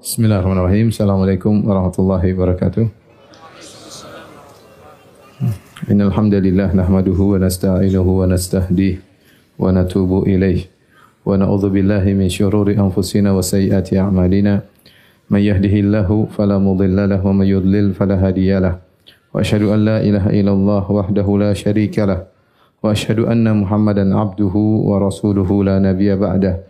Bismillahirrahmanirrahim. 0.00 0.88
Assalamualaikum 0.88 1.60
warahmatullahi 1.60 2.32
wabarakatuh. 2.32 2.88
Innal 5.92 6.08
hamdalillah 6.08 6.72
nahmaduhu 6.72 7.36
wa 7.36 7.44
nasta'inuhu 7.44 8.24
wa 8.24 8.24
nastahdihi 8.24 8.96
wa 9.60 9.68
natubu 9.68 10.24
ilayh. 10.24 10.72
Wa 11.20 11.36
na'udzu 11.36 11.68
billahi 11.68 12.16
min 12.16 12.32
shururi 12.32 12.80
anfusina 12.80 13.36
wa 13.36 13.44
sayyiati 13.44 14.00
a'malina. 14.00 14.64
Man 15.28 15.44
yahdihillahu 15.44 16.32
fala 16.32 16.56
mudilla 16.56 17.04
lahu 17.04 17.36
wa 17.36 17.44
man 17.44 17.52
yudlil 17.52 17.92
fala 17.92 18.16
hadiya 18.16 18.56
lahu. 18.56 18.80
Wa 19.36 19.44
asyhadu 19.44 19.76
an 19.76 19.84
la 19.84 20.00
ilaha 20.00 20.32
illallah 20.32 20.84
wahdahu 20.88 21.44
la 21.44 21.52
syarika 21.52 22.08
lahu. 22.08 22.24
Wa 22.80 22.96
asyhadu 22.96 23.28
anna 23.28 23.52
Muhammadan 23.52 24.16
abduhu 24.16 24.80
wa 24.80 24.96
rasuluhu 24.96 25.60
la 25.60 25.76
nabiyya 25.76 26.16
ba'dahu. 26.16 26.69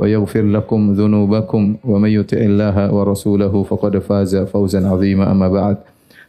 ويغفر 0.00 0.42
لكم 0.42 0.92
ذنوبكم 0.92 1.76
ومن 1.84 2.10
يطع 2.10 2.36
الله 2.36 2.76
ورسوله 2.92 3.62
فقد 3.62 3.98
فاز 3.98 4.36
فوزا 4.36 4.88
عظيما 4.88 5.32
أما 5.32 5.48
بعد 5.48 5.76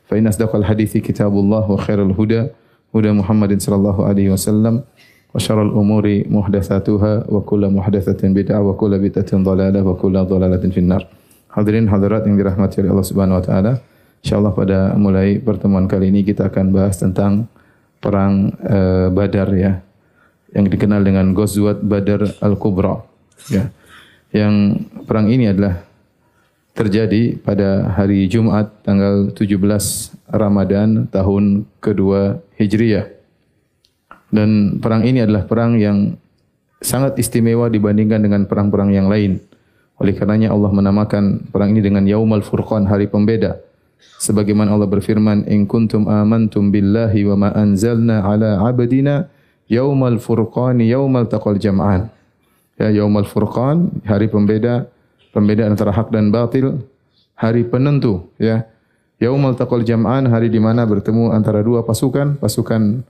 فإن 0.07 0.27
أصدق 0.27 0.55
الحديث 0.55 0.97
كتاب 0.97 1.33
الله 1.33 1.71
وخير 1.71 1.99
الهدى 2.03 2.47
هدى 2.95 3.11
محمد 3.11 3.61
صلى 3.61 3.75
الله 3.75 4.05
عليه 4.05 4.27
وسلم 4.29 4.81
وشر 5.35 5.59
الأمور 5.61 6.23
محدثاتها 6.29 7.13
وكل 7.29 7.63
محدثة 7.69 8.21
بدعة 8.27 8.61
وكل 8.61 8.93
بدعة 8.99 9.31
ضلالة 9.43 9.83
وكل 9.83 10.15
ضلالة 10.23 10.63
في 10.69 10.79
النار 10.79 11.03
Hadirin 11.57 11.89
hadirat 11.89 12.21
yang 12.29 12.37
dirahmati 12.37 12.85
oleh 12.85 12.93
Allah 12.93 13.07
Subhanahu 13.07 13.41
wa 13.41 13.43
taala. 13.43 13.73
Insyaallah 14.21 14.53
pada 14.53 14.93
mulai 14.93 15.41
pertemuan 15.41 15.89
kali 15.89 16.13
ini 16.13 16.21
kita 16.21 16.53
akan 16.53 16.69
bahas 16.69 17.01
tentang 17.01 17.49
perang 17.97 18.53
uh, 18.61 19.09
Badar 19.09 19.49
ya. 19.57 19.81
Yang 20.53 20.77
dikenal 20.77 21.01
dengan 21.01 21.33
Ghazwat 21.33 21.81
Badar 21.81 22.29
Al-Kubra 22.45 23.10
ya. 23.48 23.70
Yang 24.32 24.54
perang 25.04 25.28
ini 25.28 25.52
adalah 25.52 25.84
terjadi 26.72 27.36
pada 27.36 27.92
hari 27.92 28.24
Jumat 28.32 28.80
tanggal 28.80 29.28
17 29.36 29.60
Ramadan 30.32 31.04
tahun 31.12 31.68
kedua 31.84 32.40
Hijriah. 32.56 33.12
Dan 34.32 34.80
perang 34.80 35.04
ini 35.04 35.20
adalah 35.20 35.44
perang 35.44 35.76
yang 35.76 36.16
sangat 36.80 37.20
istimewa 37.20 37.68
dibandingkan 37.68 38.24
dengan 38.24 38.48
perang-perang 38.48 38.88
yang 38.88 39.12
lain. 39.12 39.44
Oleh 40.00 40.16
karenanya 40.16 40.56
Allah 40.56 40.72
menamakan 40.72 41.52
perang 41.52 41.76
ini 41.76 41.84
dengan 41.84 42.08
Yaumal 42.08 42.40
Furqan, 42.40 42.88
hari 42.88 43.12
pembeda. 43.12 43.60
Sebagaimana 44.22 44.74
Allah 44.74 44.86
berfirman, 44.86 45.46
"In 45.50 45.66
kuntum 45.66 46.06
amantum 46.06 46.70
billahi 46.70 47.26
wa 47.26 47.36
ma 47.38 47.48
anzalna 47.54 48.22
ala 48.22 48.62
'abdina 48.62 49.26
yaumal 49.66 50.18
furqani 50.18 50.90
yaumal 50.90 51.26
taqal 51.26 51.58
jam'an." 51.58 52.10
Ya 52.82 52.90
yaumul 52.90 53.30
furqan 53.30 54.02
hari 54.02 54.26
pembeda 54.26 54.90
pembeda 55.30 55.70
antara 55.70 55.94
hak 55.94 56.10
dan 56.10 56.34
batil 56.34 56.82
hari 57.38 57.62
penentu 57.66 58.30
ya. 58.36 58.66
Yaumul 59.22 59.54
taqal 59.54 59.86
jam'an 59.86 60.26
hari 60.26 60.50
di 60.50 60.58
mana 60.58 60.82
bertemu 60.82 61.30
antara 61.30 61.62
dua 61.62 61.86
pasukan 61.86 62.42
pasukan 62.42 63.06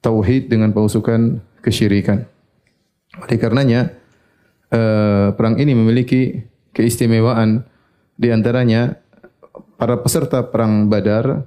tauhid 0.00 0.48
dengan 0.48 0.72
pasukan 0.72 1.36
kesyirikan. 1.60 2.24
Oleh 3.20 3.36
karenanya 3.36 3.92
uh, 4.72 5.36
perang 5.36 5.60
ini 5.60 5.76
memiliki 5.76 6.48
keistimewaan. 6.72 7.68
Di 8.16 8.32
antaranya 8.32 9.00
para 9.76 10.00
peserta 10.00 10.44
perang 10.48 10.88
Badar 10.88 11.44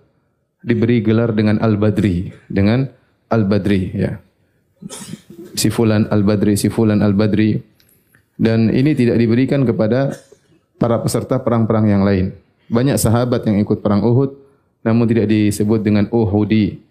diberi 0.62 1.02
gelar 1.02 1.34
dengan 1.34 1.58
Al-Badri 1.58 2.34
dengan 2.50 2.86
Al-Badri 3.34 3.82
ya. 3.98 4.22
Si 5.54 5.70
fulan 5.70 6.10
al-badri 6.10 6.58
si 6.60 6.68
fulan 6.68 7.00
al-badri 7.06 7.56
dan 8.38 8.74
ini 8.74 8.98
tidak 8.98 9.18
diberikan 9.22 9.64
kepada 9.64 10.14
para 10.82 11.00
peserta 11.00 11.40
perang-perang 11.40 11.86
yang 11.88 12.04
lain. 12.04 12.34
Banyak 12.68 12.98
sahabat 12.98 13.46
yang 13.46 13.62
ikut 13.62 13.80
perang 13.84 14.02
Uhud 14.02 14.36
namun 14.84 15.08
tidak 15.08 15.32
disebut 15.32 15.80
dengan 15.80 16.10
Uhudi. 16.12 16.82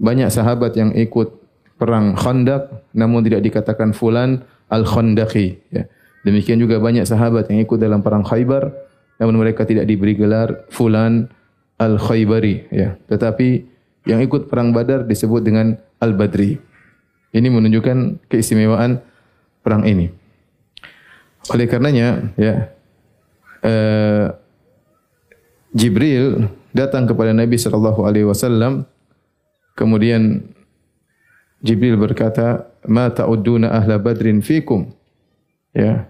Banyak 0.00 0.32
sahabat 0.32 0.74
yang 0.78 0.94
ikut 0.96 1.28
perang 1.76 2.14
Khandaq 2.14 2.94
namun 2.94 3.20
tidak 3.26 3.44
dikatakan 3.44 3.92
fulan 3.92 4.42
al-Khandaqi 4.70 5.60
ya. 5.74 5.84
Demikian 6.24 6.56
juga 6.56 6.80
banyak 6.80 7.04
sahabat 7.04 7.52
yang 7.52 7.60
ikut 7.60 7.76
dalam 7.76 8.00
perang 8.00 8.24
Khaybar 8.24 8.72
namun 9.20 9.36
mereka 9.38 9.68
tidak 9.68 9.84
diberi 9.84 10.16
gelar 10.16 10.64
fulan 10.72 11.28
al-Khaybari 11.76 12.70
ya. 12.72 12.96
Tetapi 13.10 13.48
yang 14.08 14.20
ikut 14.24 14.48
perang 14.48 14.72
Badar 14.72 15.04
disebut 15.04 15.44
dengan 15.44 15.76
al-Badri. 16.00 16.56
Ini 17.34 17.48
menunjukkan 17.50 18.30
keistimewaan 18.30 19.02
perang 19.64 19.82
ini. 19.82 20.23
Oleh 21.52 21.66
karenanya, 21.68 22.32
ya, 22.40 22.72
uh, 23.64 24.26
Jibril 25.74 26.48
datang 26.70 27.10
kepada 27.10 27.34
Nabi 27.34 27.58
sallallahu 27.58 28.06
alaihi 28.06 28.24
wasallam 28.24 28.86
kemudian 29.74 30.54
Jibril 31.64 31.96
berkata, 31.96 32.70
"Ma 32.86 33.10
ta'udduna 33.10 33.74
ahla 33.74 33.98
badrin 33.98 34.44
fikum?" 34.44 34.92
Ya. 35.74 36.06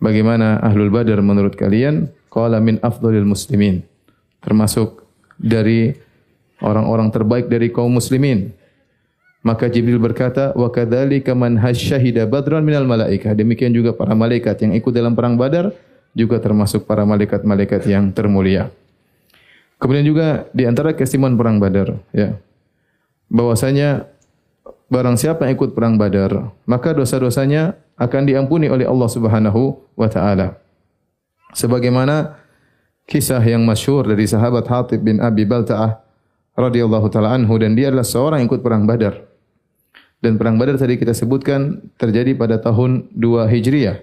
Bagaimana 0.00 0.60
ahlul 0.64 0.88
badar 0.88 1.20
menurut 1.20 1.56
kalian? 1.56 2.08
Qala 2.32 2.60
min 2.60 2.80
afdhalil 2.80 3.28
muslimin. 3.28 3.84
Termasuk 4.40 5.04
dari 5.36 5.92
orang-orang 6.64 7.12
terbaik 7.12 7.48
dari 7.52 7.68
kaum 7.72 7.92
muslimin. 7.96 8.52
Maka 9.46 9.70
Jibril 9.70 10.02
berkata, 10.02 10.50
"Wa 10.58 10.74
kadzalika 10.74 11.30
man 11.38 11.54
hasyahida 11.62 12.26
badran 12.26 12.66
minal 12.66 12.82
malaikah." 12.82 13.30
Demikian 13.30 13.70
juga 13.70 13.94
para 13.94 14.10
malaikat 14.18 14.58
yang 14.66 14.74
ikut 14.74 14.90
dalam 14.90 15.14
perang 15.14 15.38
Badar 15.38 15.70
juga 16.18 16.42
termasuk 16.42 16.82
para 16.82 17.06
malaikat-malaikat 17.06 17.86
yang 17.86 18.10
termulia. 18.10 18.74
Kemudian 19.78 20.02
juga 20.02 20.50
di 20.50 20.66
antara 20.66 20.90
keistimewaan 20.96 21.38
perang 21.38 21.62
Badar, 21.62 21.94
ya. 22.10 22.34
Bahwasanya 23.30 24.10
barang 24.90 25.14
siapa 25.14 25.46
yang 25.46 25.54
ikut 25.54 25.78
perang 25.78 25.94
Badar, 25.94 26.50
maka 26.66 26.90
dosa-dosanya 26.90 27.78
akan 27.94 28.26
diampuni 28.26 28.66
oleh 28.66 28.88
Allah 28.88 29.06
Subhanahu 29.06 29.78
wa 29.94 30.08
taala. 30.08 30.58
Sebagaimana 31.54 32.34
kisah 33.06 33.44
yang 33.44 33.62
masyhur 33.62 34.08
dari 34.08 34.26
sahabat 34.26 34.66
Hatib 34.66 35.06
bin 35.06 35.22
Abi 35.22 35.46
Balta'ah 35.46 36.02
radhiyallahu 36.56 37.06
taala 37.12 37.36
anhu 37.36 37.54
dan 37.60 37.76
dia 37.76 37.92
adalah 37.92 38.08
seorang 38.08 38.42
yang 38.42 38.48
ikut 38.48 38.64
perang 38.64 38.88
Badar. 38.88 39.25
Dan 40.26 40.42
perang 40.42 40.58
Badar 40.58 40.74
tadi 40.74 40.98
kita 40.98 41.14
sebutkan 41.14 41.86
terjadi 42.02 42.34
pada 42.34 42.58
tahun 42.58 43.14
2 43.14 43.46
Hijriah. 43.46 44.02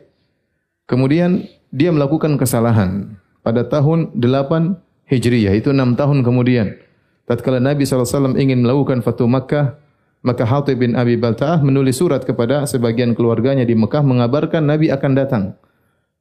Kemudian 0.87 1.51
dia 1.67 1.91
melakukan 1.91 2.39
kesalahan 2.39 3.19
pada 3.43 3.67
tahun 3.67 4.15
8 4.15 5.11
Hijriah, 5.11 5.51
itu 5.51 5.75
6 5.75 5.99
tahun 5.99 6.23
kemudian. 6.23 6.79
Tatkala 7.27 7.59
Nabi 7.59 7.83
SAW 7.83 8.39
ingin 8.39 8.63
melakukan 8.63 9.03
Fatu 9.03 9.27
Makkah, 9.27 9.75
maka 10.23 10.47
Hatib 10.47 10.79
bin 10.79 10.95
Abi 10.95 11.19
Balta'ah 11.19 11.59
menulis 11.59 11.99
surat 11.99 12.23
kepada 12.23 12.63
sebagian 12.71 13.11
keluarganya 13.19 13.67
di 13.67 13.75
Mekah 13.75 14.07
mengabarkan 14.07 14.63
Nabi 14.63 14.95
akan 14.95 15.11
datang 15.19 15.43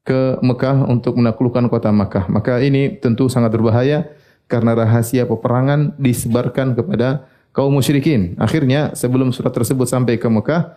ke 0.03 0.43
Mekah 0.43 0.83
untuk 0.91 1.15
menaklukkan 1.15 1.71
kota 1.71 1.95
Mekah. 1.95 2.27
Maka 2.27 2.59
ini 2.59 2.99
tentu 2.99 3.31
sangat 3.31 3.55
berbahaya 3.55 4.11
karena 4.51 4.75
rahasia 4.75 5.31
peperangan 5.31 5.95
disebarkan 5.95 6.75
kepada 6.75 7.31
kaum 7.53 7.73
musyrikin. 7.73 8.35
Akhirnya 8.41 8.97
sebelum 8.97 9.31
surat 9.31 9.53
tersebut 9.53 9.87
sampai 9.87 10.17
ke 10.17 10.27
Mekah 10.27 10.77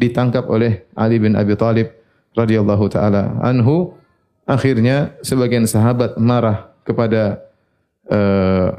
ditangkap 0.00 0.48
oleh 0.48 0.88
Ali 0.96 1.20
bin 1.20 1.36
Abi 1.36 1.54
Thalib 1.54 1.92
radhiyallahu 2.34 2.84
taala 2.88 3.38
anhu. 3.44 3.94
Akhirnya 4.42 5.14
sebagian 5.22 5.68
sahabat 5.70 6.18
marah 6.18 6.74
kepada 6.82 7.46
uh, 8.10 8.74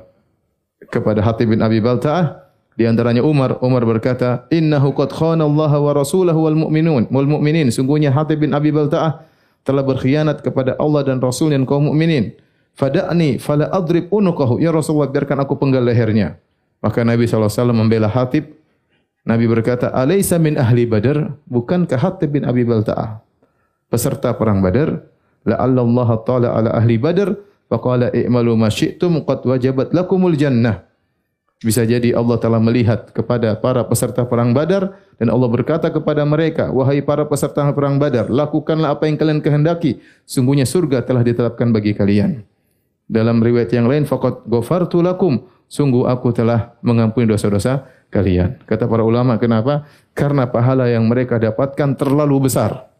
kepada 0.91 1.23
Hatib 1.23 1.55
bin 1.55 1.63
Abi 1.63 1.79
Balta'ah. 1.79 2.43
Di 2.73 2.89
antaranya 2.89 3.21
Umar. 3.21 3.61
Umar 3.61 3.85
berkata 3.85 4.49
innahu 4.49 4.97
qad 4.97 5.13
khana 5.13 5.45
Allah 5.45 5.71
wa 5.77 5.91
rasulahu 5.93 6.49
wal 6.49 6.57
mu'minun. 6.67 7.07
Wal 7.13 7.29
mu'minin 7.29 7.69
sungguhnya 7.69 8.11
Hatib 8.11 8.43
bin 8.43 8.51
Abi 8.51 8.73
Balta'ah 8.73 9.23
telah 9.63 9.85
berkhianat 9.85 10.43
kepada 10.43 10.75
Allah 10.75 11.07
dan 11.07 11.23
Rasul 11.23 11.55
dan 11.55 11.63
kaum 11.63 11.87
mukminin 11.87 12.35
fada'ni 12.75 13.39
fala 13.39 13.71
adrib 13.71 14.11
unukahu. 14.11 14.59
Ya 14.59 14.75
Rasulullah 14.75 15.07
biarkan 15.07 15.45
aku 15.45 15.55
penggal 15.55 15.85
lehernya 15.85 16.35
Maka 16.83 17.07
Nabi 17.07 17.23
SAW 17.23 17.71
membela 17.71 18.11
Hatib. 18.11 18.59
Nabi 19.23 19.47
berkata, 19.47 19.87
Alaysa 19.95 20.35
min 20.35 20.59
ahli 20.59 20.83
badar, 20.83 21.39
bukankah 21.47 21.95
Hatib 21.95 22.35
bin 22.35 22.43
Abi 22.43 22.67
Balta'ah? 22.67 23.23
Peserta 23.87 24.35
perang 24.35 24.59
badar, 24.59 24.99
la'alla 25.47 25.79
Allah 25.79 26.09
ta'ala 26.27 26.47
ala 26.51 26.69
ahli 26.75 26.99
badar, 26.99 27.31
Faqala 27.73 28.13
i'malu 28.13 28.53
ma 28.53 28.69
syi'tum 28.69 29.25
qad 29.25 29.41
wajabat 29.49 29.97
lakumul 29.97 30.37
jannah. 30.37 30.85
Bisa 31.63 31.87
jadi 31.87 32.13
Allah 32.13 32.37
telah 32.37 32.59
melihat 32.61 33.09
kepada 33.15 33.55
para 33.57 33.81
peserta 33.87 34.27
perang 34.27 34.51
Badar 34.51 34.99
dan 35.15 35.31
Allah 35.31 35.47
berkata 35.47 35.87
kepada 35.89 36.21
mereka, 36.27 36.69
"Wahai 36.69 36.99
para 36.99 37.23
peserta 37.23 37.65
perang 37.71 37.97
Badar, 37.97 38.27
lakukanlah 38.27 38.93
apa 38.93 39.07
yang 39.07 39.15
kalian 39.15 39.39
kehendaki. 39.39 40.03
Sungguhnya 40.27 40.67
surga 40.67 41.07
telah 41.07 41.23
ditetapkan 41.23 41.71
bagi 41.71 41.95
kalian." 41.95 42.43
Dalam 43.07 43.39
riwayat 43.39 43.71
yang 43.71 43.87
lain, 43.87 44.03
"Faqad 44.03 44.43
ghafartu 44.43 44.99
lakum." 44.99 45.47
Sungguh 45.67 46.05
aku 46.05 46.29
telah 46.35 46.77
mengampuni 46.85 47.25
dosa-dosa 47.25 47.89
kalian. 48.13 48.61
Kata 48.69 48.85
para 48.85 49.01
ulama, 49.01 49.41
kenapa? 49.41 49.89
Karena 50.13 50.45
pahala 50.45 50.85
yang 50.89 51.09
mereka 51.09 51.41
dapatkan 51.41 51.97
terlalu 51.97 52.45
besar 52.49 52.93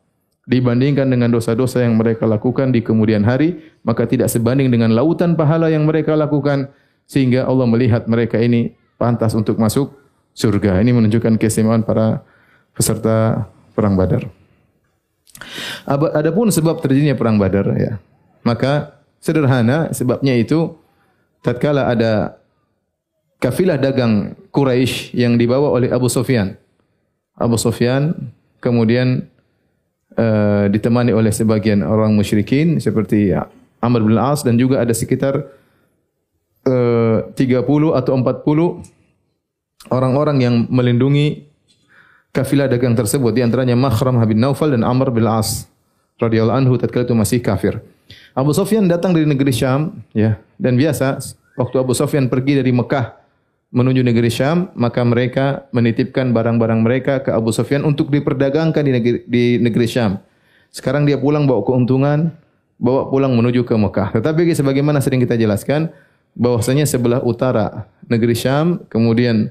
dibandingkan 0.43 1.07
dengan 1.07 1.31
dosa-dosa 1.31 1.85
yang 1.85 1.95
mereka 1.95 2.27
lakukan 2.27 2.75
di 2.75 2.83
kemudian 2.83 3.23
hari, 3.23 3.63
maka 3.87 4.03
tidak 4.03 4.27
sebanding 4.27 4.67
dengan 4.67 4.91
lautan 4.91 5.39
pahala 5.39 5.71
yang 5.71 5.87
mereka 5.87 6.17
lakukan 6.19 6.67
sehingga 7.07 7.47
Allah 7.47 7.67
melihat 7.67 8.07
mereka 8.11 8.39
ini 8.39 8.75
pantas 8.99 9.31
untuk 9.35 9.55
masuk 9.55 9.95
surga. 10.35 10.83
Ini 10.83 10.91
menunjukkan 10.91 11.39
keistimewaan 11.39 11.87
para 11.87 12.25
peserta 12.75 13.47
perang 13.71 13.95
Badar. 13.95 14.27
Adapun 15.87 16.51
sebab 16.51 16.79
terjadinya 16.83 17.15
perang 17.15 17.39
Badar 17.39 17.69
ya. 17.79 17.99
Maka 18.43 18.99
sederhana 19.23 19.95
sebabnya 19.95 20.35
itu 20.35 20.75
tatkala 21.39 21.87
ada 21.87 22.42
kafilah 23.43 23.75
dagang 23.75 24.39
Quraisy 24.55 25.11
yang 25.11 25.35
dibawa 25.35 25.67
oleh 25.75 25.91
Abu 25.91 26.07
Sufyan. 26.07 26.55
Abu 27.35 27.59
Sufyan 27.59 28.15
kemudian 28.63 29.27
uh, 30.15 30.71
ditemani 30.71 31.11
oleh 31.11 31.35
sebagian 31.35 31.83
orang 31.83 32.15
musyrikin 32.15 32.79
seperti 32.79 33.35
Amr 33.83 33.99
bin 34.07 34.15
Al-As 34.15 34.47
dan 34.47 34.55
juga 34.55 34.79
ada 34.79 34.95
sekitar 34.95 35.43
30 36.63 37.35
atau 37.35 38.13
40 38.15 39.91
orang-orang 39.91 40.37
yang 40.39 40.55
melindungi 40.71 41.43
kafilah 42.31 42.71
dagang 42.71 42.95
tersebut 42.95 43.35
di 43.35 43.43
antaranya 43.43 43.75
Makhram 43.75 44.15
bin 44.23 44.39
Naufal 44.39 44.71
dan 44.71 44.87
Amr 44.87 45.11
bin 45.11 45.27
As 45.27 45.67
radhiyallahu 46.23 46.55
anhu 46.63 46.79
tatkala 46.79 47.03
itu 47.03 47.11
masih 47.11 47.43
kafir. 47.43 47.83
Abu 48.31 48.55
Sufyan 48.55 48.87
datang 48.87 49.11
dari 49.11 49.27
negeri 49.27 49.51
Syam 49.51 49.99
ya 50.15 50.39
dan 50.55 50.79
biasa 50.79 51.19
waktu 51.59 51.75
Abu 51.83 51.91
Sufyan 51.91 52.31
pergi 52.31 52.63
dari 52.63 52.71
Mekah 52.71 53.22
menuju 53.73 54.05
negeri 54.05 54.29
Syam 54.29 54.69
maka 54.77 55.01
mereka 55.01 55.65
menitipkan 55.73 56.29
barang-barang 56.29 56.79
mereka 56.85 57.13
ke 57.25 57.33
Abu 57.33 57.49
Sufyan 57.49 57.81
untuk 57.81 58.13
diperdagangkan 58.13 58.85
di 58.85 58.91
negeri, 58.93 59.19
di 59.25 59.43
negeri 59.57 59.89
Syam. 59.89 60.21
Sekarang 60.69 61.09
dia 61.09 61.17
pulang 61.17 61.49
bawa 61.49 61.65
keuntungan, 61.65 62.29
bawa 62.77 63.09
pulang 63.09 63.33
menuju 63.33 63.65
ke 63.65 63.73
Mekah. 63.73 64.13
Tetapi 64.13 64.53
sebagaimana 64.53 65.01
sering 65.01 65.21
kita 65.25 65.33
jelaskan, 65.33 65.89
bahwasanya 66.37 66.85
sebelah 66.85 67.21
utara 67.25 67.89
negeri 68.05 68.37
Syam, 68.37 68.85
kemudian 68.89 69.49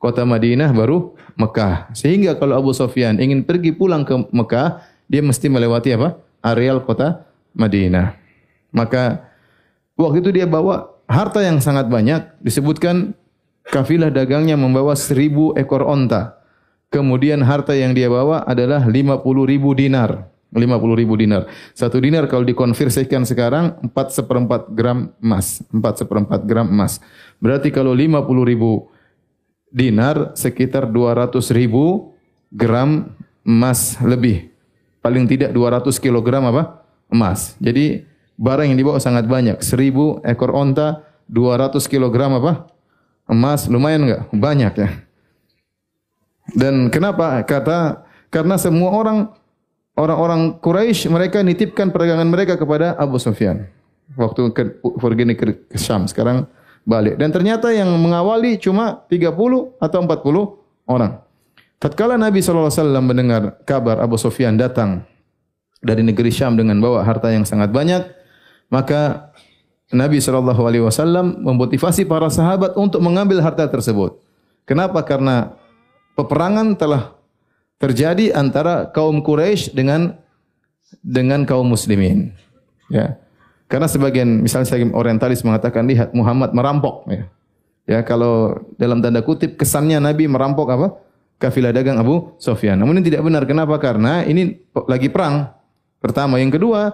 kota 0.00 0.24
Madinah 0.24 0.72
baru 0.72 1.12
Mekah. 1.36 1.92
Sehingga 1.92 2.40
kalau 2.40 2.56
Abu 2.56 2.72
Sufyan 2.72 3.20
ingin 3.20 3.44
pergi 3.44 3.76
pulang 3.76 4.04
ke 4.04 4.16
Mekah, 4.32 4.80
dia 5.08 5.20
mesti 5.20 5.48
melewati 5.48 5.92
apa? 5.96 6.16
Areal 6.40 6.84
kota 6.84 7.28
Madinah. 7.52 8.16
Maka 8.72 9.28
waktu 9.96 10.20
itu 10.20 10.30
dia 10.32 10.44
bawa 10.44 10.88
harta 11.08 11.40
yang 11.40 11.60
sangat 11.60 11.88
banyak, 11.88 12.28
disebutkan 12.44 13.16
kafilah 13.70 14.10
dagangnya 14.12 14.56
membawa 14.56 14.96
seribu 14.98 15.54
ekor 15.54 15.84
onta. 15.84 16.40
Kemudian 16.88 17.44
harta 17.44 17.76
yang 17.76 17.92
dia 17.92 18.08
bawa 18.08 18.42
adalah 18.48 18.84
lima 18.88 19.20
puluh 19.20 19.44
ribu 19.44 19.76
dinar. 19.76 20.28
50 20.48 20.80
ribu 20.96 21.12
dinar. 21.12 21.44
Satu 21.76 22.00
dinar 22.00 22.24
kalau 22.24 22.40
dikonversikan 22.40 23.28
sekarang 23.28 23.76
4 23.84 23.92
seperempat 23.92 24.72
gram 24.72 25.12
emas. 25.20 25.60
4 25.68 26.00
seperempat 26.04 26.40
gram 26.48 26.64
emas. 26.64 27.04
Berarti 27.36 27.68
kalau 27.68 27.92
50 27.92 28.24
ribu 28.48 28.88
dinar 29.68 30.32
sekitar 30.32 30.88
200 30.88 31.36
ribu 31.52 32.16
gram 32.48 33.12
emas 33.44 34.00
lebih. 34.00 34.48
Paling 35.04 35.28
tidak 35.28 35.52
200 35.52 35.92
kilogram 36.00 36.48
apa? 36.48 36.80
Emas. 37.12 37.52
Jadi 37.60 38.04
barang 38.40 38.72
yang 38.72 38.78
dibawa 38.80 38.98
sangat 39.00 39.28
banyak. 39.28 39.60
1000 39.60 40.24
ekor 40.24 40.56
onta, 40.56 41.04
200 41.28 41.76
kilogram 41.92 42.40
apa? 42.40 42.72
Emas. 43.28 43.68
Lumayan 43.68 44.08
enggak? 44.08 44.22
Banyak 44.32 44.72
ya. 44.74 44.88
Dan 46.56 46.88
kenapa? 46.88 47.44
Kata 47.44 48.08
karena 48.32 48.56
semua 48.56 48.90
orang 48.96 49.18
orang-orang 49.98 50.56
Quraisy 50.62 51.12
mereka 51.12 51.44
nitipkan 51.44 51.92
perdagangan 51.92 52.28
mereka 52.28 52.56
kepada 52.56 52.96
Abu 52.96 53.20
Sufyan. 53.20 53.68
Waktu 54.16 54.56
ke, 54.56 54.80
pergi 54.80 55.24
ke, 55.36 55.44
ke 55.68 55.76
Syam, 55.76 56.08
sekarang 56.08 56.48
balik. 56.88 57.20
Dan 57.20 57.28
ternyata 57.28 57.68
yang 57.68 57.92
mengawali 58.00 58.56
cuma 58.56 59.04
30 59.12 59.28
atau 59.76 59.98
40 60.00 60.88
orang. 60.88 61.20
Tatkala 61.78 62.16
Nabi 62.16 62.40
SAW 62.40 62.72
mendengar 63.04 63.60
kabar 63.68 64.00
Abu 64.00 64.16
Sufyan 64.16 64.56
datang 64.56 65.04
dari 65.78 66.02
negeri 66.02 66.32
Syam 66.32 66.58
dengan 66.58 66.80
bawa 66.82 67.04
harta 67.06 67.30
yang 67.30 67.46
sangat 67.46 67.70
banyak, 67.70 68.02
maka 68.72 69.30
Nabi 69.88 70.20
SAW 70.20 70.92
memotivasi 71.40 72.04
para 72.04 72.28
sahabat 72.28 72.76
untuk 72.76 73.00
mengambil 73.00 73.40
harta 73.40 73.64
tersebut. 73.64 74.20
Kenapa? 74.68 75.00
Karena 75.00 75.56
peperangan 76.12 76.76
telah 76.76 77.16
terjadi 77.80 78.36
antara 78.36 78.84
kaum 78.92 79.24
Quraisy 79.24 79.72
dengan 79.72 80.20
dengan 81.00 81.48
kaum 81.48 81.72
muslimin. 81.72 82.36
Ya. 82.92 83.16
Karena 83.68 83.88
sebagian 83.88 84.44
misalnya 84.44 84.68
saya 84.68 84.84
orientalis 84.92 85.44
mengatakan 85.44 85.88
lihat 85.88 86.12
Muhammad 86.12 86.52
merampok 86.52 87.08
ya. 87.08 87.24
Ya, 87.88 88.04
kalau 88.04 88.52
dalam 88.76 89.00
tanda 89.00 89.24
kutip 89.24 89.56
kesannya 89.56 89.96
Nabi 89.96 90.28
merampok 90.28 90.68
apa? 90.68 91.00
Kafilah 91.40 91.72
dagang 91.72 91.96
Abu 91.96 92.36
Sufyan. 92.36 92.76
Namun 92.76 93.00
ini 93.00 93.08
tidak 93.08 93.24
benar. 93.24 93.48
Kenapa? 93.48 93.80
Karena 93.80 94.20
ini 94.28 94.60
lagi 94.84 95.08
perang. 95.08 95.48
Pertama, 95.96 96.36
yang 96.36 96.52
kedua, 96.52 96.92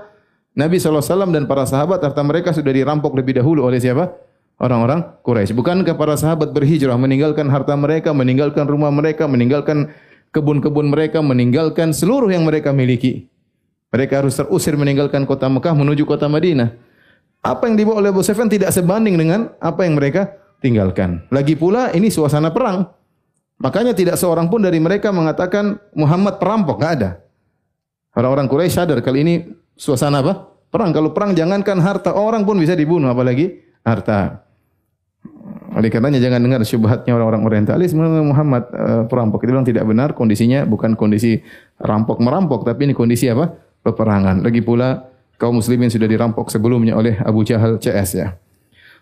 Nabi 0.54 0.78
SAW 0.78 1.34
dan 1.34 1.50
para 1.50 1.66
sahabat 1.66 1.98
harta 1.98 2.22
mereka 2.22 2.54
sudah 2.54 2.70
dirampok 2.70 3.10
lebih 3.18 3.42
dahulu 3.42 3.66
oleh 3.66 3.82
siapa? 3.82 4.14
Orang-orang 4.54 5.18
Quraisy. 5.26 5.50
Bukankah 5.50 5.98
para 5.98 6.14
sahabat 6.14 6.54
berhijrah 6.54 6.94
meninggalkan 6.94 7.50
harta 7.50 7.74
mereka, 7.74 8.14
meninggalkan 8.14 8.70
rumah 8.70 8.94
mereka, 8.94 9.26
meninggalkan 9.26 9.90
kebun-kebun 10.30 10.94
mereka, 10.94 11.18
meninggalkan 11.18 11.90
seluruh 11.90 12.30
yang 12.30 12.46
mereka 12.46 12.70
miliki. 12.70 13.26
Mereka 13.90 14.22
harus 14.22 14.38
terusir 14.38 14.78
meninggalkan 14.78 15.26
kota 15.26 15.50
Mekah 15.50 15.74
menuju 15.74 16.06
kota 16.06 16.30
Madinah. 16.30 16.70
Apa 17.42 17.66
yang 17.66 17.74
dibawa 17.74 17.98
oleh 17.98 18.14
Abu 18.14 18.22
Sufyan 18.22 18.46
tidak 18.46 18.70
sebanding 18.70 19.18
dengan 19.18 19.50
apa 19.58 19.82
yang 19.82 19.98
mereka 19.98 20.38
tinggalkan. 20.62 21.26
Lagi 21.34 21.58
pula 21.58 21.90
ini 21.90 22.10
suasana 22.10 22.54
perang. 22.54 22.88
Makanya 23.58 23.94
tidak 23.94 24.18
seorang 24.18 24.50
pun 24.50 24.62
dari 24.62 24.78
mereka 24.78 25.10
mengatakan 25.10 25.82
Muhammad 25.94 26.38
perampok. 26.38 26.78
Tidak 26.78 26.92
ada. 26.94 27.10
Orang-orang 28.14 28.46
Quraisy 28.46 28.74
sadar 28.74 28.98
kali 29.02 29.18
ini 29.26 29.34
suasana 29.74 30.22
apa? 30.22 30.53
Perang. 30.74 30.90
Kalau 30.90 31.14
perang 31.14 31.38
jangankan 31.38 31.78
harta 31.78 32.10
orang 32.18 32.42
pun 32.42 32.58
bisa 32.58 32.74
dibunuh. 32.74 33.06
Apalagi 33.06 33.62
harta. 33.86 34.42
Oleh 35.78 35.86
karenanya 35.86 36.18
jangan 36.18 36.42
dengar 36.42 36.66
syubhatnya 36.66 37.14
orang-orang 37.14 37.46
orientalis 37.46 37.94
Muhammad 37.94 38.66
uh, 38.74 39.06
perampok. 39.06 39.46
Itu 39.46 39.54
bilang 39.54 39.66
tidak 39.66 39.86
benar 39.86 40.18
kondisinya 40.18 40.66
bukan 40.66 40.98
kondisi 40.98 41.38
rampok 41.78 42.18
merampok 42.18 42.66
tapi 42.66 42.90
ini 42.90 42.94
kondisi 42.94 43.30
apa? 43.30 43.54
peperangan. 43.84 44.40
Lagi 44.40 44.64
pula 44.64 45.12
kaum 45.36 45.60
muslimin 45.60 45.92
sudah 45.92 46.08
dirampok 46.08 46.48
sebelumnya 46.48 46.96
oleh 46.96 47.20
Abu 47.20 47.44
Jahal 47.44 47.76
CS 47.76 48.10
ya. 48.16 48.28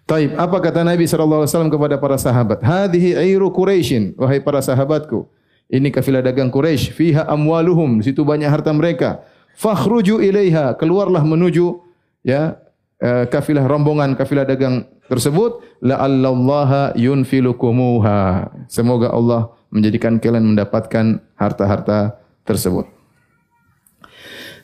Taib, 0.02 0.34
apa 0.34 0.58
kata 0.58 0.82
Nabi 0.82 1.06
sallallahu 1.06 1.46
alaihi 1.46 1.52
wasallam 1.54 1.70
kepada 1.70 1.94
para 2.02 2.18
sahabat? 2.18 2.58
Hadhihi 2.58 3.14
airu 3.14 3.54
Quraisyin, 3.54 4.18
wahai 4.18 4.42
para 4.42 4.58
sahabatku. 4.58 5.30
Ini 5.70 5.94
kafilah 5.94 6.18
dagang 6.18 6.50
Quraisy, 6.50 6.90
fiha 6.90 7.22
amwaluhum, 7.30 8.02
situ 8.02 8.26
banyak 8.26 8.50
harta 8.50 8.74
mereka. 8.74 9.22
Fakhruju 9.56 10.18
ilaiha, 10.24 10.74
keluarlah 10.76 11.22
menuju 11.22 11.80
ya 12.24 12.56
uh, 13.02 13.24
kafilah 13.28 13.66
rombongan 13.68 14.16
kafilah 14.16 14.48
dagang 14.48 14.88
tersebut. 15.06 15.60
La 15.82 16.00
allallaha 16.00 16.94
yunfilukumuha 16.96 18.48
semoga 18.70 19.12
Allah 19.12 19.52
menjadikan 19.72 20.20
kalian 20.20 20.54
mendapatkan 20.54 21.20
harta-harta 21.36 22.20
tersebut. 22.44 22.86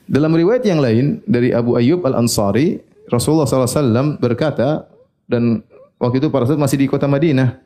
Dalam 0.09 0.33
riwayat 0.33 0.65
yang 0.65 0.81
lain 0.81 1.21
dari 1.29 1.53
Abu 1.53 1.77
Ayyub 1.77 2.01
Al-Ansari 2.09 2.81
Rasulullah 3.13 3.49
SAW 3.49 4.17
berkata 4.21 4.89
dan 5.29 5.65
waktu 6.01 6.21
itu 6.25 6.29
para 6.33 6.49
sahabat 6.49 6.65
masih 6.65 6.81
di 6.81 6.87
kota 6.89 7.05
Madinah 7.05 7.61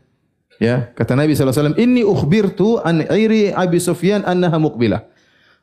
ya 0.58 0.90
kata 0.94 1.14
Nabi 1.14 1.34
SAW 1.34 1.78
inni 1.78 2.02
ukhbirtu 2.02 2.82
an 2.82 3.06
iri 3.14 3.54
Abi 3.54 3.78
Sufyan 3.78 4.26
annaha 4.26 4.58
muqbilah 4.58 5.06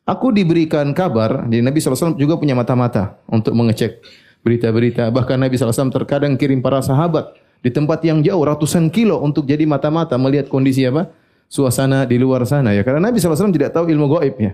aku 0.10 0.34
diberikan 0.34 0.90
kabar 0.98 1.46
jadi 1.46 1.62
Nabi 1.62 1.78
SAW 1.78 2.18
juga 2.18 2.42
punya 2.42 2.58
mata-mata 2.58 3.22
untuk 3.30 3.54
mengecek 3.54 4.02
berita-berita. 4.42 5.12
Bahkan 5.12 5.38
Nabi 5.38 5.56
SAW 5.60 5.92
terkadang 5.94 6.40
kirim 6.40 6.64
para 6.64 6.80
sahabat 6.82 7.36
di 7.60 7.70
tempat 7.70 8.00
yang 8.08 8.24
jauh 8.24 8.40
ratusan 8.40 8.88
kilo 8.90 9.20
untuk 9.20 9.44
jadi 9.44 9.68
mata-mata 9.68 10.16
melihat 10.16 10.48
kondisi 10.48 10.88
apa 10.88 11.12
suasana 11.52 12.08
di 12.08 12.16
luar 12.16 12.48
sana 12.48 12.72
ya. 12.72 12.82
Karena 12.88 13.12
Nabi 13.12 13.20
SAW 13.20 13.52
tidak 13.52 13.76
tahu 13.76 13.92
ilmu 13.92 14.08
gaib 14.20 14.36
ya. 14.40 14.52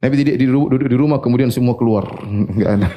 Nabi 0.00 0.14
tidak 0.24 0.40
duduk 0.40 0.88
di 0.88 0.96
rumah 0.96 1.20
kemudian 1.20 1.52
semua 1.52 1.76
keluar. 1.76 2.08
Enggak 2.54 2.70
ada. 2.80 2.88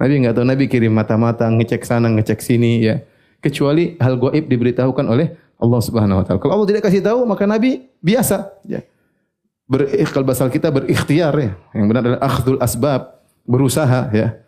Nabi 0.00 0.16
enggak 0.16 0.32
tahu 0.32 0.46
Nabi 0.48 0.64
kirim 0.64 0.96
mata-mata 0.96 1.44
ngecek 1.44 1.84
sana 1.84 2.08
ngecek 2.08 2.40
sini 2.40 2.80
ya. 2.80 3.04
Kecuali 3.44 4.00
hal 4.00 4.16
gaib 4.16 4.48
diberitahukan 4.48 5.04
oleh 5.04 5.36
Allah 5.60 5.80
Subhanahu 5.84 6.20
wa 6.20 6.24
taala. 6.24 6.40
Kalau 6.40 6.52
Allah 6.56 6.68
tidak 6.72 6.88
kasih 6.88 7.04
tahu 7.04 7.28
maka 7.28 7.44
Nabi 7.44 7.92
biasa 8.00 8.48
ya. 8.64 8.80
Berikhtiar 9.70 10.26
basal 10.26 10.50
kita 10.50 10.66
berikhtiar 10.74 11.30
ya. 11.38 11.54
Yang 11.70 11.86
benar 11.86 12.02
adalah 12.02 12.22
akhdul 12.26 12.58
asbab, 12.58 13.22
berusaha 13.46 14.10
ya. 14.10 14.42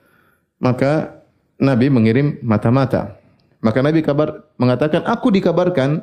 Maka 0.58 1.22
Nabi 1.62 1.86
mengirim 1.94 2.42
mata-mata. 2.42 3.22
Maka 3.62 3.78
Nabi 3.78 4.02
kabar 4.02 4.42
mengatakan 4.58 5.06
aku 5.06 5.30
dikabarkan 5.30 6.02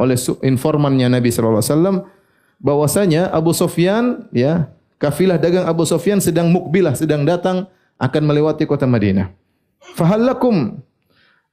oleh 0.00 0.16
informannya 0.40 1.12
Nabi 1.12 1.28
sallallahu 1.28 1.60
alaihi 1.60 1.72
wasallam 1.76 1.96
bahwasanya 2.56 3.28
Abu 3.28 3.52
Sufyan 3.52 4.24
ya 4.32 4.72
kafilah 4.96 5.36
dagang 5.36 5.68
Abu 5.68 5.84
Sufyan 5.84 6.24
sedang 6.24 6.48
mukbilah 6.48 6.96
sedang 6.96 7.28
datang 7.28 7.68
akan 8.00 8.22
melewati 8.24 8.64
kota 8.64 8.88
Madinah. 8.88 9.28
Fahallakum 9.92 10.80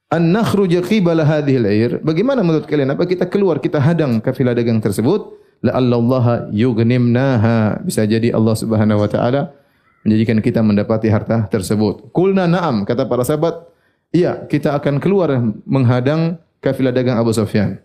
an 0.08 0.22
nakhruja 0.32 0.80
qibala 0.80 1.28
hadhihi 1.28 1.58
al-air? 1.60 1.90
Bagaimana 2.00 2.40
menurut 2.40 2.64
kalian 2.64 2.96
apa 2.96 3.04
kita 3.04 3.28
keluar 3.28 3.60
kita 3.60 3.76
hadang 3.76 4.18
kafilah 4.24 4.56
dagang 4.56 4.80
tersebut? 4.80 5.41
La 5.62 5.78
Allah 5.78 6.50
yughnimnaha. 6.50 7.86
Bisa 7.86 8.02
jadi 8.02 8.34
Allah 8.34 8.54
Subhanahu 8.58 8.98
wa 8.98 9.08
taala 9.08 9.54
menjadikan 10.02 10.42
kita 10.42 10.60
mendapati 10.60 11.06
harta 11.06 11.46
tersebut. 11.46 12.10
Kulna 12.10 12.50
na'am 12.50 12.82
kata 12.82 13.06
para 13.06 13.22
sahabat, 13.22 13.62
iya 14.10 14.42
kita 14.50 14.74
akan 14.74 14.98
keluar 14.98 15.30
menghadang 15.62 16.42
kafilah 16.58 16.90
dagang 16.90 17.14
Abu 17.14 17.30
Sufyan. 17.30 17.78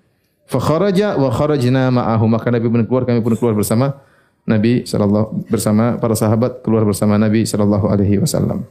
Fa 0.50 0.58
kharaja 0.58 1.20
wa 1.20 1.30
kharajna 1.30 1.94
ma'ahu 1.94 2.26
maka 2.26 2.50
Nabi 2.50 2.66
pun 2.72 2.82
keluar 2.90 3.04
kami 3.06 3.22
pun 3.22 3.38
keluar 3.38 3.54
bersama 3.54 4.00
Nabi 4.48 4.88
sallallahu 4.88 5.52
bersama 5.52 6.00
para 6.00 6.16
sahabat 6.16 6.64
keluar 6.64 6.88
bersama 6.88 7.20
Nabi 7.20 7.44
sallallahu 7.44 7.92
alaihi 7.92 8.18
wasallam. 8.18 8.64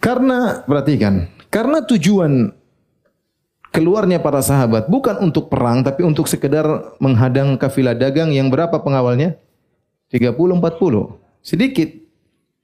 Karena 0.00 0.64
perhatikan, 0.64 1.28
karena 1.52 1.84
tujuan 1.84 2.54
keluarnya 3.70 4.18
para 4.18 4.42
sahabat 4.42 4.90
bukan 4.90 5.18
untuk 5.22 5.50
perang 5.50 5.82
tapi 5.82 6.02
untuk 6.02 6.26
sekedar 6.26 6.94
menghadang 6.98 7.54
kafilah 7.58 7.94
dagang 7.94 8.30
yang 8.34 8.50
berapa 8.50 8.74
pengawalnya? 8.82 9.38
30 10.10 10.34
40. 10.34 11.16
Sedikit. 11.40 11.88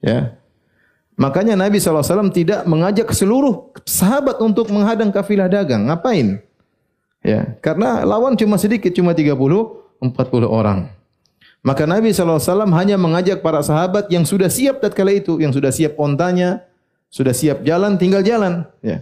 Ya. 0.03 0.37
Makanya 1.17 1.57
Nabi 1.57 1.81
SAW 1.81 2.29
tidak 2.29 2.67
mengajak 2.69 3.09
seluruh 3.09 3.73
sahabat 3.87 4.37
untuk 4.37 4.69
menghadang 4.69 5.09
kafilah 5.09 5.49
dagang. 5.49 5.89
Ngapain? 5.89 6.43
Ya, 7.25 7.57
karena 7.65 8.05
lawan 8.05 8.37
cuma 8.37 8.61
sedikit, 8.61 8.93
cuma 8.93 9.17
30, 9.17 9.33
40 9.33 10.45
orang. 10.45 10.93
Maka 11.65 11.89
Nabi 11.89 12.13
SAW 12.13 12.69
hanya 12.77 12.95
mengajak 13.01 13.41
para 13.41 13.65
sahabat 13.65 14.07
yang 14.13 14.23
sudah 14.23 14.47
siap 14.47 14.77
tatkala 14.77 15.11
itu, 15.11 15.41
yang 15.41 15.49
sudah 15.49 15.73
siap 15.73 15.97
ontanya, 15.97 16.61
sudah 17.09 17.33
siap 17.33 17.65
jalan, 17.65 17.97
tinggal 17.97 18.21
jalan. 18.21 18.69
Ya. 18.85 19.01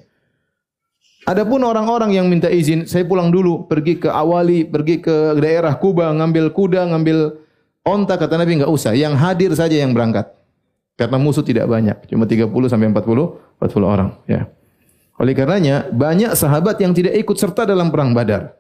Adapun 1.26 1.66
orang-orang 1.66 2.14
yang 2.14 2.30
minta 2.30 2.54
izin, 2.54 2.86
saya 2.86 3.02
pulang 3.02 3.34
dulu, 3.34 3.66
pergi 3.66 3.98
ke 3.98 4.06
Awali, 4.06 4.62
pergi 4.62 5.02
ke 5.02 5.34
daerah 5.42 5.74
Kuba, 5.74 6.14
ngambil 6.14 6.54
kuda, 6.54 6.86
ngambil 6.94 7.42
onta, 7.82 8.14
kata 8.14 8.38
Nabi, 8.38 8.62
enggak 8.62 8.70
usah. 8.70 8.94
Yang 8.94 9.14
hadir 9.18 9.52
saja 9.58 9.74
yang 9.74 9.90
berangkat. 9.90 10.30
Karena 10.94 11.18
musuh 11.18 11.42
tidak 11.42 11.66
banyak, 11.66 11.98
cuma 12.08 12.30
30 12.30 12.70
sampai 12.70 12.88
40, 12.94 13.42
40 13.58 13.84
orang. 13.84 14.10
Ya. 14.30 14.48
Oleh 15.18 15.34
karenanya, 15.34 15.90
banyak 15.90 16.38
sahabat 16.38 16.78
yang 16.78 16.94
tidak 16.94 17.18
ikut 17.18 17.36
serta 17.42 17.66
dalam 17.66 17.90
perang 17.90 18.14
badar. 18.14 18.56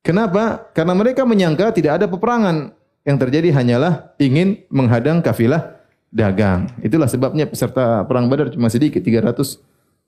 Kenapa? 0.00 0.72
Karena 0.72 0.96
mereka 0.96 1.28
menyangka 1.28 1.76
tidak 1.76 2.00
ada 2.00 2.06
peperangan 2.08 2.72
yang 3.04 3.16
terjadi 3.20 3.52
hanyalah 3.52 4.16
ingin 4.16 4.64
menghadang 4.72 5.20
kafilah 5.20 5.76
dagang. 6.08 6.72
Itulah 6.80 7.06
sebabnya 7.06 7.46
peserta 7.46 8.02
perang 8.08 8.26
Badar 8.26 8.50
cuma 8.50 8.72
sedikit 8.72 9.00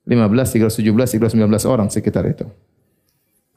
315, 0.03 0.83
317, 0.83 1.19
319 1.19 1.63
orang 1.69 1.87
sekitar 1.87 2.27
itu. 2.27 2.43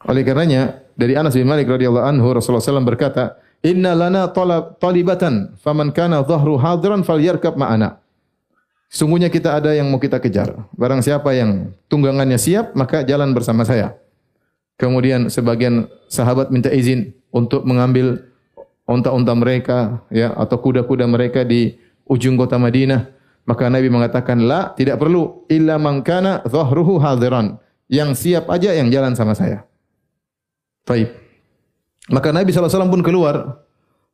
Oleh 0.07 0.23
karenanya 0.23 0.87
dari 0.95 1.19
Anas 1.19 1.35
bin 1.35 1.51
Malik 1.51 1.67
radhiyallahu 1.67 2.07
anhu 2.07 2.27
Rasulullah 2.31 2.63
SAW 2.63 2.87
berkata, 2.87 3.43
"Inna 3.67 3.99
lana 3.99 4.31
talibatan, 4.79 5.59
faman 5.59 5.91
kana 5.91 6.23
dhahru 6.23 6.55
hadiran 6.61 7.03
falyarkab 7.03 7.59
ma'ana." 7.59 7.99
Sungguhnya 8.87 9.27
kita 9.27 9.59
ada 9.59 9.75
yang 9.75 9.91
mau 9.91 9.99
kita 9.99 10.23
kejar. 10.23 10.55
Barang 10.79 11.03
siapa 11.03 11.35
yang 11.35 11.75
tunggangannya 11.91 12.39
siap, 12.39 12.71
maka 12.79 13.03
jalan 13.03 13.35
bersama 13.35 13.67
saya. 13.67 13.99
Kemudian 14.79 15.27
sebagian 15.27 15.91
sahabat 16.07 16.55
minta 16.55 16.71
izin 16.71 17.11
untuk 17.35 17.67
mengambil 17.67 18.23
unta-unta 18.87 19.35
mereka 19.35 20.07
ya 20.15 20.31
atau 20.39 20.63
kuda-kuda 20.63 21.11
mereka 21.11 21.43
di 21.43 21.75
ujung 22.07 22.39
kota 22.39 22.55
Madinah 22.61 23.16
maka 23.47 23.71
Nabi 23.71 23.87
mengatakan 23.87 24.43
la 24.43 24.75
tidak 24.75 24.99
perlu 24.99 25.47
illa 25.47 25.79
man 25.79 26.03
kana 26.03 26.43
dhahruhu 26.45 26.99
hadiran. 26.99 27.63
Yang 27.87 28.11
siap 28.19 28.51
aja 28.51 28.75
yang 28.75 28.91
jalan 28.91 29.15
sama 29.15 29.39
saya. 29.39 29.63
Baik. 30.83 31.15
Maka 32.11 32.35
Nabi 32.35 32.51
SAW 32.51 32.91
pun 32.91 33.03
keluar 33.07 33.63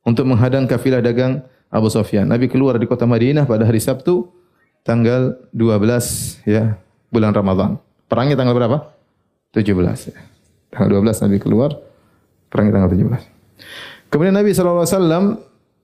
untuk 0.05 0.29
menghadang 0.29 0.69
kafilah 0.69 1.01
dagang 1.01 1.41
Abu 1.73 1.89
Sufyan. 1.89 2.29
Nabi 2.29 2.45
keluar 2.45 2.77
di 2.77 2.85
kota 2.85 3.09
Madinah 3.09 3.49
pada 3.49 3.65
hari 3.65 3.81
Sabtu 3.81 4.29
tanggal 4.85 5.41
12 5.49 6.45
ya 6.45 6.77
bulan 7.09 7.33
Ramadan. 7.33 7.81
Perangnya 8.05 8.37
tanggal 8.37 8.53
berapa? 8.53 8.93
17 9.53 10.13
ya. 10.13 10.17
tanggal 10.73 11.01
12 11.01 11.25
Nabi 11.29 11.37
keluar 11.37 11.77
perangnya 12.49 12.81
tanggal 12.81 12.89
17 12.89 14.09
Kemudian 14.09 14.33
Nabi 14.33 14.49
SAW 14.53 15.41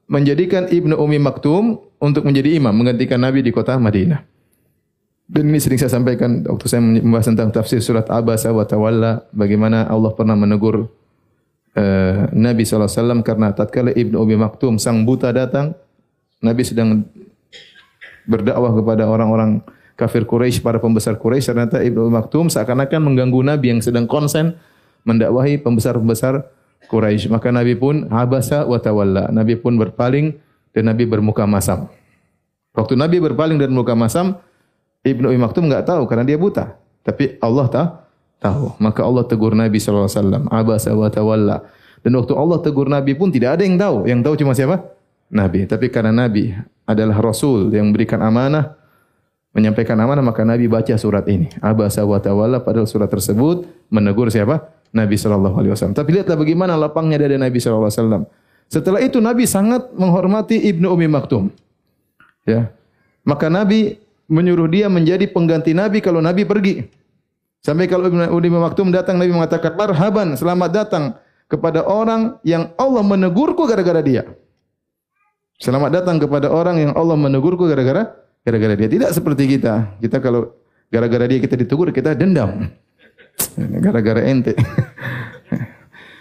menjadikan 0.09 0.65
Ibnu 0.65 0.97
Umi 0.97 1.21
Maktum 1.21 1.77
untuk 2.01 2.25
menjadi 2.25 2.57
imam, 2.57 2.73
menggantikan 2.73 3.21
Nabi 3.21 3.45
di 3.45 3.53
kota 3.53 3.77
Madinah. 3.77 4.25
Dan 5.29 5.53
ini 5.53 5.61
sering 5.61 5.77
saya 5.77 5.93
sampaikan 5.93 6.41
waktu 6.41 6.65
saya 6.65 6.81
membahas 6.81 7.29
tentang 7.29 7.53
tafsir 7.53 7.77
surat 7.85 8.09
Abasa 8.09 8.49
wa 8.49 8.65
Tawalla, 8.65 9.29
bagaimana 9.29 9.85
Allah 9.85 10.09
pernah 10.17 10.33
menegur 10.33 10.89
uh, 11.77 12.19
Nabi 12.33 12.65
SAW 12.65 13.21
karena 13.21 13.53
tatkala 13.53 13.93
Ibnu 13.93 14.17
Umi 14.17 14.33
Maktum 14.33 14.81
sang 14.81 15.05
buta 15.05 15.29
datang, 15.29 15.77
Nabi 16.41 16.65
sedang 16.65 17.05
berdakwah 18.25 18.73
kepada 18.73 19.05
orang-orang 19.05 19.61
kafir 19.93 20.25
Quraisy 20.25 20.65
para 20.65 20.81
pembesar 20.81 21.21
Quraisy 21.21 21.53
ternyata 21.53 21.77
Ibnu 21.85 22.09
Umi 22.09 22.13
Maktum 22.17 22.49
seakan-akan 22.49 23.13
mengganggu 23.13 23.45
Nabi 23.45 23.77
yang 23.77 23.85
sedang 23.85 24.09
konsen 24.09 24.57
mendakwahi 25.05 25.61
pembesar-pembesar 25.61 26.41
Quraisy. 26.87 27.27
Maka 27.27 27.51
Nabi 27.51 27.75
pun 27.75 28.07
habasa 28.07 28.63
wa 28.63 28.79
tawalla. 28.79 29.27
Nabi 29.33 29.59
pun 29.59 29.75
berpaling 29.75 30.39
dan 30.71 30.83
Nabi 30.87 31.03
bermuka 31.03 31.43
masam. 31.43 31.91
Waktu 32.71 32.95
Nabi 32.95 33.19
berpaling 33.19 33.59
dan 33.59 33.73
bermuka 33.73 33.97
masam, 33.97 34.39
Ibnu 35.03 35.31
Umi 35.31 35.39
Maktum 35.39 35.67
enggak 35.67 35.89
tahu 35.89 36.07
karena 36.07 36.23
dia 36.23 36.37
buta. 36.39 36.79
Tapi 37.03 37.39
Allah 37.43 37.67
tahu. 37.67 37.89
tahu. 38.39 38.65
Maka 38.79 39.01
Allah 39.03 39.23
tegur 39.27 39.51
Nabi 39.51 39.83
sallallahu 39.83 40.07
alaihi 40.07 40.19
wasallam, 40.23 40.43
abasa 40.47 40.89
wa 40.95 41.09
tawalla. 41.11 41.57
Dan 41.99 42.15
waktu 42.15 42.33
Allah 42.35 42.57
tegur 42.63 42.87
Nabi 42.87 43.11
pun 43.15 43.27
tidak 43.27 43.59
ada 43.59 43.63
yang 43.67 43.75
tahu. 43.75 44.07
Yang 44.07 44.19
tahu 44.23 44.35
cuma 44.39 44.53
siapa? 44.55 44.75
Nabi. 45.27 45.67
Tapi 45.67 45.91
karena 45.91 46.15
Nabi 46.15 46.55
adalah 46.87 47.19
Rasul 47.19 47.69
yang 47.75 47.91
memberikan 47.91 48.23
amanah, 48.23 48.79
menyampaikan 49.51 49.99
amanah, 49.99 50.23
maka 50.23 50.47
Nabi 50.47 50.71
baca 50.71 50.95
surat 50.95 51.27
ini. 51.27 51.51
Abasa 51.59 52.07
wa 52.07 52.17
tawalla 52.17 52.63
padahal 52.63 52.87
surat 52.87 53.11
tersebut 53.11 53.67
menegur 53.91 54.31
siapa? 54.31 54.78
Nabi 54.89 55.15
sallallahu 55.15 55.55
alaihi 55.61 55.71
wasallam. 55.73 55.97
Tapi 55.97 56.09
lihatlah 56.17 56.37
bagaimana 56.37 56.73
lapangnya 56.73 57.21
dada 57.21 57.37
Nabi 57.37 57.57
sallallahu 57.61 57.89
alaihi 57.89 58.01
wasallam. 58.01 58.23
Setelah 58.69 58.99
itu 59.01 59.17
Nabi 59.17 59.43
sangat 59.49 59.89
menghormati 59.97 60.57
Ibnu 60.69 60.93
Umi 60.93 61.09
Maktum. 61.09 61.49
Ya. 62.45 62.69
Maka 63.25 63.49
Nabi 63.49 63.97
menyuruh 64.29 64.69
dia 64.69 64.85
menjadi 64.89 65.25
pengganti 65.29 65.73
Nabi 65.73 66.01
kalau 66.01 66.21
Nabi 66.21 66.45
pergi. 66.45 66.85
Sampai 67.61 67.89
kalau 67.89 68.09
Ibnu 68.09 68.29
Umi 68.29 68.49
Maktum 68.49 68.93
datang 68.93 69.17
Nabi 69.17 69.33
mengatakan, 69.33 69.73
"Marhaban, 69.73 70.37
selamat 70.37 70.69
datang 70.69 71.03
kepada 71.49 71.85
orang 71.85 72.37
yang 72.45 72.73
Allah 72.77 73.01
menegurku 73.01 73.65
gara-gara 73.65 74.01
dia." 74.05 74.25
Selamat 75.59 75.91
datang 75.91 76.23
kepada 76.23 76.47
orang 76.47 76.79
yang 76.79 76.91
Allah 76.95 77.19
menegurku 77.19 77.67
gara-gara 77.67 78.15
gara-gara 78.47 78.73
dia. 78.79 78.87
Tidak 78.87 79.11
seperti 79.11 79.59
kita. 79.59 79.99
Kita 79.99 80.23
kalau 80.23 80.55
gara-gara 80.87 81.27
dia 81.27 81.43
kita 81.43 81.59
ditegur, 81.59 81.91
kita 81.91 82.15
dendam. 82.15 82.71
Gara-gara 83.57 84.21
ente. 84.23 84.55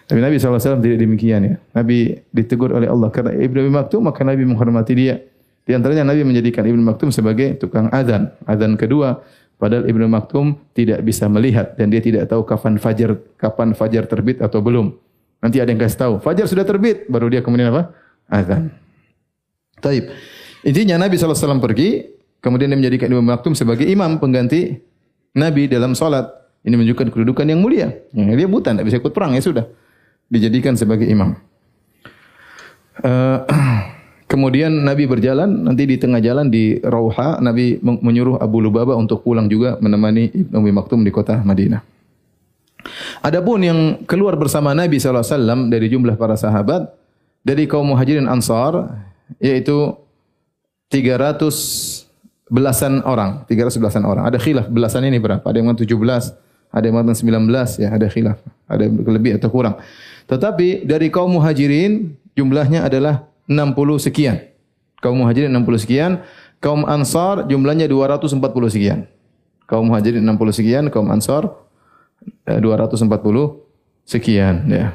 Tapi 0.08 0.24
Nabi 0.24 0.40
SAW 0.40 0.80
tidak 0.80 0.98
demikian 1.04 1.40
ya. 1.44 1.54
Nabi 1.76 2.16
ditegur 2.32 2.72
oleh 2.72 2.88
Allah 2.88 3.12
karena 3.12 3.36
Ibnu 3.36 3.68
Maktum 3.68 4.08
maka 4.08 4.24
Nabi 4.24 4.48
menghormati 4.48 4.96
dia. 4.96 5.20
Di 5.68 5.76
antaranya 5.76 6.08
Nabi 6.08 6.24
menjadikan 6.24 6.64
Ibnu 6.64 6.80
Maktum 6.80 7.12
sebagai 7.12 7.60
tukang 7.60 7.92
azan. 7.92 8.32
Azan 8.48 8.80
kedua 8.80 9.20
padahal 9.60 9.84
Ibnu 9.84 10.08
Maktum 10.08 10.56
tidak 10.72 11.04
bisa 11.04 11.28
melihat 11.28 11.76
dan 11.76 11.92
dia 11.92 12.00
tidak 12.00 12.24
tahu 12.32 12.40
kapan 12.48 12.80
fajar 12.80 13.20
kapan 13.36 13.76
fajar 13.76 14.08
terbit 14.08 14.40
atau 14.40 14.64
belum. 14.64 14.96
Nanti 15.44 15.60
ada 15.60 15.70
yang 15.70 15.78
kasih 15.78 15.98
tahu, 16.00 16.14
fajar 16.18 16.48
sudah 16.48 16.64
terbit 16.64 17.06
baru 17.06 17.28
dia 17.28 17.44
kemudian 17.44 17.70
apa? 17.70 17.92
Azan. 18.32 18.72
Taib. 19.78 20.10
Intinya 20.66 20.98
Nabi 20.98 21.14
SAW 21.14 21.62
pergi, 21.62 22.02
kemudian 22.42 22.72
dia 22.72 22.78
menjadikan 22.80 23.06
Ibnu 23.12 23.22
Maktum 23.22 23.52
sebagai 23.54 23.86
imam 23.86 24.18
pengganti 24.18 24.74
Nabi 25.38 25.70
dalam 25.70 25.94
solat. 25.94 26.26
Ini 26.68 26.76
menunjukkan 26.76 27.08
kedudukan 27.08 27.48
yang 27.48 27.64
mulia. 27.64 27.88
Dia 28.12 28.48
buta, 28.48 28.76
tidak 28.76 28.84
bisa 28.84 29.00
ikut 29.00 29.16
perang, 29.16 29.32
ya 29.32 29.40
sudah. 29.40 29.64
Dijadikan 30.28 30.76
sebagai 30.76 31.08
imam. 31.08 31.32
Uh, 33.00 33.40
Kemudian 34.28 34.84
Nabi 34.84 35.08
berjalan, 35.08 35.64
nanti 35.64 35.88
di 35.88 35.96
tengah 35.96 36.20
jalan 36.20 36.52
di 36.52 36.76
Rauha, 36.84 37.40
Nabi 37.40 37.80
menyuruh 37.80 38.36
Abu 38.36 38.60
Lubaba 38.60 38.92
untuk 38.92 39.24
pulang 39.24 39.48
juga 39.48 39.80
menemani 39.80 40.28
Ibn 40.28 40.52
Umi 40.52 40.68
Maktum 40.68 41.00
di 41.00 41.08
kota 41.08 41.40
Madinah. 41.40 41.80
Adapun 43.24 43.64
yang 43.64 44.04
keluar 44.04 44.36
bersama 44.36 44.76
Nabi 44.76 45.00
SAW 45.00 45.72
dari 45.72 45.88
jumlah 45.88 46.20
para 46.20 46.36
sahabat, 46.36 46.92
dari 47.40 47.64
kaum 47.64 47.88
muhajirin 47.88 48.28
ansar, 48.28 49.00
yaitu 49.40 49.96
300 50.92 52.04
belasan 52.52 53.00
orang, 53.08 53.48
300 53.48 53.80
belasan 53.80 54.04
orang. 54.04 54.28
Ada 54.28 54.36
khilaf 54.36 54.68
belasan 54.68 55.08
ini 55.08 55.16
berapa? 55.16 55.40
Ada 55.40 55.56
yang 55.56 55.72
mengatakan 55.72 55.88
17, 55.88 56.36
ada 56.68 56.84
yang 56.84 57.00
mengatakan 57.00 57.48
19, 57.48 57.80
ya 57.80 57.88
ada 57.88 58.06
khilaf. 58.12 58.38
Ada 58.68 58.84
lebih 58.88 59.40
atau 59.40 59.48
kurang. 59.48 59.80
Tetapi 60.28 60.84
dari 60.84 61.08
kaum 61.08 61.32
muhajirin, 61.32 62.12
jumlahnya 62.36 62.84
adalah 62.84 63.24
60 63.48 63.96
sekian. 63.96 64.44
Kaum 65.00 65.24
muhajirin 65.24 65.48
60 65.48 65.80
sekian, 65.80 66.20
kaum 66.60 66.84
ansar 66.84 67.48
jumlahnya 67.48 67.88
240 67.88 68.36
sekian. 68.68 69.08
Kaum 69.64 69.88
muhajirin 69.88 70.20
60 70.20 70.52
sekian, 70.52 70.84
kaum 70.92 71.08
ansar 71.08 71.48
240 72.44 73.08
eh, 73.08 73.48
sekian 74.04 74.68
ya. 74.68 74.92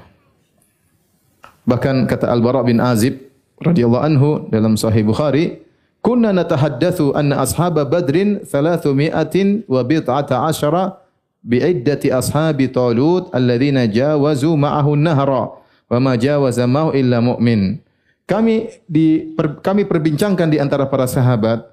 Bahkan 1.64 2.06
kata 2.06 2.30
Al-Bara 2.30 2.62
bin 2.62 2.78
Azib 2.84 3.32
radhiyallahu 3.58 4.04
anhu 4.04 4.30
dalam 4.52 4.76
Sahih 4.76 5.02
Bukhari, 5.08 5.64
"Kunna 6.04 6.36
natahaddatsu 6.36 7.16
anna 7.16 7.42
ashab 7.42 7.80
Badrin 7.88 8.44
300 8.44 9.64
wa 9.66 9.82
bid'ata 9.82 10.44
asyara 10.46 11.03
bi'iddati 11.44 12.10
ashabi 12.10 12.72
Talut 12.72 13.30
alladhina 13.36 13.86
jawazu 13.86 14.56
ma'ahu 14.56 14.96
an-nahra 14.96 15.60
wa 15.92 15.98
ma 16.00 16.16
jawaza 16.16 16.64
ma'hu 16.66 16.96
illa 16.96 17.20
mu'min." 17.20 17.84
kami 18.24 18.72
di 18.88 19.36
per, 19.36 19.60
kami 19.60 19.84
perbincangkan 19.84 20.48
di 20.48 20.58
antara 20.60 20.88
para 20.88 21.08
sahabat 21.08 21.64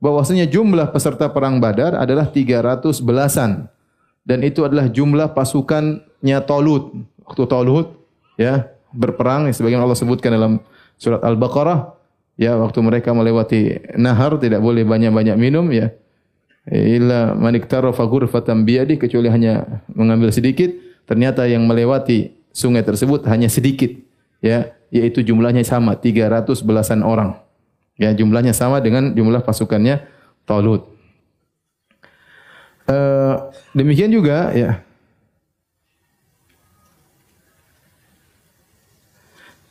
bahwasanya 0.00 0.48
jumlah 0.48 0.90
peserta 0.90 1.28
perang 1.28 1.60
Badar 1.60 1.98
adalah 1.98 2.30
300 2.30 3.02
belasan. 3.02 3.68
Dan 4.28 4.44
itu 4.44 4.60
adalah 4.60 4.92
jumlah 4.92 5.32
pasukannya 5.32 6.38
Talut. 6.44 6.92
Waktu 7.24 7.42
Talut 7.48 7.86
ya 8.36 8.68
berperang 8.92 9.48
sebagaimana 9.52 9.88
Allah 9.88 10.00
sebutkan 10.00 10.32
dalam 10.32 10.52
surat 11.00 11.20
Al-Baqarah 11.24 11.96
ya 12.36 12.56
waktu 12.56 12.78
mereka 12.84 13.12
melewati 13.12 13.80
nahar 13.96 14.36
tidak 14.40 14.60
boleh 14.60 14.84
banyak-banyak 14.84 15.36
minum 15.36 15.68
ya 15.72 15.92
illa 16.72 17.32
maniktara 17.32 17.90
fagur 17.96 18.28
fatam 18.28 18.64
biadi 18.64 19.00
kecuali 19.00 19.32
hanya 19.32 19.84
mengambil 19.92 20.28
sedikit 20.28 20.68
ternyata 21.08 21.48
yang 21.48 21.64
melewati 21.64 22.36
sungai 22.52 22.84
tersebut 22.84 23.24
hanya 23.24 23.48
sedikit 23.48 23.92
ya 24.44 24.72
yaitu 24.88 25.20
jumlahnya 25.20 25.64
sama 25.64 25.96
300 25.96 26.48
belasan 26.64 27.04
orang. 27.04 27.36
Ya, 27.98 28.14
jumlahnya 28.14 28.54
sama 28.54 28.78
dengan 28.78 29.10
jumlah 29.12 29.42
pasukannya 29.42 30.06
Talut. 30.48 30.88
Uh, 32.88 33.52
demikian 33.76 34.08
juga 34.08 34.48
ya. 34.56 34.80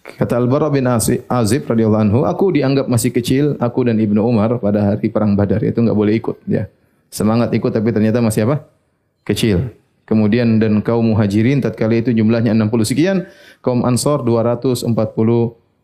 Kata 0.06 0.38
Al-Bara 0.38 0.70
bin 0.70 0.86
Azib 0.86 1.66
radhiyallahu 1.66 2.04
anhu, 2.10 2.20
aku 2.26 2.50
dianggap 2.54 2.90
masih 2.90 3.14
kecil, 3.14 3.54
aku 3.62 3.86
dan 3.86 4.02
Ibnu 4.02 4.22
Umar 4.22 4.58
pada 4.58 4.94
hari 4.94 5.10
perang 5.14 5.38
Badar 5.38 5.62
itu 5.62 5.78
enggak 5.78 5.98
boleh 5.98 6.14
ikut 6.18 6.38
ya. 6.46 6.70
Semangat 7.08 7.54
ikut 7.56 7.72
tapi 7.72 7.90
ternyata 7.96 8.20
masih 8.20 8.48
apa? 8.50 8.68
Kecil. 9.24 9.76
Kemudian 10.08 10.60
dan 10.64 10.80
kaum 10.80 11.12
muhajirin 11.12 11.60
tatkala 11.60 12.00
itu 12.00 12.16
jumlahnya 12.16 12.56
60 12.56 12.88
sekian, 12.88 13.18
kaum 13.60 13.84
ansor 13.84 14.24
240 14.24 14.88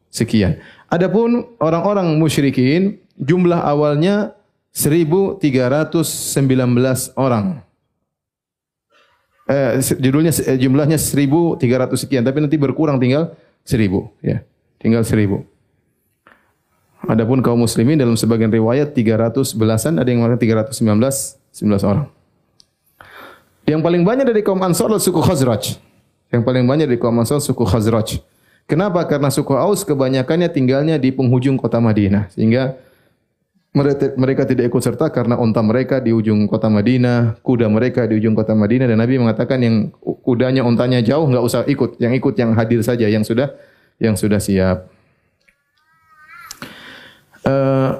sekian. 0.07 0.63
Adapun 0.87 1.43
orang-orang 1.59 2.15
musyrikin 2.15 3.03
jumlah 3.19 3.59
awalnya 3.59 4.31
1319 4.71 6.07
orang. 7.19 7.61
Eh, 9.43 9.83
judulnya 9.99 10.31
eh, 10.31 10.55
jumlahnya 10.55 10.95
1300 10.95 11.59
sekian 11.99 12.23
tapi 12.23 12.39
nanti 12.39 12.55
berkurang 12.55 12.95
tinggal 12.95 13.35
1000 13.67 14.07
ya. 14.23 14.39
Tinggal 14.79 15.03
1000. 15.03 15.43
Adapun 17.03 17.43
kaum 17.43 17.59
muslimin 17.59 17.99
dalam 17.99 18.15
sebagian 18.15 18.47
riwayat 18.47 18.95
300 18.95 19.51
belasan 19.59 19.99
ada 19.99 20.07
yang 20.07 20.23
mengatakan 20.23 20.71
319 20.71 21.43
19 21.51 21.83
orang. 21.83 22.07
Yang 23.67 23.81
paling 23.83 24.03
banyak 24.03 24.25
dari 24.27 24.41
kaum 24.43 24.59
Ansar 24.63 24.87
adalah 24.87 25.03
suku 25.03 25.19
Khazraj. 25.19 25.79
Yang 26.31 26.43
paling 26.43 26.63
banyak 26.63 26.87
dari 26.87 26.99
kaum 26.99 27.15
Ansar 27.19 27.43
suku 27.43 27.63
Khazraj. 27.63 28.23
Kenapa? 28.63 29.03
Karena 29.03 29.27
suku 29.27 29.51
Aus 29.55 29.83
kebanyakannya 29.83 30.47
tinggalnya 30.47 30.95
di 30.95 31.11
penghujung 31.11 31.59
kota 31.59 31.83
Madinah. 31.83 32.31
Sehingga 32.31 32.79
mereka 34.15 34.45
tidak 34.45 34.69
ikut 34.69 34.81
serta 34.85 35.09
karena 35.09 35.33
unta 35.35 35.59
mereka 35.65 35.97
di 35.97 36.13
ujung 36.13 36.45
kota 36.45 36.69
Madinah, 36.69 37.41
kuda 37.41 37.67
mereka 37.73 38.05
di 38.05 38.21
ujung 38.21 38.37
kota 38.37 38.53
Madinah 38.53 38.85
dan 38.85 39.01
Nabi 39.01 39.17
mengatakan 39.17 39.57
yang 39.59 39.89
kudanya 40.21 40.61
untanya 40.61 41.01
jauh 41.01 41.25
enggak 41.25 41.41
usah 41.41 41.65
ikut, 41.65 41.97
yang 41.97 42.13
ikut 42.13 42.37
yang 42.37 42.53
hadir 42.53 42.85
saja 42.85 43.09
yang 43.09 43.25
sudah 43.25 43.49
yang 43.97 44.13
sudah 44.13 44.37
siap. 44.37 44.92
Uh, 47.43 47.99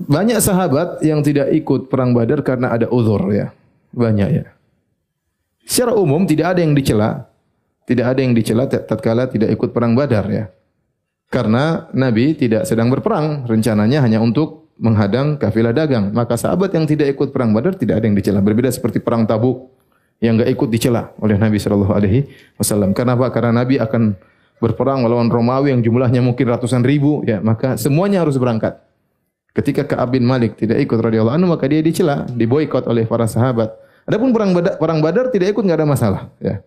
banyak 0.00 0.40
sahabat 0.40 1.04
yang 1.04 1.20
tidak 1.20 1.52
ikut 1.52 1.92
perang 1.92 2.16
Badar 2.16 2.40
karena 2.40 2.72
ada 2.72 2.88
uzur 2.88 3.20
ya. 3.34 3.52
Banyak 3.92 4.28
ya. 4.32 4.46
Secara 5.66 5.92
umum 5.94 6.24
tidak 6.24 6.56
ada 6.56 6.60
yang 6.64 6.72
dicela, 6.72 7.30
tidak 7.84 8.16
ada 8.16 8.20
yang 8.22 8.32
dicela 8.32 8.64
tatkala 8.66 9.28
tidak 9.28 9.52
ikut 9.52 9.70
perang 9.76 9.92
Badar 9.92 10.26
ya. 10.30 10.44
Karena 11.30 11.86
Nabi 11.94 12.34
tidak 12.34 12.66
sedang 12.66 12.90
berperang, 12.90 13.46
rencananya 13.46 14.02
hanya 14.02 14.18
untuk 14.18 14.72
menghadang 14.80 15.38
kafilah 15.38 15.70
dagang. 15.70 16.10
Maka 16.10 16.34
sahabat 16.34 16.74
yang 16.74 16.88
tidak 16.88 17.14
ikut 17.14 17.30
perang 17.30 17.54
Badar 17.54 17.78
tidak 17.78 18.02
ada 18.02 18.06
yang 18.10 18.16
dicela. 18.18 18.42
Berbeda 18.42 18.72
seperti 18.72 18.98
perang 18.98 19.28
Tabuk 19.28 19.70
yang 20.18 20.40
enggak 20.40 20.50
ikut 20.52 20.68
dicela 20.72 21.12
oleh 21.20 21.36
Nabi 21.36 21.60
sallallahu 21.60 21.92
alaihi 21.92 22.26
wasallam. 22.56 22.96
Kenapa? 22.96 23.30
Karena 23.30 23.62
Nabi 23.62 23.78
akan 23.78 24.16
berperang 24.60 25.02
melawan 25.02 25.32
Romawi 25.32 25.72
yang 25.72 25.80
jumlahnya 25.80 26.20
mungkin 26.20 26.46
ratusan 26.46 26.84
ribu 26.84 27.24
ya, 27.24 27.40
maka 27.40 27.80
semuanya 27.80 28.22
harus 28.22 28.36
berangkat. 28.36 28.76
Ketika 29.50 29.82
Ka'ab 29.82 30.14
bin 30.14 30.22
Malik 30.22 30.54
tidak 30.54 30.78
ikut 30.78 30.94
radhiyallahu 30.94 31.34
anhu 31.34 31.50
maka 31.50 31.66
dia 31.66 31.82
dicela, 31.82 32.28
diboikot 32.30 32.86
oleh 32.86 33.08
para 33.08 33.26
sahabat. 33.26 33.74
Adapun 34.06 34.30
perang 34.30 34.54
Badar, 34.54 34.78
perang 34.78 35.00
Badar 35.02 35.32
tidak 35.34 35.56
ikut 35.56 35.66
enggak 35.66 35.82
ada 35.82 35.88
masalah, 35.88 36.22
ya. 36.38 36.62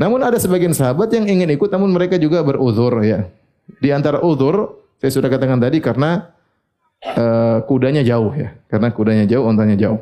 Namun 0.00 0.24
ada 0.24 0.40
sebagian 0.40 0.72
sahabat 0.72 1.12
yang 1.12 1.28
ingin 1.28 1.52
ikut 1.52 1.68
namun 1.68 1.92
mereka 1.92 2.16
juga 2.16 2.40
beruzur 2.40 3.04
ya. 3.04 3.28
Di 3.84 3.92
antara 3.92 4.24
uzur 4.24 4.80
saya 4.96 5.12
sudah 5.12 5.28
katakan 5.28 5.60
tadi 5.60 5.76
karena 5.84 6.32
uh, 7.04 7.60
kudanya 7.68 8.00
jauh 8.00 8.32
ya. 8.32 8.56
Karena 8.72 8.88
kudanya 8.96 9.28
jauh, 9.28 9.44
ontanya 9.44 9.76
jauh. 9.76 10.00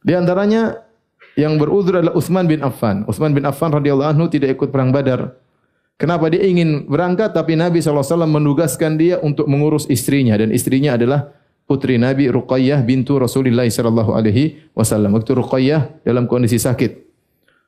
Di 0.00 0.16
antaranya 0.16 0.80
yang 1.36 1.60
beruzur 1.60 2.00
adalah 2.00 2.16
Utsman 2.16 2.48
bin 2.48 2.64
Affan. 2.64 3.04
Utsman 3.04 3.36
bin 3.36 3.44
Affan 3.44 3.68
radhiyallahu 3.68 4.16
anhu 4.16 4.26
tidak 4.32 4.56
ikut 4.56 4.72
perang 4.72 4.96
Badar. 4.96 5.36
Kenapa 5.98 6.30
dia 6.30 6.46
ingin 6.46 6.86
berangkat 6.86 7.34
tapi 7.34 7.58
Nabi 7.58 7.82
SAW 7.82 8.22
menugaskan 8.22 8.94
dia 8.94 9.18
untuk 9.18 9.50
mengurus 9.50 9.82
istrinya 9.90 10.38
dan 10.38 10.54
istrinya 10.54 10.94
adalah 10.94 11.34
putri 11.66 11.98
Nabi 11.98 12.30
Ruqayyah 12.30 12.86
bintu 12.86 13.18
Rasulullah 13.18 13.66
sallallahu 13.66 14.14
alaihi 14.14 14.62
wasallam. 14.78 15.18
Waktu 15.18 15.34
Ruqayyah 15.34 16.06
dalam 16.06 16.30
kondisi 16.30 16.54
sakit. 16.54 17.02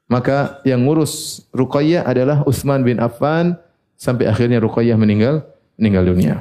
Maka 0.07 0.63
yang 0.63 0.87
ngurus 0.87 1.43
Ruqayyah 1.51 2.07
adalah 2.07 2.47
Utsman 2.47 2.87
bin 2.87 3.03
Affan 3.03 3.59
sampai 3.99 4.31
akhirnya 4.31 4.63
Ruqayyah 4.63 4.95
meninggal 4.95 5.51
meninggal 5.75 6.07
dunia. 6.07 6.35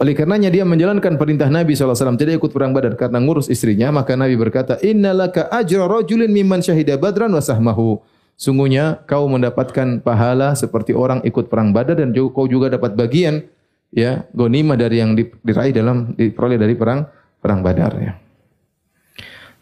Oleh 0.00 0.16
karenanya 0.16 0.48
dia 0.48 0.64
menjalankan 0.64 1.14
perintah 1.20 1.46
Nabi 1.46 1.76
SAW 1.76 2.16
tidak 2.16 2.40
ikut 2.40 2.50
perang 2.50 2.72
badar 2.72 2.96
karena 2.96 3.20
ngurus 3.20 3.46
istrinya. 3.52 3.92
Maka 3.94 4.18
Nabi 4.18 4.34
berkata, 4.34 4.80
Inna 4.82 5.14
laka 5.14 5.46
ajra 5.52 5.86
rajulin 5.86 6.32
mimman 6.32 6.58
syahida 6.58 6.98
badran 6.98 7.30
wa 7.30 7.38
sahmahu. 7.38 8.02
Sungguhnya 8.34 9.04
kau 9.06 9.30
mendapatkan 9.30 10.02
pahala 10.02 10.58
seperti 10.58 10.96
orang 10.96 11.22
ikut 11.22 11.46
perang 11.46 11.70
Badar 11.70 12.00
dan 12.00 12.10
kau 12.10 12.50
juga 12.50 12.72
dapat 12.72 12.98
bagian 12.98 13.46
ya 13.92 14.24
gonima 14.32 14.74
dari 14.74 14.98
yang 14.98 15.14
diraih 15.16 15.70
dalam 15.70 16.16
diperoleh 16.16 16.58
dari 16.58 16.74
perang 16.74 17.06
perang 17.38 17.60
Badar 17.62 17.92
ya. 18.00 18.12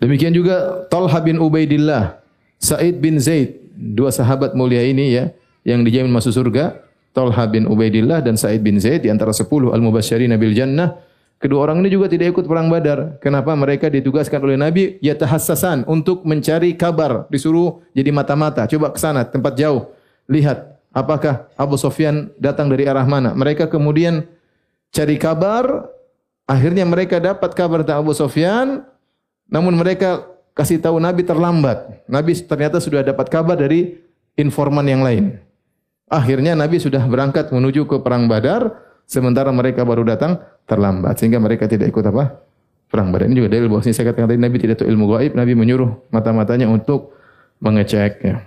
Demikian 0.00 0.32
juga 0.32 0.88
Talha 0.88 1.20
bin 1.20 1.36
Ubaidillah, 1.36 2.24
Said 2.56 3.04
bin 3.04 3.20
Zaid, 3.20 3.60
dua 3.76 4.08
sahabat 4.08 4.56
mulia 4.56 4.80
ini 4.80 5.12
ya 5.12 5.28
yang 5.66 5.84
dijamin 5.84 6.08
masuk 6.08 6.32
surga. 6.32 6.88
Talha 7.10 7.44
bin 7.50 7.66
Ubaidillah 7.66 8.22
dan 8.22 8.38
Said 8.38 8.62
bin 8.62 8.78
Zaid 8.80 9.04
di 9.04 9.10
antara 9.10 9.34
sepuluh 9.34 9.74
al-mubasysyirin 9.74 10.30
bil 10.38 10.54
jannah 10.54 10.94
Kedua 11.40 11.64
orang 11.64 11.80
ini 11.80 11.88
juga 11.88 12.04
tidak 12.04 12.36
ikut 12.36 12.44
perang 12.44 12.68
Badar. 12.68 13.16
Kenapa? 13.16 13.56
Mereka 13.56 13.88
ditugaskan 13.88 14.44
oleh 14.44 14.60
Nabi 14.60 15.00
ya 15.00 15.16
tahassasan 15.16 15.88
untuk 15.88 16.20
mencari 16.28 16.76
kabar, 16.76 17.24
disuruh 17.32 17.80
jadi 17.96 18.12
mata-mata. 18.12 18.68
Coba 18.68 18.92
ke 18.92 19.00
sana 19.00 19.24
tempat 19.24 19.56
jauh, 19.56 19.88
lihat 20.28 20.76
apakah 20.92 21.48
Abu 21.56 21.80
Sufyan 21.80 22.28
datang 22.36 22.68
dari 22.68 22.84
arah 22.84 23.08
mana. 23.08 23.32
Mereka 23.32 23.72
kemudian 23.72 24.28
cari 24.92 25.16
kabar, 25.16 25.88
akhirnya 26.44 26.84
mereka 26.84 27.16
dapat 27.16 27.56
kabar 27.56 27.80
tentang 27.80 28.04
Abu 28.04 28.12
Sufyan, 28.12 28.84
namun 29.48 29.80
mereka 29.80 30.28
kasih 30.52 30.76
tahu 30.76 31.00
Nabi 31.00 31.24
terlambat. 31.24 32.04
Nabi 32.04 32.36
ternyata 32.36 32.84
sudah 32.84 33.00
dapat 33.00 33.32
kabar 33.32 33.56
dari 33.56 33.96
informan 34.36 34.84
yang 34.84 35.00
lain. 35.00 35.40
Akhirnya 36.04 36.52
Nabi 36.52 36.76
sudah 36.76 37.00
berangkat 37.08 37.48
menuju 37.48 37.88
ke 37.88 37.96
perang 38.04 38.28
Badar 38.28 38.89
sementara 39.10 39.50
mereka 39.50 39.82
baru 39.82 40.06
datang 40.06 40.38
terlambat 40.70 41.18
sehingga 41.18 41.42
mereka 41.42 41.66
tidak 41.66 41.90
ikut 41.90 42.06
apa? 42.06 42.46
Perang 42.86 43.10
Badar. 43.10 43.26
Ini 43.26 43.42
juga 43.42 43.50
dalil 43.50 43.66
bahwa 43.66 43.82
saya 43.82 44.06
katakan 44.06 44.30
tadi 44.30 44.38
Nabi 44.38 44.56
tidak 44.62 44.82
tahu 44.82 44.86
ilmu 44.90 45.06
gaib, 45.14 45.32
Nabi 45.34 45.52
menyuruh 45.58 46.10
mata-matanya 46.14 46.70
untuk 46.70 47.14
mengecek 47.58 48.12
ya. 48.22 48.46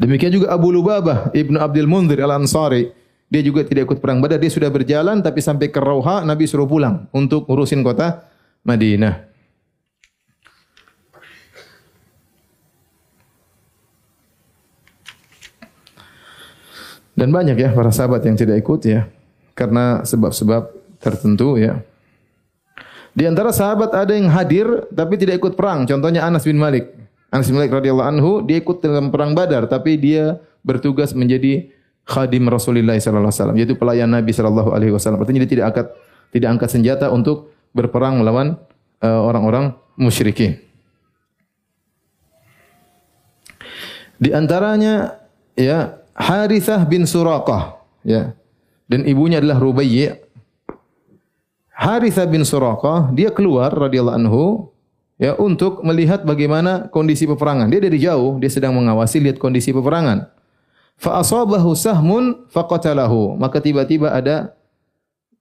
Demikian 0.00 0.32
juga 0.32 0.54
Abu 0.54 0.72
Lubabah 0.72 1.34
Ibnu 1.36 1.58
Abdul 1.58 1.88
Munzir 1.90 2.22
Al-Ansari 2.22 2.92
dia 3.28 3.44
juga 3.44 3.60
tidak 3.60 3.92
ikut 3.92 3.98
perang 4.00 4.24
Badar, 4.24 4.40
dia 4.40 4.48
sudah 4.48 4.72
berjalan 4.72 5.20
tapi 5.20 5.44
sampai 5.44 5.68
ke 5.68 5.76
Rauha 5.76 6.24
Nabi 6.24 6.48
suruh 6.48 6.64
pulang 6.64 7.12
untuk 7.12 7.44
urusin 7.44 7.84
kota 7.84 8.24
Madinah. 8.64 9.27
Dan 17.18 17.34
banyak 17.34 17.58
ya 17.58 17.74
para 17.74 17.90
sahabat 17.90 18.22
yang 18.22 18.38
tidak 18.38 18.62
ikut 18.62 18.86
ya 18.86 19.10
karena 19.58 20.06
sebab-sebab 20.06 20.70
tertentu 21.02 21.58
ya. 21.58 21.82
Di 23.10 23.26
antara 23.26 23.50
sahabat 23.50 23.90
ada 23.90 24.14
yang 24.14 24.30
hadir 24.30 24.86
tapi 24.94 25.18
tidak 25.18 25.42
ikut 25.42 25.58
perang. 25.58 25.82
Contohnya 25.82 26.22
Anas 26.22 26.46
bin 26.46 26.54
Malik. 26.54 26.94
Anas 27.34 27.50
bin 27.50 27.58
Malik 27.58 27.74
radhiyallahu 27.74 28.06
anhu 28.06 28.30
dia 28.46 28.62
ikut 28.62 28.78
dalam 28.78 29.10
perang 29.10 29.34
Badar 29.34 29.66
tapi 29.66 29.98
dia 29.98 30.38
bertugas 30.62 31.10
menjadi 31.10 31.74
khadim 32.06 32.46
Rasulullah 32.46 32.94
sallallahu 32.94 33.26
alaihi 33.26 33.42
wasallam 33.42 33.58
yaitu 33.58 33.74
pelayan 33.74 34.08
Nabi 34.14 34.30
sallallahu 34.30 34.70
alaihi 34.70 34.94
wasallam. 34.94 35.18
Artinya 35.18 35.42
dia 35.42 35.50
tidak 35.58 35.66
angkat 35.74 35.86
tidak 36.30 36.48
angkat 36.54 36.68
senjata 36.70 37.10
untuk 37.10 37.50
berperang 37.74 38.22
melawan 38.22 38.54
uh, 39.02 39.20
orang-orang 39.26 39.74
musyrikin. 39.98 40.62
Di 44.22 44.30
antaranya 44.30 45.18
ya 45.58 45.97
Harithah 46.18 46.82
bin 46.82 47.06
Suraqah 47.06 47.78
ya. 48.02 48.34
Dan 48.90 49.06
ibunya 49.06 49.38
adalah 49.38 49.62
Rubayyi. 49.62 50.18
Harithah 51.70 52.26
bin 52.26 52.42
Suraqah 52.42 53.14
dia 53.14 53.30
keluar 53.30 53.70
radhiyallahu 53.70 54.18
anhu 54.18 54.44
ya 55.14 55.38
untuk 55.38 55.86
melihat 55.86 56.26
bagaimana 56.26 56.90
kondisi 56.90 57.22
peperangan. 57.22 57.70
Dia 57.70 57.78
dari 57.78 57.98
jauh 58.02 58.42
dia 58.42 58.50
sedang 58.50 58.74
mengawasi 58.74 59.22
lihat 59.22 59.38
kondisi 59.38 59.70
peperangan. 59.70 60.26
Fa 60.98 61.22
asabahu 61.22 61.78
sahmun 61.78 62.50
faqatalahu. 62.50 63.38
Maka 63.38 63.62
tiba-tiba 63.62 64.10
ada 64.10 64.58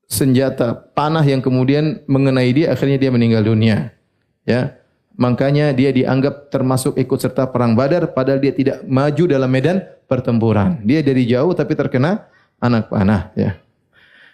senjata 0.06 0.78
panah 0.94 1.26
yang 1.26 1.42
kemudian 1.42 2.06
mengenai 2.06 2.54
dia 2.54 2.70
akhirnya 2.70 3.02
dia 3.02 3.10
meninggal 3.10 3.42
dunia. 3.42 3.98
Ya. 4.46 4.77
Makanya 5.18 5.74
dia 5.74 5.90
dianggap 5.90 6.54
termasuk 6.54 6.94
ikut 6.94 7.18
serta 7.18 7.50
perang 7.50 7.74
Badar 7.74 8.14
padahal 8.14 8.38
dia 8.38 8.54
tidak 8.54 8.86
maju 8.86 9.24
dalam 9.26 9.50
medan 9.50 9.82
pertempuran. 10.06 10.78
Dia 10.86 11.02
dari 11.02 11.26
jauh 11.26 11.58
tapi 11.58 11.74
terkena 11.74 12.30
anak 12.62 12.94
panah 12.94 13.34
ya. 13.34 13.58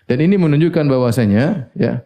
Dan 0.04 0.28
ini 0.28 0.36
menunjukkan 0.36 0.84
bahwasanya 0.84 1.72
ya 1.72 2.04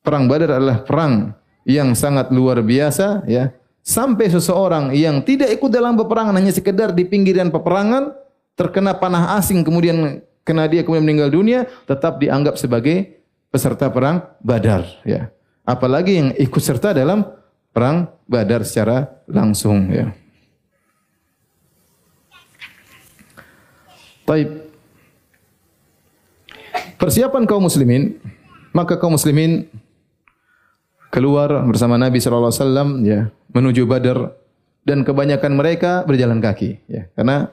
perang 0.00 0.24
Badar 0.24 0.56
adalah 0.56 0.88
perang 0.88 1.36
yang 1.68 1.92
sangat 1.92 2.32
luar 2.32 2.64
biasa 2.64 3.28
ya. 3.28 3.52
Sampai 3.86 4.32
seseorang 4.32 4.90
yang 4.96 5.22
tidak 5.22 5.52
ikut 5.60 5.70
dalam 5.70 5.94
peperangan 5.94 6.34
hanya 6.34 6.50
sekedar 6.50 6.90
di 6.90 7.06
pinggiran 7.06 7.54
peperangan 7.54 8.18
terkena 8.58 8.96
panah 8.98 9.38
asing 9.38 9.62
kemudian 9.62 10.24
kena 10.42 10.66
dia 10.66 10.82
kemudian 10.82 11.06
meninggal 11.06 11.30
dunia 11.30 11.70
tetap 11.86 12.18
dianggap 12.18 12.56
sebagai 12.58 13.20
peserta 13.52 13.92
perang 13.92 14.24
Badar 14.40 14.88
ya. 15.04 15.28
Apalagi 15.62 16.12
yang 16.18 16.28
ikut 16.34 16.62
serta 16.62 16.96
dalam 16.96 17.36
perang 17.76 18.08
Badar 18.24 18.64
secara 18.64 19.20
langsung 19.28 19.92
ya. 19.92 20.16
Baik. 24.24 24.48
Persiapan 26.96 27.44
kaum 27.44 27.68
muslimin, 27.68 28.16
maka 28.72 28.96
kaum 28.96 29.12
muslimin 29.12 29.68
keluar 31.12 31.52
bersama 31.68 32.00
Nabi 32.00 32.16
sallallahu 32.16 32.48
alaihi 32.48 32.64
wasallam 32.64 32.88
ya, 33.04 33.20
menuju 33.52 33.84
Badar 33.84 34.32
dan 34.88 35.04
kebanyakan 35.04 35.52
mereka 35.52 36.00
berjalan 36.08 36.40
kaki 36.40 36.80
ya. 36.88 37.12
Karena 37.12 37.52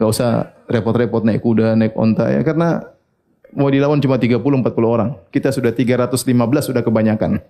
enggak 0.00 0.08
usah 0.08 0.30
repot-repot 0.64 1.28
naik 1.28 1.44
kuda, 1.44 1.76
naik 1.76 1.92
onta 1.92 2.32
ya 2.32 2.40
karena 2.40 2.88
mau 3.52 3.68
dilawan 3.68 4.00
cuma 4.00 4.16
30 4.16 4.40
40 4.40 4.64
orang. 4.88 5.20
Kita 5.28 5.52
sudah 5.52 5.76
315 5.76 6.24
sudah 6.72 6.80
kebanyakan. 6.80 7.44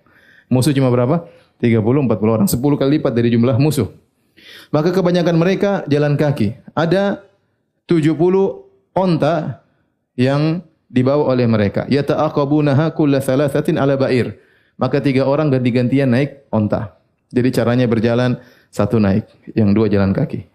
Musuh 0.51 0.75
cuma 0.75 0.91
berapa? 0.91 1.29
30 1.59 1.83
40 1.83 2.35
orang, 2.35 2.47
10 2.47 2.79
kali 2.79 2.89
lipat 2.99 3.11
dari 3.11 3.29
jumlah 3.35 3.59
musuh. 3.59 3.91
Maka 4.71 4.95
kebanyakan 4.95 5.35
mereka 5.35 5.83
jalan 5.91 6.15
kaki. 6.15 6.55
Ada 6.71 7.19
70 7.85 8.15
onta 8.95 9.65
yang 10.15 10.63
dibawa 10.89 11.29
oleh 11.29 11.45
mereka. 11.45 11.85
Ya 11.91 12.01
ta'aqabunaha 12.01 12.95
kulla 12.95 13.19
thalathatin 13.19 13.77
ala 13.77 13.99
ba'ir. 13.99 14.39
Maka 14.79 15.03
tiga 15.03 15.27
orang 15.27 15.51
ganti-gantian 15.51 16.07
naik 16.07 16.47
onta. 16.49 16.95
Jadi 17.29 17.49
caranya 17.53 17.85
berjalan 17.85 18.39
satu 18.73 18.97
naik, 18.97 19.27
yang 19.53 19.75
dua 19.75 19.85
jalan 19.91 20.15
kaki. 20.15 20.49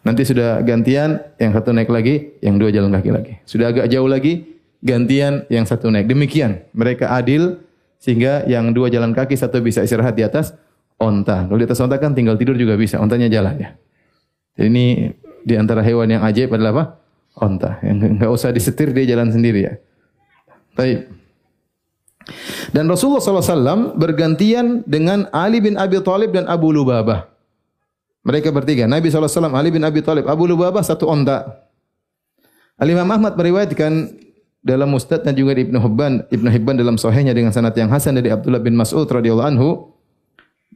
Nanti 0.00 0.24
sudah 0.24 0.64
gantian, 0.64 1.20
yang 1.36 1.52
satu 1.52 1.70
naik 1.76 1.92
lagi, 1.92 2.32
yang 2.40 2.56
dua 2.56 2.72
jalan 2.72 2.90
kaki 2.90 3.10
lagi. 3.12 3.34
Sudah 3.44 3.70
agak 3.70 3.86
jauh 3.92 4.08
lagi, 4.08 4.56
gantian, 4.80 5.44
yang 5.52 5.68
satu 5.68 5.92
naik. 5.92 6.08
Demikian, 6.08 6.64
mereka 6.72 7.12
adil, 7.12 7.60
sehingga 8.00 8.48
yang 8.48 8.72
dua 8.72 8.88
jalan 8.88 9.12
kaki 9.12 9.36
satu 9.36 9.60
bisa 9.60 9.84
istirahat 9.84 10.16
di 10.16 10.24
atas 10.24 10.56
onta. 10.96 11.44
Kalau 11.44 11.60
di 11.60 11.68
atas 11.68 11.78
onta 11.84 12.00
kan 12.00 12.16
tinggal 12.16 12.40
tidur 12.40 12.56
juga 12.56 12.74
bisa, 12.80 12.96
ontanya 12.96 13.28
jalan 13.28 13.60
ya. 13.60 13.70
Jadi 14.56 14.66
ini 14.72 14.86
di 15.44 15.54
antara 15.54 15.84
hewan 15.84 16.08
yang 16.08 16.24
ajaib 16.24 16.50
adalah 16.56 16.72
apa? 16.72 16.84
Onta. 17.36 17.76
Yang 17.84 18.16
enggak 18.16 18.30
usah 18.32 18.50
disetir 18.50 18.96
dia 18.96 19.04
jalan 19.04 19.28
sendiri 19.28 19.60
ya. 19.68 19.74
Baik. 20.74 21.12
Dan 22.70 22.86
Rasulullah 22.86 23.20
SAW 23.20 23.96
bergantian 23.96 24.86
dengan 24.88 25.26
Ali 25.34 25.60
bin 25.60 25.76
Abi 25.76 25.98
Thalib 26.00 26.32
dan 26.32 26.48
Abu 26.48 26.72
Lubabah. 26.72 27.26
Mereka 28.20 28.52
bertiga. 28.52 28.84
Nabi 28.84 29.08
SAW, 29.08 29.48
Ali 29.56 29.72
bin 29.72 29.80
Abi 29.80 30.04
Thalib, 30.04 30.28
Abu 30.28 30.44
Lubabah 30.44 30.84
satu 30.84 31.08
onta. 31.08 31.66
Al-Imam 32.76 33.08
Ahmad 33.08 33.36
meriwayatkan 33.36 34.12
dalam 34.60 34.92
Mustadnya 34.92 35.32
juga 35.32 35.56
Ibn 35.56 35.76
Hibban, 35.80 36.12
Ibn 36.28 36.46
Hibban 36.52 36.76
dalam 36.76 37.00
sahihnya 37.00 37.32
dengan 37.32 37.52
sanad 37.52 37.72
yang 37.72 37.88
hasan 37.88 38.20
dari 38.20 38.28
Abdullah 38.28 38.60
bin 38.60 38.76
Mas'ud 38.76 39.08
radhiyallahu 39.08 39.48
anhu. 39.56 39.68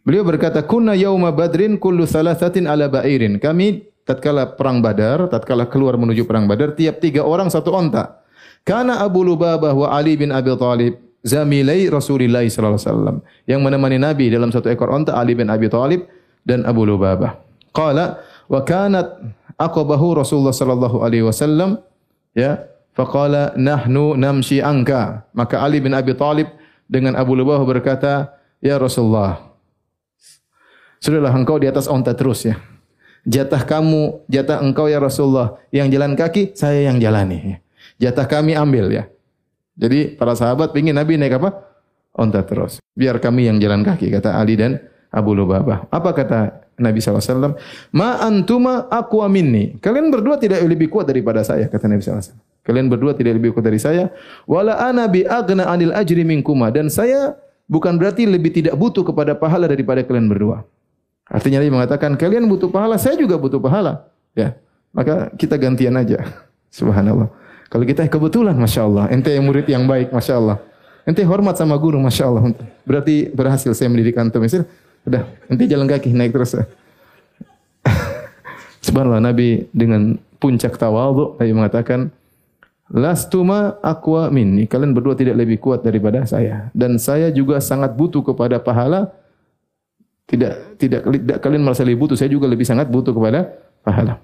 Beliau 0.04 0.24
berkata, 0.24 0.64
"Kunna 0.64 0.96
yauma 0.96 1.32
Badrin 1.32 1.76
kullu 1.76 2.04
thalathatin 2.08 2.68
ala 2.68 2.88
ba'irin." 2.88 3.40
Kami 3.40 3.84
tatkala 4.04 4.56
perang 4.56 4.84
Badar, 4.84 5.28
tatkala 5.32 5.68
keluar 5.68 5.96
menuju 5.96 6.28
perang 6.28 6.44
Badar, 6.48 6.76
tiap 6.76 7.00
tiga 7.00 7.24
orang 7.24 7.48
satu 7.48 7.72
onta. 7.72 8.24
Karena 8.64 9.04
Abu 9.04 9.24
Lubabah 9.24 9.76
wa 9.76 9.88
Ali 9.92 10.16
bin 10.16 10.32
Abi 10.32 10.52
Thalib 10.56 10.96
zamilai 11.24 11.88
Rasulullah 11.88 12.44
sallallahu 12.44 12.76
alaihi 12.76 12.88
wasallam 12.88 13.16
yang 13.48 13.60
menemani 13.64 13.96
Nabi 14.00 14.28
dalam 14.28 14.52
satu 14.52 14.68
ekor 14.72 14.92
onta 14.92 15.16
Ali 15.16 15.36
bin 15.36 15.48
Abi 15.48 15.68
Thalib 15.68 16.04
dan 16.44 16.64
Abu 16.68 16.84
Lubabah. 16.84 17.36
Qala 17.72 18.20
wa 18.48 18.60
kanat 18.64 19.20
aqabahu 19.56 20.20
Rasulullah 20.20 20.52
sallallahu 20.52 21.00
alaihi 21.00 21.24
wasallam 21.24 21.80
ya 22.36 22.60
Faqala 22.94 23.52
nahnu 23.58 24.14
namshi 24.14 24.62
anka. 24.62 25.26
Maka 25.34 25.60
Ali 25.60 25.82
bin 25.82 25.92
Abi 25.92 26.14
Talib 26.14 26.46
dengan 26.86 27.18
Abu 27.18 27.34
Lubah 27.34 27.58
berkata, 27.66 28.38
Ya 28.62 28.78
Rasulullah, 28.78 29.52
sudahlah 31.02 31.34
engkau 31.34 31.60
di 31.60 31.68
atas 31.68 31.90
onta 31.90 32.16
terus 32.16 32.48
ya. 32.48 32.56
Jatah 33.24 33.66
kamu, 33.66 34.24
jatah 34.30 34.62
engkau 34.62 34.86
ya 34.86 35.02
Rasulullah. 35.02 35.58
Yang 35.74 35.98
jalan 35.98 36.12
kaki, 36.14 36.42
saya 36.54 36.88
yang 36.88 37.02
jalani. 37.02 37.60
Jatah 37.98 38.24
kami 38.30 38.54
ambil 38.54 38.92
ya. 38.92 39.04
Jadi 39.74 40.14
para 40.14 40.38
sahabat 40.38 40.70
ingin 40.78 40.94
Nabi 40.94 41.18
naik 41.18 41.40
apa? 41.42 41.50
Onta 42.14 42.46
terus. 42.46 42.78
Biar 42.94 43.18
kami 43.18 43.50
yang 43.50 43.58
jalan 43.58 43.82
kaki, 43.82 44.12
kata 44.12 44.38
Ali 44.38 44.54
dan 44.54 44.78
Abu 45.10 45.34
Lubabah. 45.34 45.90
Apa 45.90 46.14
kata 46.14 46.38
Nabi 46.78 47.02
SAW? 47.02 47.58
Ma 47.90 48.22
antuma 48.22 48.86
aku 48.86 49.24
minni. 49.26 49.74
Kalian 49.82 50.14
berdua 50.14 50.38
tidak 50.38 50.62
lebih 50.62 50.92
kuat 50.92 51.10
daripada 51.10 51.42
saya, 51.42 51.66
kata 51.66 51.90
Nabi 51.90 52.04
SAW. 52.04 52.43
Kalian 52.64 52.88
berdua 52.88 53.12
tidak 53.12 53.36
lebih 53.36 53.52
kuat 53.52 53.68
dari 53.68 53.76
saya. 53.76 54.08
Wala 54.48 54.80
ana 54.80 55.04
bi 55.04 55.20
agna 55.28 55.68
anil 55.68 55.92
ajri 55.92 56.24
minkuma 56.24 56.72
dan 56.72 56.88
saya 56.88 57.36
bukan 57.68 58.00
berarti 58.00 58.24
lebih 58.24 58.56
tidak 58.56 58.72
butuh 58.74 59.04
kepada 59.04 59.36
pahala 59.36 59.68
daripada 59.68 60.00
kalian 60.00 60.32
berdua. 60.32 60.64
Artinya 61.28 61.60
dia 61.60 61.72
mengatakan 61.72 62.16
kalian 62.16 62.48
butuh 62.48 62.72
pahala, 62.72 62.96
saya 62.96 63.16
juga 63.20 63.36
butuh 63.36 63.60
pahala. 63.60 64.08
Ya. 64.32 64.56
Maka 64.96 65.32
kita 65.36 65.60
gantian 65.60 65.92
aja. 65.96 66.24
Subhanallah. 66.76 67.28
Kalau 67.68 67.84
kita 67.84 68.06
kebetulan 68.08 68.56
Masya 68.56 68.82
Allah. 68.84 69.04
Ente 69.12 69.32
yang 69.32 69.44
murid 69.44 69.68
yang 69.68 69.84
baik 69.84 70.12
Masya 70.12 70.34
Allah. 70.40 70.56
Ente 71.04 71.20
hormat 71.24 71.56
sama 71.60 71.76
guru 71.76 72.00
Masya 72.00 72.24
Allah. 72.28 72.48
Berarti 72.88 73.28
berhasil 73.28 73.72
saya 73.76 73.92
mendidik 73.92 74.16
antum. 74.16 74.40
Sudah, 74.44 75.28
ente 75.52 75.64
jalan 75.68 75.84
kaki 75.84 76.16
naik 76.16 76.32
terus. 76.32 76.56
Subhanallah 78.84 79.20
Nabi 79.20 79.68
dengan 79.72 80.16
puncak 80.40 80.76
tawadhu 80.76 81.40
Nabi 81.40 81.52
mengatakan 81.56 82.12
Lastuma 82.92 83.80
aqwa 83.80 84.28
minni. 84.28 84.68
Kalian 84.68 84.92
berdua 84.92 85.16
tidak 85.16 85.40
lebih 85.40 85.56
kuat 85.56 85.80
daripada 85.80 86.28
saya 86.28 86.68
dan 86.76 87.00
saya 87.00 87.32
juga 87.32 87.56
sangat 87.62 87.96
butuh 87.96 88.20
kepada 88.20 88.60
pahala. 88.60 89.08
Tidak 90.24 90.80
tidak 90.80 91.00
tidak 91.04 91.38
kalian 91.44 91.64
merasa 91.64 91.84
lebih 91.84 92.08
butuh, 92.08 92.16
saya 92.16 92.32
juga 92.32 92.48
lebih 92.48 92.64
sangat 92.64 92.88
butuh 92.88 93.12
kepada 93.12 93.56
pahala. 93.84 94.20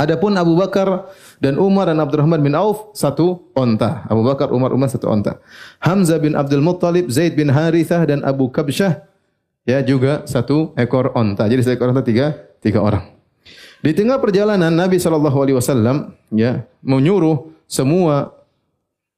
Adapun 0.00 0.32
Abu 0.40 0.56
Bakar 0.56 1.12
dan 1.44 1.60
Umar 1.60 1.92
dan 1.92 2.00
Abdurrahman 2.00 2.40
bin 2.40 2.56
Auf 2.56 2.96
satu 2.96 3.52
onta. 3.52 4.08
Abu 4.08 4.24
Bakar, 4.24 4.48
Umar, 4.48 4.72
Umar 4.72 4.88
satu 4.88 5.12
onta. 5.12 5.36
Hamzah 5.84 6.16
bin 6.16 6.32
Abdul 6.32 6.64
Muttalib, 6.64 7.12
Zaid 7.12 7.36
bin 7.36 7.52
Harithah 7.52 8.08
dan 8.08 8.24
Abu 8.24 8.48
Kabsyah 8.48 9.04
ya 9.68 9.84
juga 9.84 10.24
satu 10.24 10.72
ekor 10.80 11.12
onta. 11.12 11.44
Jadi 11.44 11.60
satu 11.60 11.76
ekor 11.76 11.92
onta 11.92 12.00
tiga 12.00 12.32
tiga 12.64 12.80
orang. 12.80 13.19
Di 13.80 13.96
tengah 13.96 14.20
perjalanan 14.20 14.68
Nabi 14.68 15.00
Shallallahu 15.00 15.38
Alaihi 15.40 15.56
Wasallam 15.56 16.12
ya 16.36 16.68
menyuruh 16.84 17.48
semua 17.64 18.36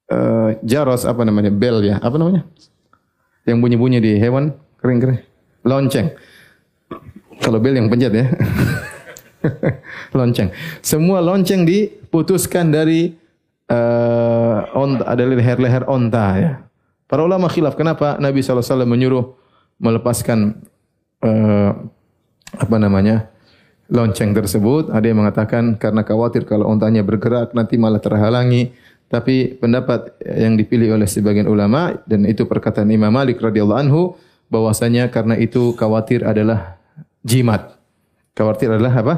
uh, 0.07 0.55
jaros 0.63 1.03
apa 1.03 1.27
namanya 1.27 1.51
bel 1.51 1.83
ya 1.83 1.99
apa 1.99 2.15
namanya 2.15 2.47
yang 3.43 3.59
bunyi-bunyi 3.59 3.99
di 3.99 4.13
hewan 4.23 4.55
kering-kering 4.79 5.19
lonceng. 5.67 6.15
Kalau 7.43 7.59
bel 7.59 7.75
yang 7.75 7.91
pencet 7.91 8.15
ya. 8.15 8.27
lonceng. 10.19 10.55
Semua 10.79 11.19
lonceng 11.19 11.67
diputuskan 11.67 12.71
dari 12.71 13.19
uh, 13.67 14.63
onta, 14.79 15.03
ada 15.11 15.23
leher-leher 15.27 15.83
onta 15.91 16.27
ya. 16.39 16.53
Para 17.11 17.27
ulama 17.27 17.51
khilaf 17.51 17.75
kenapa 17.75 18.17
Nabi 18.23 18.41
SAW 18.41 18.87
menyuruh 18.87 19.35
melepaskan 19.83 20.63
uh, 21.27 21.71
apa 22.55 22.77
namanya 22.79 23.32
lonceng 23.93 24.33
tersebut. 24.33 24.89
Ada 24.89 25.13
yang 25.13 25.21
mengatakan 25.21 25.77
karena 25.77 26.01
khawatir 26.03 26.49
kalau 26.49 26.73
ontanya 26.73 27.05
bergerak 27.05 27.53
nanti 27.53 27.77
malah 27.77 28.01
terhalangi. 28.01 28.73
Tapi 29.13 29.61
pendapat 29.61 30.17
yang 30.25 30.57
dipilih 30.57 30.97
oleh 30.97 31.05
sebagian 31.05 31.45
ulama 31.45 32.01
dan 32.09 32.25
itu 32.25 32.49
perkataan 32.49 32.89
Imam 32.89 33.13
Malik 33.13 33.45
radhiyallahu 33.45 33.81
anhu 33.85 34.03
bahwasanya 34.49 35.13
karena 35.13 35.37
itu 35.37 35.77
khawatir 35.77 36.25
adalah 36.25 36.81
jimat. 37.21 37.77
Khawatir 38.33 38.73
adalah 38.73 38.93
apa? 38.97 39.15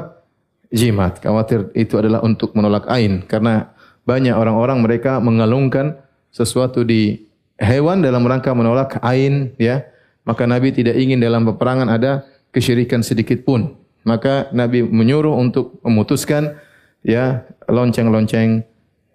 jimat. 0.75 1.23
Khawatir 1.23 1.71
itu 1.71 1.95
adalah 1.95 2.19
untuk 2.27 2.51
menolak 2.51 2.83
ain. 2.91 3.23
Karena 3.23 3.71
banyak 4.03 4.35
orang-orang 4.35 4.83
mereka 4.83 5.23
mengalungkan 5.23 5.95
sesuatu 6.35 6.83
di 6.83 7.23
hewan 7.55 8.03
dalam 8.03 8.27
rangka 8.27 8.51
menolak 8.51 8.99
ain. 8.99 9.55
Ya, 9.55 9.87
Maka 10.25 10.49
Nabi 10.49 10.73
tidak 10.73 10.97
ingin 10.97 11.21
dalam 11.21 11.45
peperangan 11.45 11.87
ada 11.87 12.25
kesyirikan 12.49 13.05
sedikit 13.05 13.45
pun. 13.45 13.77
Maka 14.05 14.53
Nabi 14.53 14.85
menyuruh 14.85 15.33
untuk 15.33 15.81
memutuskan 15.81 16.55
ya 17.01 17.43
lonceng-lonceng 17.65 18.61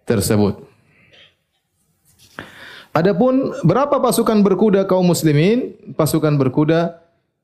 tersebut. 0.03 0.67
Adapun 2.91 3.55
berapa 3.63 4.03
pasukan 4.03 4.43
berkuda 4.43 4.83
kaum 4.83 5.07
muslimin? 5.07 5.79
Pasukan 5.95 6.35
berkuda 6.35 7.01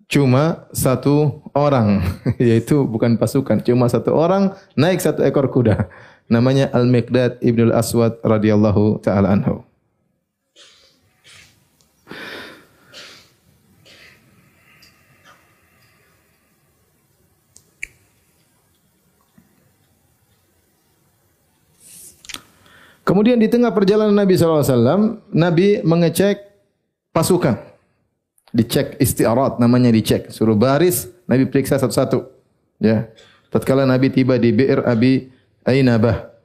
cuma 0.06 0.70
satu 0.70 1.42
orang 1.50 2.02
yaitu 2.42 2.86
bukan 2.86 3.18
pasukan 3.18 3.58
cuma 3.62 3.90
satu 3.90 4.14
orang 4.14 4.54
naik 4.78 5.02
satu 5.02 5.26
ekor 5.26 5.50
kuda 5.50 5.90
namanya 6.30 6.70
Al-Miqdad 6.70 7.42
Ibnu 7.42 7.74
Al-Aswad 7.74 8.22
radhiyallahu 8.22 9.02
taala 9.02 9.34
anhu 9.34 9.65
Kemudian 23.06 23.38
di 23.38 23.46
tengah 23.46 23.70
perjalanan 23.70 24.18
Nabi 24.18 24.34
SAW, 24.34 25.22
Nabi 25.30 25.78
mengecek 25.86 26.42
pasukan. 27.14 27.54
Dicek 28.50 28.98
istiarat 28.98 29.62
namanya 29.62 29.94
dicek. 29.94 30.34
Suruh 30.34 30.58
baris 30.58 31.06
Nabi 31.30 31.46
periksa 31.46 31.78
satu-satu. 31.78 32.26
Ya. 32.82 33.06
Tatkala 33.54 33.86
Nabi 33.86 34.10
tiba 34.10 34.34
di 34.42 34.50
Bi'r 34.50 34.82
Abi 34.82 35.30
Ainabah 35.62 36.36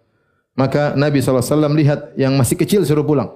maka 0.55 0.93
Nabi 0.93 1.23
SAW 1.23 1.71
lihat 1.73 2.13
yang 2.19 2.35
masih 2.35 2.59
kecil 2.59 2.83
suruh 2.83 3.07
pulang. 3.07 3.31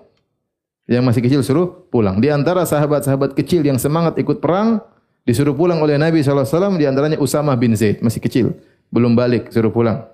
Yang 0.86 1.04
masih 1.10 1.22
kecil 1.24 1.42
suruh 1.42 1.88
pulang. 1.90 2.22
Di 2.22 2.30
antara 2.30 2.62
sahabat-sahabat 2.68 3.34
kecil 3.34 3.66
yang 3.66 3.80
semangat 3.82 4.20
ikut 4.22 4.44
perang 4.44 4.84
disuruh 5.26 5.58
pulang 5.58 5.82
oleh 5.82 5.98
Nabi 5.98 6.22
SAW 6.22 6.78
di 6.78 6.86
antaranya 6.86 7.18
Usama 7.18 7.56
bin 7.58 7.74
Zaid 7.74 8.04
masih 8.04 8.22
kecil. 8.22 8.54
Belum 8.94 9.18
balik 9.18 9.50
suruh 9.50 9.74
pulang. 9.74 10.06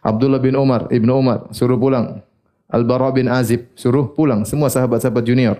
Abdullah 0.00 0.38
bin 0.38 0.54
Umar 0.54 0.88
Ibnu 0.88 1.12
Umar 1.12 1.50
suruh 1.50 1.76
pulang 1.76 2.22
Al-Bara 2.68 3.08
bin 3.10 3.32
Azib 3.32 3.72
suruh 3.72 4.12
pulang 4.12 4.44
semua 4.44 4.68
sahabat-sahabat 4.68 5.24
junior 5.24 5.56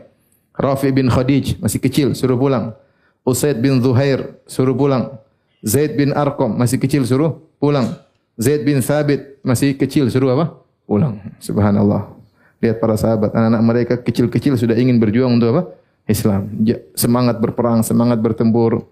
Rafi 0.58 0.90
bin 0.90 1.06
Khadij 1.06 1.62
masih 1.62 1.78
kecil 1.78 2.18
suruh 2.18 2.34
pulang. 2.34 2.74
Usaid 3.22 3.62
bin 3.62 3.78
Zuhair 3.78 4.42
suruh 4.50 4.74
pulang. 4.74 5.22
Zaid 5.62 5.94
bin 5.94 6.10
Arqam 6.10 6.58
masih 6.58 6.82
kecil 6.82 7.06
suruh 7.06 7.38
pulang. 7.62 7.94
Zaid 8.34 8.66
bin 8.66 8.82
Thabit 8.82 9.38
masih 9.46 9.78
kecil 9.78 10.10
suruh 10.10 10.34
apa? 10.34 10.58
Pulang. 10.86 11.22
Subhanallah. 11.38 12.10
Lihat 12.58 12.82
para 12.82 12.98
sahabat, 12.98 13.30
anak-anak 13.34 13.62
mereka 13.62 13.94
kecil-kecil 14.02 14.58
sudah 14.58 14.74
ingin 14.74 14.98
berjuang 14.98 15.38
untuk 15.38 15.54
apa? 15.54 15.62
Islam. 16.10 16.50
Semangat 16.98 17.38
berperang, 17.38 17.86
semangat 17.86 18.18
bertempur. 18.18 18.82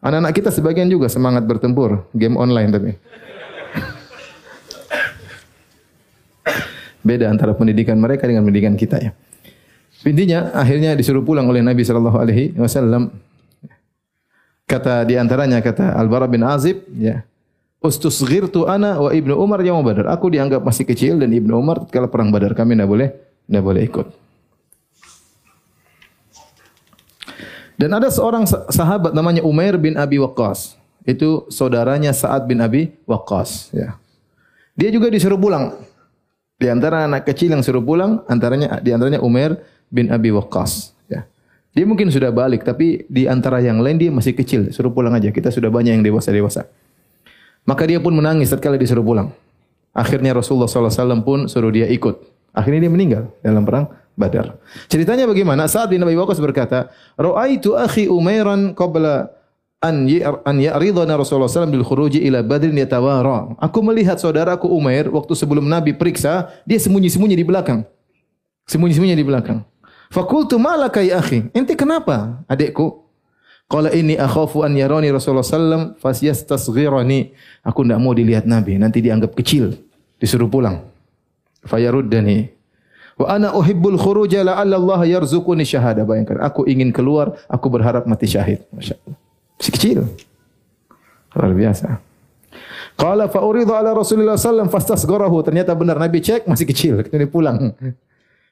Anak-anak 0.00 0.32
kita 0.32 0.48
sebagian 0.48 0.88
juga 0.88 1.12
semangat 1.12 1.44
bertempur. 1.44 2.08
Game 2.16 2.40
online 2.40 2.70
tapi. 2.72 2.90
Beda 7.02 7.26
antara 7.26 7.52
pendidikan 7.54 7.98
mereka 7.98 8.30
dengan 8.30 8.46
pendidikan 8.46 8.78
kita 8.78 9.02
ya. 9.02 9.10
Intinya 10.02 10.50
akhirnya 10.54 10.94
disuruh 10.98 11.22
pulang 11.22 11.46
oleh 11.46 11.62
Nabi 11.62 11.82
sallallahu 11.86 12.18
alaihi 12.18 12.54
wasallam. 12.58 13.10
Kata 14.66 15.04
di 15.06 15.18
antaranya 15.18 15.58
kata 15.62 15.94
Al-Bara 15.98 16.26
bin 16.30 16.42
Azib 16.46 16.86
ya. 16.94 17.22
Ustusghirtu 17.82 18.70
ana 18.70 18.98
wa 18.98 19.10
Ibnu 19.10 19.34
Umar 19.34 19.58
yaum 19.66 19.82
Badar. 19.82 20.06
Aku 20.14 20.30
dianggap 20.30 20.62
masih 20.62 20.86
kecil 20.86 21.18
dan 21.18 21.34
Ibnu 21.34 21.50
Umar 21.54 21.82
ketika 21.82 22.06
perang 22.06 22.30
Badar 22.30 22.54
kami 22.54 22.78
tidak 22.78 22.88
boleh 22.88 23.08
tidak 23.46 23.62
boleh 23.66 23.82
ikut. 23.82 24.06
Dan 27.74 27.90
ada 27.98 28.06
seorang 28.14 28.46
sahabat 28.46 29.10
namanya 29.10 29.42
Umair 29.42 29.74
bin 29.74 29.98
Abi 29.98 30.22
Waqqas. 30.22 30.78
Itu 31.02 31.50
saudaranya 31.50 32.14
Sa'ad 32.14 32.46
bin 32.46 32.62
Abi 32.62 32.94
Waqqas 33.10 33.74
ya. 33.74 33.98
Dia 34.78 34.94
juga 34.94 35.10
disuruh 35.10 35.34
pulang. 35.34 35.74
Di 36.62 36.70
antara 36.70 37.10
anak 37.10 37.26
kecil 37.26 37.50
yang 37.50 37.66
suruh 37.66 37.82
pulang, 37.82 38.22
antaranya 38.30 38.78
di 38.78 38.94
antaranya 38.94 39.18
Umair 39.18 39.58
bin 39.90 40.14
Abi 40.14 40.30
Waqqas. 40.30 40.94
Ya. 41.10 41.26
Dia 41.74 41.82
mungkin 41.82 42.06
sudah 42.06 42.30
balik, 42.30 42.62
tapi 42.62 43.02
di 43.10 43.26
antara 43.26 43.58
yang 43.58 43.82
lain 43.82 43.98
dia 43.98 44.14
masih 44.14 44.30
kecil. 44.38 44.70
Suruh 44.70 44.94
pulang 44.94 45.10
aja. 45.10 45.34
Kita 45.34 45.50
sudah 45.50 45.74
banyak 45.74 45.98
yang 45.98 46.06
dewasa-dewasa. 46.06 46.70
Maka 47.66 47.82
dia 47.90 47.98
pun 47.98 48.14
menangis 48.14 48.54
setelah 48.54 48.78
disuruh 48.78 49.02
pulang. 49.02 49.34
Akhirnya 49.90 50.38
Rasulullah 50.38 50.70
SAW 50.70 51.26
pun 51.26 51.50
suruh 51.50 51.74
dia 51.74 51.90
ikut. 51.90 52.30
Akhirnya 52.54 52.86
dia 52.86 52.92
meninggal 52.94 53.22
dalam 53.42 53.66
perang 53.66 53.90
Badar. 54.14 54.60
Ceritanya 54.86 55.26
bagaimana? 55.26 55.66
Saat 55.66 55.90
bin 55.90 55.98
Abi 56.04 56.14
Waqqas 56.14 56.38
berkata, 56.38 56.94
Ra'aitu 57.18 57.74
akhi 57.74 58.06
Umairan 58.06 58.76
qabla 58.76 59.34
an 59.82 60.06
an 60.46 60.56
ya'ridana 60.62 61.18
Rasulullah 61.18 61.50
SAW 61.50 61.66
bil 61.66 61.82
khuruji 61.82 62.22
ila 62.30 62.40
Badrin 62.46 62.78
yatawara. 62.78 63.58
Aku 63.58 63.82
melihat 63.82 64.16
saudaraku 64.22 64.70
Umair 64.70 65.10
waktu 65.10 65.34
sebelum 65.34 65.66
Nabi 65.66 65.90
periksa, 65.90 66.54
dia 66.62 66.78
sembunyi-sembunyi 66.78 67.34
di 67.34 67.42
belakang. 67.42 67.82
Sembunyi-sembunyi 68.70 69.18
di 69.18 69.26
belakang. 69.26 69.66
Fakultu 70.14 70.54
malaka 70.62 71.02
ya 71.02 71.18
akhi. 71.18 71.50
Ente 71.50 71.74
kenapa 71.74 72.46
adikku? 72.46 73.02
Qala 73.66 73.90
ini 73.90 74.14
akhafu 74.14 74.62
an 74.62 74.76
yarani 74.76 75.10
Rasulullah 75.10 75.42
sallam 75.42 75.98
fasyastasghirani. 75.98 77.34
Aku 77.66 77.82
tidak 77.82 77.98
mau 77.98 78.14
dilihat 78.14 78.46
Nabi, 78.46 78.78
nanti 78.78 79.00
dianggap 79.02 79.34
kecil, 79.34 79.74
disuruh 80.20 80.46
pulang. 80.46 80.84
Fayaruddani. 81.66 82.52
Wa 83.16 83.34
ana 83.34 83.56
uhibbul 83.56 83.96
khuruja 83.96 84.44
la'alla 84.44 84.76
Allah 84.76 85.00
yarzuquni 85.18 85.64
syahada. 85.64 86.04
Bayangkan, 86.04 86.44
aku 86.44 86.68
ingin 86.68 86.92
keluar, 86.92 87.32
aku 87.48 87.72
berharap 87.72 88.04
mati 88.04 88.28
syahid. 88.28 88.60
Masya-Allah. 88.76 89.21
Masih 89.62 89.72
kecil. 89.78 89.98
Luar 91.38 91.54
biasa. 91.54 92.02
Qala 92.98 93.30
fa 93.30 93.46
uridu 93.46 93.70
ala 93.70 93.94
Rasulillah 93.94 94.34
sallam 94.34 94.66
fastasgharahu. 94.66 95.38
Ternyata 95.46 95.70
benar 95.78 96.02
Nabi 96.02 96.18
cek 96.18 96.50
masih 96.50 96.66
kecil, 96.66 97.06
kemudian 97.06 97.30
pulang. 97.30 97.56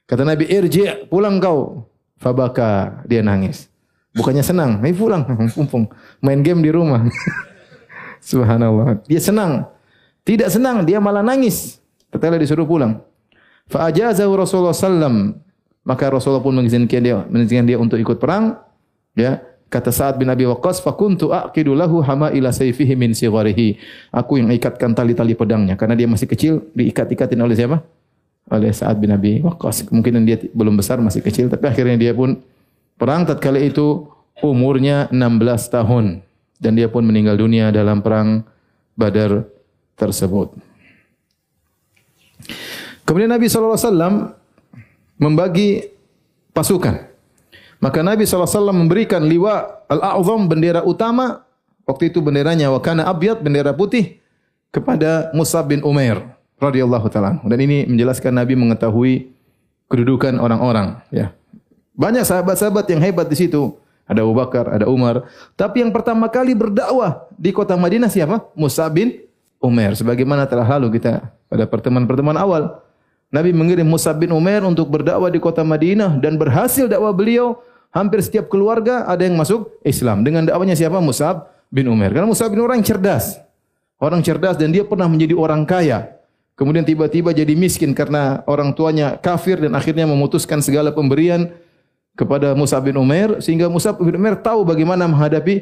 Kata 0.07 0.23
Nabi, 0.23 0.47
irji' 0.47 1.11
pulang 1.11 1.43
kau. 1.43 1.83
Fabaka, 2.15 3.03
dia 3.03 3.19
nangis. 3.19 3.67
Bukannya 4.15 4.39
senang, 4.39 4.79
ayo 4.79 4.95
pulang. 4.95 5.27
Pumpung. 5.55 5.91
Main 6.23 6.39
game 6.47 6.63
di 6.63 6.71
rumah. 6.71 7.03
Subhanallah. 8.31 9.03
Dia 9.03 9.19
senang. 9.19 9.67
Tidak 10.23 10.47
senang, 10.47 10.87
dia 10.87 11.03
malah 11.03 11.27
nangis. 11.27 11.83
Setelah 12.07 12.39
disuruh 12.39 12.63
pulang. 12.63 13.03
Fa'ajazahu 13.67 14.31
Rasulullah 14.39 14.71
sallam. 14.71 15.43
Maka 15.83 16.07
Rasulullah 16.07 16.39
pun 16.39 16.55
mengizinkan 16.55 17.03
dia, 17.03 17.19
mengizinkan 17.27 17.67
dia 17.67 17.77
untuk 17.81 17.99
ikut 17.99 18.15
perang. 18.15 18.63
Ya, 19.11 19.43
kata 19.71 19.89
Sa'ad 19.89 20.19
bin 20.19 20.27
Abi 20.27 20.43
Waqqas, 20.43 20.83
"Fakuntu 20.83 21.31
aqidu 21.31 21.71
lahu 21.71 22.03
hama 22.03 22.29
ila 22.35 22.51
sayfihi 22.51 22.99
min 22.99 23.15
sigharihi." 23.15 23.79
Aku 24.11 24.35
yang 24.35 24.51
ikatkan 24.51 24.91
tali-tali 24.91 25.31
pedangnya 25.33 25.79
karena 25.79 25.95
dia 25.95 26.11
masih 26.11 26.27
kecil, 26.27 26.67
diikat-ikatin 26.75 27.39
oleh 27.39 27.55
siapa? 27.55 27.79
oleh 28.51 28.71
Sa'ad 28.75 28.99
bin 28.99 29.15
Abi 29.15 29.39
Waqqas. 29.39 29.87
Mungkin 29.87 30.27
dia 30.27 30.35
belum 30.51 30.75
besar, 30.75 30.99
masih 30.99 31.23
kecil. 31.23 31.47
Tapi 31.47 31.71
akhirnya 31.71 31.95
dia 31.95 32.11
pun 32.11 32.35
perang 32.99 33.23
tatkala 33.23 33.63
itu 33.63 34.11
umurnya 34.43 35.07
16 35.07 35.71
tahun. 35.71 36.05
Dan 36.59 36.77
dia 36.77 36.91
pun 36.91 37.01
meninggal 37.07 37.39
dunia 37.39 37.71
dalam 37.71 38.03
perang 38.03 38.43
Badar 38.93 39.47
tersebut. 39.95 40.53
Kemudian 43.07 43.31
Nabi 43.31 43.49
SAW 43.49 44.35
membagi 45.17 45.89
pasukan. 46.53 47.10
Maka 47.81 48.05
Nabi 48.05 48.29
SAW 48.29 48.69
memberikan 48.69 49.25
liwa 49.25 49.81
al-a'zam 49.89 50.45
bendera 50.45 50.85
utama. 50.85 51.41
Waktu 51.89 52.13
itu 52.13 52.21
benderanya 52.21 52.69
wakana 52.69 53.09
abyad 53.09 53.41
bendera 53.41 53.73
putih 53.73 54.21
kepada 54.69 55.33
Musab 55.33 55.73
bin 55.73 55.81
Umair 55.81 56.21
radhiyallahu 56.61 57.09
taala. 57.09 57.41
Dan 57.41 57.57
ini 57.57 57.89
menjelaskan 57.89 58.37
Nabi 58.37 58.53
mengetahui 58.53 59.33
kedudukan 59.89 60.37
orang-orang. 60.37 61.01
Ya. 61.09 61.33
Banyak 61.97 62.21
sahabat-sahabat 62.23 62.85
yang 62.93 63.01
hebat 63.01 63.27
di 63.27 63.35
situ. 63.35 63.75
Ada 64.05 64.21
Abu 64.21 64.37
Bakar, 64.37 64.69
ada 64.69 64.85
Umar. 64.85 65.25
Tapi 65.57 65.81
yang 65.81 65.89
pertama 65.89 66.29
kali 66.29 66.53
berdakwah 66.53 67.25
di 67.33 67.49
kota 67.49 67.73
Madinah 67.73 68.13
siapa? 68.13 68.45
Musab 68.53 68.93
bin 68.93 69.25
Umair. 69.57 69.97
Sebagaimana 69.97 70.45
telah 70.45 70.69
lalu 70.77 71.01
kita 71.01 71.33
pada 71.49 71.65
pertemuan-pertemuan 71.65 72.37
awal. 72.37 72.77
Nabi 73.31 73.55
mengirim 73.55 73.87
Musab 73.87 74.19
bin 74.19 74.35
Umair 74.35 74.61
untuk 74.67 74.91
berdakwah 74.91 75.31
di 75.31 75.39
kota 75.39 75.63
Madinah 75.63 76.19
dan 76.19 76.35
berhasil 76.35 76.85
dakwah 76.91 77.15
beliau 77.15 77.63
hampir 77.91 78.23
setiap 78.23 78.47
keluarga 78.47 79.05
ada 79.05 79.21
yang 79.23 79.35
masuk 79.35 79.77
Islam. 79.83 80.23
Dengan 80.23 80.47
dakwanya 80.47 80.73
siapa? 80.73 80.97
Musab 81.03 81.51
bin 81.67 81.87
Umar. 81.91 82.11
Karena 82.11 82.27
Musab 82.27 82.51
bin 82.51 82.59
Umar 82.63 82.75
orang 82.75 82.83
cerdas. 82.83 83.39
Orang 84.01 84.25
cerdas 84.25 84.57
dan 84.57 84.73
dia 84.73 84.81
pernah 84.81 85.05
menjadi 85.05 85.37
orang 85.37 85.61
kaya. 85.67 86.17
Kemudian 86.57 86.81
tiba-tiba 86.81 87.31
jadi 87.31 87.53
miskin 87.53 87.93
karena 87.93 88.41
orang 88.49 88.73
tuanya 88.73 89.17
kafir 89.17 89.61
dan 89.61 89.77
akhirnya 89.77 90.09
memutuskan 90.09 90.61
segala 90.61 90.89
pemberian 90.89 91.53
kepada 92.17 92.57
Musab 92.57 92.87
bin 92.87 92.97
Umar. 92.97 93.43
Sehingga 93.43 93.69
Musab 93.69 94.01
bin 94.01 94.17
Umar 94.17 94.41
tahu 94.41 94.65
bagaimana 94.65 95.05
menghadapi 95.05 95.55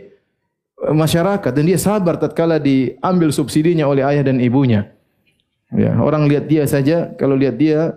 eh, 0.87 0.95
masyarakat. 0.95 1.51
Dan 1.51 1.67
dia 1.67 1.77
sabar 1.81 2.15
tatkala 2.15 2.61
diambil 2.61 3.33
subsidinya 3.35 3.89
oleh 3.89 4.07
ayah 4.07 4.23
dan 4.23 4.39
ibunya. 4.39 4.87
Ya, 5.69 5.93
orang 6.01 6.25
lihat 6.25 6.49
dia 6.49 6.65
saja, 6.65 7.13
kalau 7.13 7.37
lihat 7.37 7.53
dia 7.53 7.93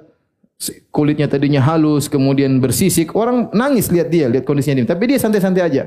kulitnya 0.94 1.26
tadinya 1.26 1.58
halus, 1.64 2.06
kemudian 2.06 2.62
bersisik, 2.62 3.16
orang 3.18 3.50
nangis 3.50 3.90
lihat 3.90 4.12
dia, 4.12 4.30
lihat 4.30 4.46
kondisinya 4.46 4.84
dia. 4.84 4.88
Tapi 4.94 5.02
dia 5.10 5.18
santai-santai 5.18 5.62
aja. 5.64 5.84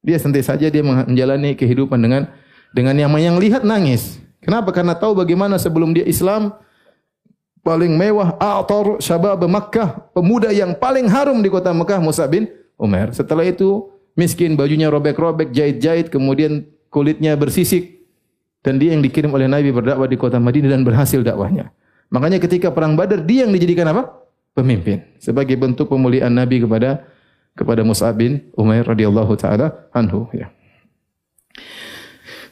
Dia 0.00 0.16
santai 0.16 0.40
saja 0.40 0.72
dia 0.72 0.80
menjalani 0.80 1.52
kehidupan 1.52 2.00
dengan 2.00 2.32
dengan 2.72 2.96
yang 2.96 3.12
yang 3.20 3.36
lihat 3.36 3.66
nangis. 3.66 4.16
Kenapa? 4.40 4.72
Karena 4.72 4.96
tahu 4.96 5.12
bagaimana 5.12 5.60
sebelum 5.60 5.92
dia 5.92 6.08
Islam 6.08 6.56
paling 7.60 7.92
mewah 7.92 8.40
atar 8.40 8.96
syabab 9.04 9.44
Makkah, 9.44 10.08
pemuda 10.16 10.48
yang 10.48 10.72
paling 10.72 11.04
harum 11.12 11.44
di 11.44 11.52
kota 11.52 11.76
Makkah 11.76 12.00
Musa 12.00 12.24
bin 12.24 12.48
Umar. 12.80 13.12
Setelah 13.12 13.44
itu 13.44 13.92
miskin, 14.16 14.56
bajunya 14.56 14.88
robek-robek, 14.88 15.52
jahit-jahit, 15.52 16.08
kemudian 16.08 16.64
kulitnya 16.88 17.36
bersisik. 17.36 18.00
Dan 18.64 18.80
dia 18.80 18.92
yang 18.96 19.04
dikirim 19.04 19.32
oleh 19.32 19.48
Nabi 19.48 19.72
berdakwah 19.72 20.08
di 20.08 20.16
kota 20.20 20.36
Madinah 20.36 20.72
dan 20.72 20.84
berhasil 20.84 21.20
dakwahnya. 21.20 21.72
Makanya 22.10 22.42
ketika 22.42 22.74
perang 22.74 22.98
Badar 22.98 23.22
dia 23.22 23.46
yang 23.46 23.54
dijadikan 23.54 23.86
apa? 23.94 24.10
Pemimpin 24.50 25.06
sebagai 25.22 25.54
bentuk 25.54 25.86
pemuliaan 25.86 26.34
Nabi 26.34 26.66
kepada 26.66 27.06
kepada 27.54 27.86
Mus'ab 27.86 28.18
bin 28.18 28.50
Umair 28.58 28.82
radhiyallahu 28.82 29.38
taala 29.38 29.86
anhu 29.94 30.26
ya. 30.34 30.50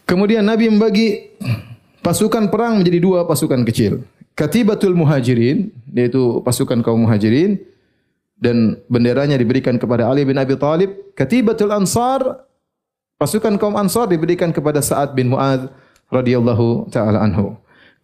Kemudian 0.07 0.47
Nabi 0.47 0.71
membagi 0.71 1.35
pasukan 2.01 2.49
perang 2.49 2.81
menjadi 2.81 3.03
dua 3.03 3.27
pasukan 3.27 3.67
kecil. 3.67 4.07
Katibatul 4.39 4.95
Muhajirin 4.95 5.75
yaitu 5.91 6.39
pasukan 6.47 6.79
kaum 6.81 7.03
Muhajirin 7.03 7.59
dan 8.39 8.79
benderanya 8.87 9.35
diberikan 9.35 9.75
kepada 9.77 10.07
Ali 10.07 10.23
bin 10.23 10.39
Abi 10.39 10.55
Thalib. 10.55 11.13
Katibatul 11.19 11.75
Ansar 11.75 12.47
pasukan 13.19 13.59
kaum 13.59 13.75
Ansar 13.75 14.07
diberikan 14.07 14.55
kepada 14.55 14.79
Sa'ad 14.79 15.19
bin 15.19 15.35
Mu'adz 15.35 15.67
radhiyallahu 16.09 16.89
taala 16.95 17.27
anhu. 17.27 17.59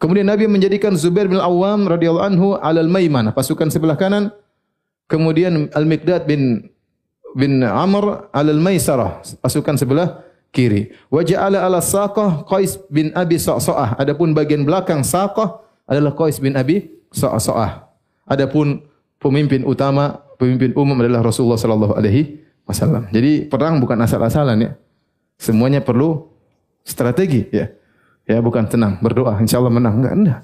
Kemudian 0.05 0.29
Nabi 0.29 0.45
menjadikan 0.45 0.93
Zubair 1.01 1.33
bin 1.33 1.41
Awam 1.41 1.89
radhiyallahu 1.89 2.29
anhu 2.29 2.49
alal 2.61 2.93
maimanah, 2.93 3.33
pasukan 3.33 3.73
sebelah 3.73 3.97
kanan. 3.97 4.29
Kemudian 5.09 5.73
Al-Miqdad 5.73 6.29
bin 6.29 6.69
bin 7.33 7.65
Amr 7.65 8.29
alal 8.29 8.61
maisarah, 8.61 9.25
pasukan 9.41 9.81
sebelah 9.81 10.21
kiri. 10.53 10.93
Wa 11.09 11.25
ja'ala 11.25 11.65
ala 11.65 11.81
saqah 11.81 12.45
Qais 12.45 12.77
bin 12.93 13.17
Abi 13.17 13.41
Sa'sa'ah. 13.41 13.97
Adapun 13.97 14.37
bagian 14.37 14.69
belakang 14.69 15.01
saqah 15.01 15.65
adalah 15.89 16.13
Qais 16.13 16.37
bin 16.37 16.53
Abi 16.53 17.01
Sa'sa'ah. 17.09 17.89
Adapun 18.29 18.85
pemimpin 19.17 19.65
utama, 19.65 20.21
pemimpin 20.37 20.77
umum 20.77 21.01
adalah 21.01 21.25
Rasulullah 21.25 21.57
sallallahu 21.57 21.97
alaihi 21.97 22.45
wasallam. 22.69 23.09
Jadi 23.09 23.49
perang 23.49 23.81
bukan 23.81 23.97
asal-asalan 24.05 24.69
ya. 24.69 24.71
Semuanya 25.41 25.81
perlu 25.81 26.29
strategi 26.85 27.49
ya. 27.49 27.73
Ya 28.25 28.41
bukan 28.41 28.65
tenang, 28.65 28.97
berdoa 29.05 29.37
insyaallah 29.41 29.73
menang 29.73 30.01
enggak 30.01 30.15
enggak. 30.17 30.41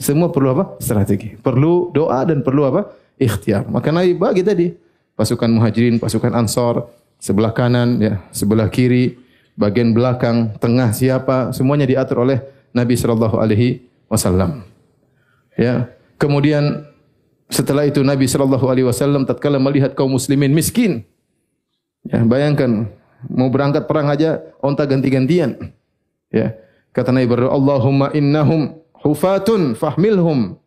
Semua 0.00 0.32
perlu 0.32 0.56
apa? 0.56 0.64
Strategi. 0.82 1.36
Perlu 1.38 1.94
doa 1.94 2.24
dan 2.26 2.42
perlu 2.42 2.66
apa? 2.66 2.90
Ikhtiar. 3.20 3.68
Maka 3.68 3.92
Nabi 3.92 4.16
bagi 4.16 4.42
tadi 4.42 4.72
pasukan 5.14 5.52
Muhajirin, 5.52 6.00
pasukan 6.00 6.32
Ansor, 6.32 6.88
sebelah 7.20 7.52
kanan 7.52 8.00
ya, 8.00 8.18
sebelah 8.32 8.72
kiri, 8.72 9.20
bagian 9.60 9.92
belakang, 9.92 10.56
tengah 10.56 10.90
siapa, 10.96 11.52
semuanya 11.52 11.84
diatur 11.84 12.24
oleh 12.24 12.40
Nabi 12.72 12.96
sallallahu 12.96 13.36
alaihi 13.36 13.84
wasallam. 14.08 14.64
Ya. 15.54 15.92
Kemudian 16.16 16.88
setelah 17.52 17.84
itu 17.84 18.00
Nabi 18.00 18.24
sallallahu 18.24 18.66
alaihi 18.72 18.88
wasallam 18.88 19.28
tatkala 19.28 19.60
melihat 19.60 19.92
kaum 19.92 20.16
muslimin 20.16 20.56
miskin. 20.56 21.04
Ya, 22.08 22.24
bayangkan 22.24 22.88
mau 23.28 23.52
berangkat 23.52 23.84
perang 23.84 24.08
aja 24.08 24.40
onta 24.64 24.88
ganti-gantian. 24.88 25.76
Ya. 26.32 26.56
Kata 26.90 27.14
Nabi 27.14 27.26
berdoa, 27.30 27.54
Allahumma 27.54 28.10
innahum 28.10 28.74
hufatun 28.98 29.78
fahmilhum. 29.78 30.58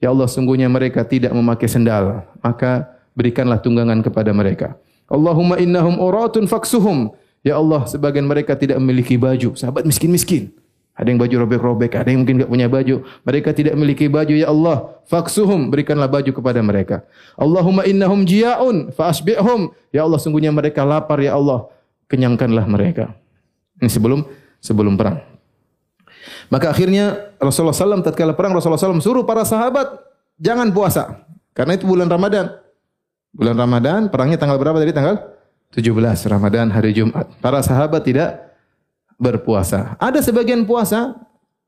Ya 0.00 0.08
Allah, 0.08 0.24
sungguhnya 0.24 0.72
mereka 0.72 1.04
tidak 1.04 1.36
memakai 1.36 1.68
sendal. 1.68 2.24
Maka 2.40 2.88
berikanlah 3.12 3.60
tunggangan 3.60 4.00
kepada 4.00 4.32
mereka. 4.32 4.80
Allahumma 5.04 5.60
innahum 5.60 6.00
uratun 6.00 6.48
faksuhum. 6.48 7.12
Ya 7.44 7.60
Allah, 7.60 7.84
sebagian 7.84 8.24
mereka 8.24 8.56
tidak 8.56 8.80
memiliki 8.80 9.20
baju. 9.20 9.52
Sahabat 9.56 9.84
miskin-miskin. 9.84 10.52
Ada 10.96 11.08
yang 11.08 11.20
baju 11.20 11.34
robek-robek, 11.48 11.96
ada 11.96 12.12
yang 12.12 12.24
mungkin 12.24 12.36
tidak 12.40 12.50
punya 12.52 12.68
baju. 12.68 13.08
Mereka 13.24 13.56
tidak 13.56 13.72
memiliki 13.72 14.04
baju, 14.04 14.34
ya 14.36 14.52
Allah. 14.52 15.00
Faksuhum, 15.08 15.72
berikanlah 15.72 16.08
baju 16.12 16.28
kepada 16.28 16.60
mereka. 16.60 17.08
Allahumma 17.40 17.88
innahum 17.88 18.28
jia'un, 18.28 18.92
fa'asbi'hum. 18.92 19.72
Ya 19.96 20.04
Allah, 20.04 20.20
sungguhnya 20.20 20.52
mereka 20.52 20.84
lapar, 20.84 21.20
ya 21.24 21.40
Allah. 21.40 21.72
Kenyangkanlah 22.04 22.68
mereka. 22.68 23.16
Ini 23.80 23.88
sebelum 23.88 24.28
sebelum 24.60 25.00
perang. 25.00 25.29
Maka 26.50 26.74
akhirnya 26.74 27.30
Rasulullah 27.38 27.72
SAW 27.72 28.02
tatkala 28.02 28.34
perang 28.34 28.50
Rasulullah 28.50 28.82
SAW 28.82 28.98
suruh 28.98 29.22
para 29.22 29.46
sahabat 29.46 29.86
jangan 30.36 30.74
puasa. 30.74 31.22
Karena 31.54 31.78
itu 31.78 31.86
bulan 31.86 32.10
Ramadan. 32.10 32.50
Bulan 33.30 33.54
Ramadan, 33.54 34.10
perangnya 34.10 34.42
tanggal 34.42 34.58
berapa 34.58 34.82
tadi? 34.82 34.90
Tanggal 34.90 35.16
17 35.70 35.94
Ramadan 36.26 36.66
hari 36.74 36.90
Jumat. 36.90 37.30
Para 37.38 37.62
sahabat 37.62 38.02
tidak 38.02 38.50
berpuasa. 39.14 39.94
Ada 40.02 40.18
sebagian 40.18 40.66
puasa, 40.66 41.14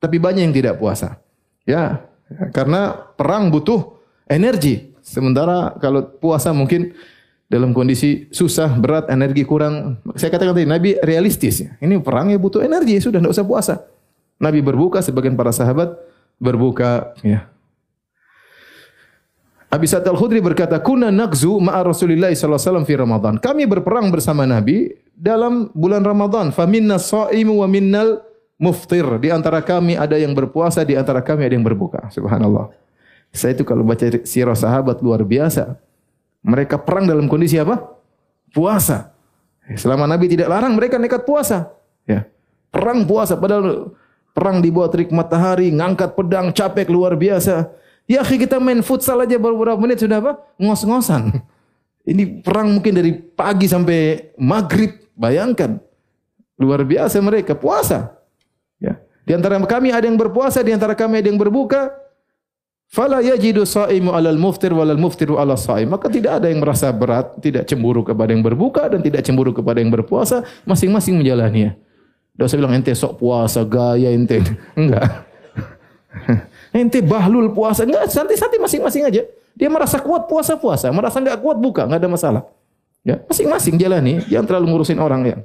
tapi 0.02 0.18
banyak 0.18 0.50
yang 0.50 0.54
tidak 0.54 0.74
puasa. 0.82 1.22
Ya, 1.62 2.02
karena 2.50 2.98
perang 3.14 3.54
butuh 3.54 4.02
energi. 4.26 4.90
Sementara 5.06 5.78
kalau 5.78 6.02
puasa 6.18 6.50
mungkin 6.50 6.90
dalam 7.46 7.70
kondisi 7.70 8.26
susah, 8.34 8.74
berat, 8.80 9.06
energi 9.12 9.46
kurang. 9.46 10.02
Saya 10.18 10.34
katakan 10.34 10.58
tadi, 10.58 10.66
Nabi 10.66 10.90
realistis. 11.04 11.62
Ini 11.62 12.02
perang 12.02 12.34
ya 12.34 12.40
butuh 12.42 12.64
energi, 12.64 12.98
sudah 12.98 13.22
tidak 13.22 13.38
usah 13.38 13.46
puasa. 13.46 13.74
Nabi 14.42 14.58
berbuka, 14.58 14.98
sebagian 14.98 15.38
para 15.38 15.54
sahabat 15.54 15.94
berbuka. 16.42 17.14
Ya. 17.22 17.46
Abi 19.72 19.88
Sa'ad 19.88 20.04
Al-Khudri 20.04 20.42
berkata, 20.42 20.76
Kuna 20.82 21.08
naqzu 21.08 21.62
ma'a 21.62 21.80
Rasulullah 21.86 22.28
SAW 22.34 22.84
fi 22.84 22.98
Ramadan. 22.98 23.38
Kami 23.40 23.64
berperang 23.64 24.10
bersama 24.12 24.44
Nabi 24.44 24.92
dalam 25.14 25.70
bulan 25.72 26.02
Ramadan. 26.04 26.50
Faminna 26.50 26.98
sa'imu 27.00 27.62
wa 27.62 27.68
minnal 27.70 28.20
muftir. 28.60 29.06
Di 29.22 29.32
antara 29.32 29.64
kami 29.64 29.96
ada 29.96 30.18
yang 30.20 30.36
berpuasa, 30.36 30.84
di 30.84 30.98
antara 30.98 31.24
kami 31.24 31.48
ada 31.48 31.54
yang 31.56 31.64
berbuka. 31.64 32.12
Subhanallah. 32.12 32.68
Saya 33.32 33.56
itu 33.56 33.64
kalau 33.64 33.80
baca 33.80 34.04
sirah 34.28 34.58
sahabat 34.58 35.00
luar 35.00 35.24
biasa. 35.24 35.80
Mereka 36.44 36.84
perang 36.84 37.08
dalam 37.08 37.30
kondisi 37.30 37.56
apa? 37.56 37.80
Puasa. 38.52 39.14
Selama 39.78 40.04
Nabi 40.04 40.28
tidak 40.28 40.52
larang, 40.52 40.76
mereka 40.76 41.00
nekat 41.00 41.24
puasa. 41.24 41.72
Ya. 42.04 42.28
Perang 42.68 43.08
puasa. 43.08 43.40
Padahal 43.40 43.94
Perang 44.32 44.64
di 44.64 44.72
bawah 44.72 44.88
terik 44.88 45.12
matahari, 45.12 45.68
ngangkat 45.68 46.16
pedang, 46.16 46.56
capek 46.56 46.88
luar 46.88 47.16
biasa. 47.20 47.68
Ya 48.08 48.24
akhi 48.24 48.40
kita 48.40 48.56
main 48.58 48.80
futsal 48.80 49.20
aja 49.22 49.36
baru 49.36 49.60
beberapa 49.60 49.78
menit 49.78 50.00
sudah 50.00 50.18
apa? 50.24 50.32
Ngos-ngosan. 50.56 51.44
Ini 52.02 52.42
perang 52.42 52.72
mungkin 52.74 52.98
dari 52.98 53.14
pagi 53.14 53.70
sampai 53.70 54.34
maghrib. 54.40 54.98
Bayangkan. 55.14 55.78
Luar 56.58 56.82
biasa 56.82 57.22
mereka. 57.22 57.54
Puasa. 57.54 58.18
Ya. 58.82 58.98
Di 59.22 59.36
antara 59.36 59.54
kami 59.62 59.94
ada 59.94 60.02
yang 60.02 60.18
berpuasa, 60.18 60.66
di 60.66 60.74
antara 60.74 60.98
kami 60.98 61.22
ada 61.22 61.28
yang 61.30 61.38
berbuka. 61.38 61.94
Fala 62.92 63.24
yajidu 63.24 63.64
sa'imu 63.64 64.12
alal 64.12 64.36
muftir 64.36 64.68
walal 64.74 65.00
muftiru 65.00 65.38
ala 65.40 65.56
sa'im. 65.56 65.88
Maka 65.88 66.10
tidak 66.12 66.42
ada 66.42 66.50
yang 66.50 66.60
merasa 66.60 66.90
berat, 66.92 67.38
tidak 67.40 67.64
cemburu 67.70 68.04
kepada 68.04 68.34
yang 68.34 68.44
berbuka 68.44 68.90
dan 68.90 69.00
tidak 69.00 69.22
cemburu 69.24 69.54
kepada 69.54 69.78
yang 69.80 69.88
berpuasa. 69.88 70.42
Masing-masing 70.66 71.22
menjalaninya. 71.22 71.78
Tidak 72.32 72.44
usah 72.48 72.58
bilang 72.58 72.72
ente 72.72 72.92
sok 72.96 73.20
puasa, 73.20 73.60
gaya 73.68 74.08
ente. 74.08 74.40
Enggak. 74.80 75.28
ente 76.80 76.98
bahlul 77.04 77.52
puasa. 77.52 77.84
Enggak, 77.84 78.08
santai-santai 78.08 78.56
masing-masing 78.56 79.04
aja. 79.04 79.22
Dia 79.52 79.68
merasa 79.68 80.00
kuat 80.00 80.32
puasa-puasa, 80.32 80.88
merasa 80.88 81.20
enggak 81.20 81.44
kuat 81.44 81.60
buka, 81.60 81.84
enggak 81.84 82.00
ada 82.00 82.08
masalah. 82.08 82.42
Ya, 83.04 83.20
masing-masing 83.28 83.76
jalani, 83.76 84.24
jangan 84.24 84.48
terlalu 84.48 84.66
ngurusin 84.72 84.96
orang 84.96 85.22
ya. 85.28 85.36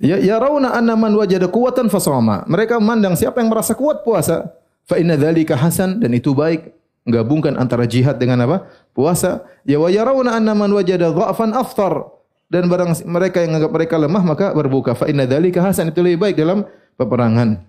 Ya, 0.00 0.16
ya 0.16 0.36
rauna 0.38 0.72
anna 0.72 0.94
man 0.94 1.12
wajada 1.12 1.50
quwwatan 1.50 1.90
fasama. 1.90 2.46
Mereka 2.46 2.78
memandang 2.78 3.18
siapa 3.18 3.42
yang 3.42 3.50
merasa 3.50 3.74
kuat 3.74 4.06
puasa, 4.06 4.54
fa 4.86 4.96
inna 4.96 5.18
dzalika 5.18 5.58
hasan 5.58 5.98
dan 5.98 6.14
itu 6.14 6.30
baik. 6.32 6.72
Gabungkan 7.10 7.58
antara 7.58 7.90
jihad 7.90 8.22
dengan 8.22 8.44
apa? 8.46 8.70
Puasa. 8.94 9.42
Ya 9.66 9.82
wa 9.82 9.90
yarawna 9.90 10.36
anna 10.36 10.54
man 10.54 10.70
wajada 10.70 11.10
dha'fan 11.10 11.52
aftar 11.56 12.19
dan 12.50 12.66
barang 12.66 13.06
mereka 13.06 13.38
yang 13.40 13.54
anggap 13.56 13.72
mereka 13.72 13.94
lemah 13.96 14.22
maka 14.26 14.46
berbuka. 14.50 14.98
Fa 14.98 15.06
inna 15.06 15.24
dzalika 15.24 15.62
hasan 15.62 15.94
itu 15.94 16.02
lebih 16.02 16.18
baik 16.18 16.36
dalam 16.36 16.66
peperangan. 16.98 17.62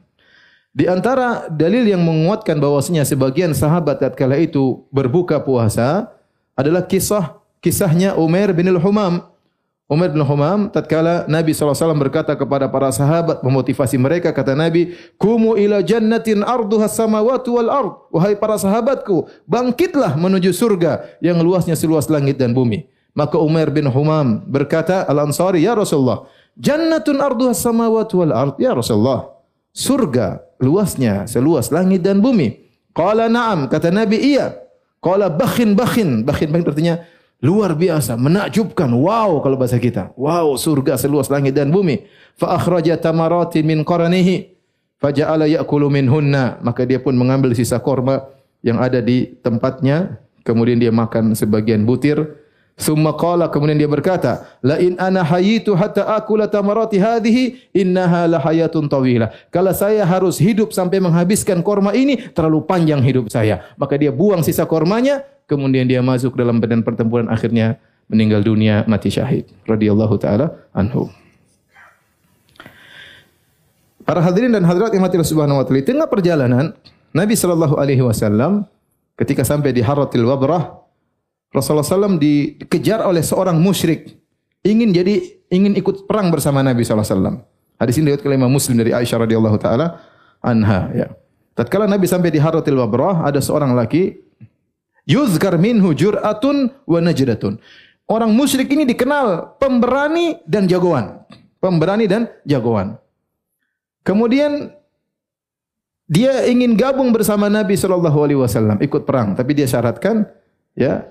Di 0.74 0.90
antara 0.90 1.46
dalil 1.48 1.86
yang 1.86 2.02
menguatkan 2.02 2.58
bahwasanya 2.58 3.06
sebagian 3.06 3.54
sahabat 3.54 4.02
tatkala 4.02 4.42
itu 4.42 4.82
berbuka 4.90 5.38
puasa 5.38 6.10
adalah 6.58 6.82
kisah 6.82 7.38
kisahnya 7.62 8.18
Umar 8.18 8.50
bin 8.58 8.74
Al-Humam. 8.74 9.32
Umar 9.92 10.08
bin 10.08 10.24
Humam 10.24 10.72
tatkala 10.72 11.28
Nabi 11.28 11.52
SAW 11.52 11.76
berkata 12.00 12.32
kepada 12.32 12.72
para 12.72 12.88
sahabat 12.96 13.44
memotivasi 13.44 14.00
mereka 14.00 14.32
kata 14.32 14.56
Nabi 14.56 14.96
kumu 15.20 15.60
ila 15.60 15.84
jannatin 15.84 16.48
arduha 16.48 16.88
samawati 16.88 17.52
wal 17.52 17.68
ard 17.68 17.94
wahai 18.08 18.40
para 18.40 18.56
sahabatku 18.56 19.28
bangkitlah 19.44 20.16
menuju 20.16 20.56
surga 20.56 21.20
yang 21.20 21.44
luasnya 21.44 21.76
seluas 21.76 22.08
langit 22.08 22.40
dan 22.40 22.56
bumi 22.56 22.88
maka 23.12 23.36
Umar 23.40 23.70
bin 23.72 23.88
Humam 23.88 24.44
berkata 24.48 25.04
Al 25.08 25.28
Ansari 25.28 25.64
ya 25.66 25.76
Rasulullah 25.76 26.28
jannatun 26.56 27.20
arduha 27.20 27.56
samawati 27.56 28.14
wal 28.16 28.34
ard 28.34 28.56
ya 28.60 28.72
Rasulullah 28.76 29.32
surga 29.76 30.44
luasnya 30.60 31.28
seluas 31.28 31.72
langit 31.72 32.04
dan 32.04 32.20
bumi 32.20 32.68
qala 32.92 33.32
na'am 33.32 33.68
kata 33.72 33.92
Nabi 33.92 34.20
iya 34.36 34.56
qala 35.04 35.28
bakhin 35.28 35.76
bakhin 35.76 36.24
bakhin 36.28 36.52
bakhin 36.52 36.68
artinya 36.68 36.96
luar 37.42 37.74
biasa, 37.74 38.16
menakjubkan. 38.16 38.88
Wow 38.94 39.42
kalau 39.42 39.58
bahasa 39.58 39.82
kita. 39.82 40.14
Wow, 40.14 40.56
surga 40.56 40.96
seluas 40.96 41.28
langit 41.28 41.58
dan 41.58 41.74
bumi. 41.74 42.06
Fa 42.38 42.56
akhraja 42.56 42.96
tamarati 42.96 43.66
min 43.66 43.82
qaranihi 43.82 44.54
faja'ala 45.02 45.50
ya'kulu 45.50 45.90
minhunna. 45.90 46.62
Maka 46.62 46.86
dia 46.86 47.02
pun 47.02 47.18
mengambil 47.18 47.52
sisa 47.58 47.82
korma 47.82 48.30
yang 48.62 48.78
ada 48.78 49.02
di 49.02 49.34
tempatnya, 49.42 50.22
kemudian 50.46 50.78
dia 50.78 50.94
makan 50.94 51.34
sebagian 51.34 51.84
butir. 51.84 52.41
Summa 52.82 53.14
qala 53.14 53.46
kemudian 53.46 53.78
dia 53.78 53.86
berkata, 53.86 54.58
la 54.66 54.82
in 54.82 54.98
ana 54.98 55.22
hayitu 55.22 55.78
hatta 55.78 56.18
akula 56.18 56.50
tamarati 56.50 56.98
hadhihi 56.98 57.70
innaha 57.78 58.26
la 58.26 58.42
hayatun 58.42 58.90
tawila. 58.90 59.30
Kalau 59.54 59.70
saya 59.70 60.02
harus 60.02 60.42
hidup 60.42 60.74
sampai 60.74 60.98
menghabiskan 60.98 61.62
korma 61.62 61.94
ini, 61.94 62.18
terlalu 62.34 62.66
panjang 62.66 63.06
hidup 63.06 63.30
saya. 63.30 63.62
Maka 63.78 64.02
dia 64.02 64.10
buang 64.10 64.42
sisa 64.42 64.66
kormanya, 64.66 65.22
kemudian 65.46 65.86
dia 65.86 66.02
masuk 66.02 66.34
dalam 66.34 66.58
badan 66.58 66.82
pertempuran 66.82 67.30
akhirnya 67.30 67.78
meninggal 68.10 68.42
dunia 68.42 68.82
mati 68.90 69.14
syahid 69.14 69.46
radhiyallahu 69.70 70.18
taala 70.18 70.66
anhu. 70.74 71.06
Para 74.02 74.26
hadirin 74.26 74.50
dan 74.50 74.66
hadirat 74.66 74.90
yang 74.90 75.06
mati 75.06 75.22
subhanahu 75.22 75.62
wa 75.62 75.66
taala, 75.70 75.86
tengah 75.86 76.10
perjalanan 76.10 76.74
Nabi 77.14 77.38
sallallahu 77.38 77.78
alaihi 77.78 78.02
wasallam 78.02 78.66
ketika 79.22 79.46
sampai 79.46 79.70
di 79.70 79.86
Haratil 79.86 80.26
Wabrah 80.26 80.82
Rasulullah 81.52 81.84
SAW 81.84 82.16
dikejar 82.16 83.04
oleh 83.04 83.20
seorang 83.20 83.60
musyrik 83.60 84.16
ingin 84.64 84.96
jadi 84.96 85.20
ingin 85.52 85.76
ikut 85.76 86.08
perang 86.08 86.32
bersama 86.32 86.64
Nabi 86.64 86.88
SAW. 86.88 87.44
Hadis 87.76 88.00
ini 88.00 88.14
riwayat 88.14 88.24
kelima 88.24 88.48
Muslim 88.48 88.80
dari 88.80 88.96
Aisyah 88.96 89.28
radhiyallahu 89.28 89.58
taala 89.60 90.00
anha 90.40 90.88
ya. 90.96 91.08
Tatkala 91.52 91.86
Nabi 91.92 92.08
sampai 92.08 92.32
di 92.32 92.40
Haratil 92.40 92.80
Wabrah 92.80 93.28
ada 93.28 93.44
seorang 93.44 93.76
laki 93.76 94.16
yuzkar 95.04 95.60
minhu 95.60 95.92
jur'atun 95.92 96.72
wa 96.88 97.00
najdatun. 97.04 97.60
Orang 98.08 98.32
musyrik 98.32 98.72
ini 98.72 98.88
dikenal 98.88 99.60
pemberani 99.60 100.40
dan 100.48 100.68
jagoan. 100.72 101.20
Pemberani 101.60 102.08
dan 102.08 102.32
jagoan. 102.48 102.96
Kemudian 104.02 104.72
dia 106.12 106.44
ingin 106.48 106.76
gabung 106.76 107.12
bersama 107.16 107.48
Nabi 107.48 107.80
sallallahu 107.80 108.20
alaihi 108.20 108.40
wasallam 108.40 108.76
ikut 108.84 109.08
perang 109.08 109.32
tapi 109.32 109.56
dia 109.56 109.64
syaratkan 109.64 110.28
ya 110.76 111.08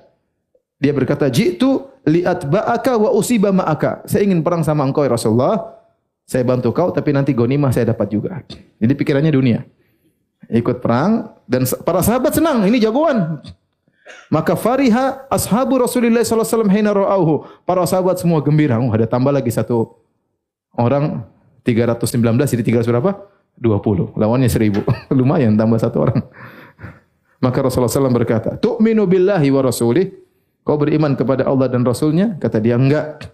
dia 0.81 0.97
berkata, 0.97 1.29
"Jitu 1.29 1.85
liat 2.09 2.49
ba'aka 2.49 2.97
wa 2.97 3.13
usiba 3.13 3.53
ma'aka." 3.53 4.09
Saya 4.09 4.25
ingin 4.25 4.41
perang 4.41 4.65
sama 4.65 4.89
engkau 4.89 5.05
ya 5.05 5.13
Rasulullah. 5.13 5.77
Saya 6.25 6.41
bantu 6.47 6.73
kau 6.73 6.89
tapi 6.89 7.13
nanti 7.13 7.37
ghanimah 7.37 7.69
saya 7.69 7.93
dapat 7.93 8.09
juga. 8.09 8.41
Jadi 8.81 8.93
pikirannya 8.97 9.29
dunia. 9.35 9.61
Ikut 10.49 10.81
perang 10.81 11.37
dan 11.45 11.69
para 11.85 12.01
sahabat 12.01 12.33
senang, 12.33 12.65
ini 12.65 12.81
jagoan. 12.81 13.45
Maka 14.31 14.55
fariha 14.55 15.27
ashabu 15.29 15.79
Rasulullah 15.79 16.23
sallallahu 16.23 16.47
alaihi 16.47 16.55
wasallam 16.55 16.73
hina 16.73 16.91
ra'auhu. 16.97 17.35
Para 17.69 17.85
sahabat 17.85 18.19
semua 18.19 18.41
gembira. 18.41 18.81
Oh, 18.81 18.91
ada 18.91 19.07
tambah 19.07 19.31
lagi 19.31 19.51
satu 19.53 20.01
orang 20.75 21.27
319 21.67 22.19
jadi 22.47 22.83
300 22.83 22.89
berapa? 22.89 23.11
20. 23.59 24.17
Lawannya 24.17 24.49
1000. 24.49 24.81
Lumayan 25.19 25.59
tambah 25.59 25.77
satu 25.77 26.09
orang. 26.09 26.25
Maka 27.41 27.59
Rasulullah 27.65 27.89
SAW 27.89 28.13
berkata, 28.13 28.57
Tu'minu 28.61 29.09
billahi 29.09 29.49
wa 29.49 29.65
rasulih 29.65 30.13
Kau 30.71 30.79
beriman 30.79 31.19
kepada 31.19 31.51
Allah 31.51 31.67
dan 31.67 31.83
Rasulnya? 31.83 32.39
Kata 32.39 32.63
dia, 32.63 32.79
enggak. 32.79 33.27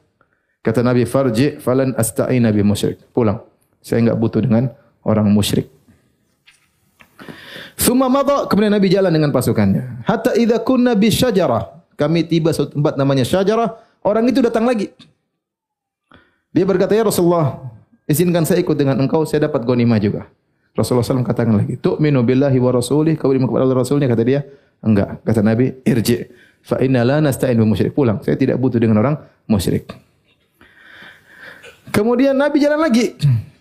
Kata 0.65 0.81
Nabi, 0.81 1.05
farji 1.05 1.61
falan 1.61 1.93
asta'in 1.93 2.41
nabi 2.41 2.65
musyrik. 2.65 2.97
Pulang. 3.13 3.45
Saya 3.85 4.09
enggak 4.09 4.17
butuh 4.17 4.41
dengan 4.41 4.73
orang 5.05 5.29
musyrik. 5.29 5.69
Suma 7.77 8.09
mada, 8.09 8.49
kemudian 8.49 8.73
Nabi 8.73 8.89
jalan 8.89 9.13
dengan 9.13 9.37
pasukannya. 9.37 10.09
Hatta 10.09 10.33
idha 10.33 10.65
kunna 10.65 10.97
bi 10.97 11.13
syajarah. 11.13 11.85
Kami 12.01 12.25
tiba 12.25 12.57
suatu 12.57 12.73
tempat 12.73 12.97
namanya 12.97 13.29
syajarah. 13.29 13.85
Orang 14.01 14.25
itu 14.33 14.41
datang 14.41 14.65
lagi. 14.65 14.89
Dia 16.57 16.65
berkata, 16.65 16.97
ya 16.97 17.05
Rasulullah, 17.05 17.69
izinkan 18.09 18.49
saya 18.49 18.65
ikut 18.65 18.81
dengan 18.81 18.97
engkau, 18.97 19.29
saya 19.29 19.45
dapat 19.45 19.61
ghanimah 19.69 20.01
juga. 20.01 20.25
Rasulullah 20.73 21.05
SAW 21.05 21.21
katakan 21.21 21.53
lagi, 21.53 21.77
Tu'minu 21.77 22.25
billahi 22.25 22.57
wa 22.57 22.73
rasulih, 22.73 23.13
kau 23.21 23.29
beriman 23.29 23.45
kepada 23.45 23.69
Allah 23.69 23.77
Rasulnya, 23.85 24.09
kata 24.09 24.25
dia, 24.25 24.41
enggak. 24.81 25.21
Kata 25.21 25.45
Nabi, 25.45 25.85
irji' 25.85 26.46
fa 26.67 26.83
inna 26.83 27.07
la 27.07 27.23
nasta'in 27.23 27.55
bil 27.55 27.71
musyrik. 27.71 27.95
Pulang. 27.95 28.19
Saya 28.27 28.35
tidak 28.35 28.59
butuh 28.59 28.83
dengan 28.83 28.99
orang 28.99 29.15
musyrik. 29.47 29.87
Kemudian 31.95 32.35
Nabi 32.35 32.59
jalan 32.59 32.83
lagi. 32.83 33.15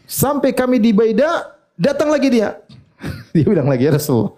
Sampai 0.10 0.54
kami 0.54 0.82
di 0.82 0.94
Baida, 0.94 1.56
datang 1.78 2.10
lagi 2.10 2.30
dia. 2.34 2.58
Dia 3.34 3.46
bilang 3.46 3.70
lagi, 3.70 3.86
ya 3.86 3.94
Rasul, 3.94 4.34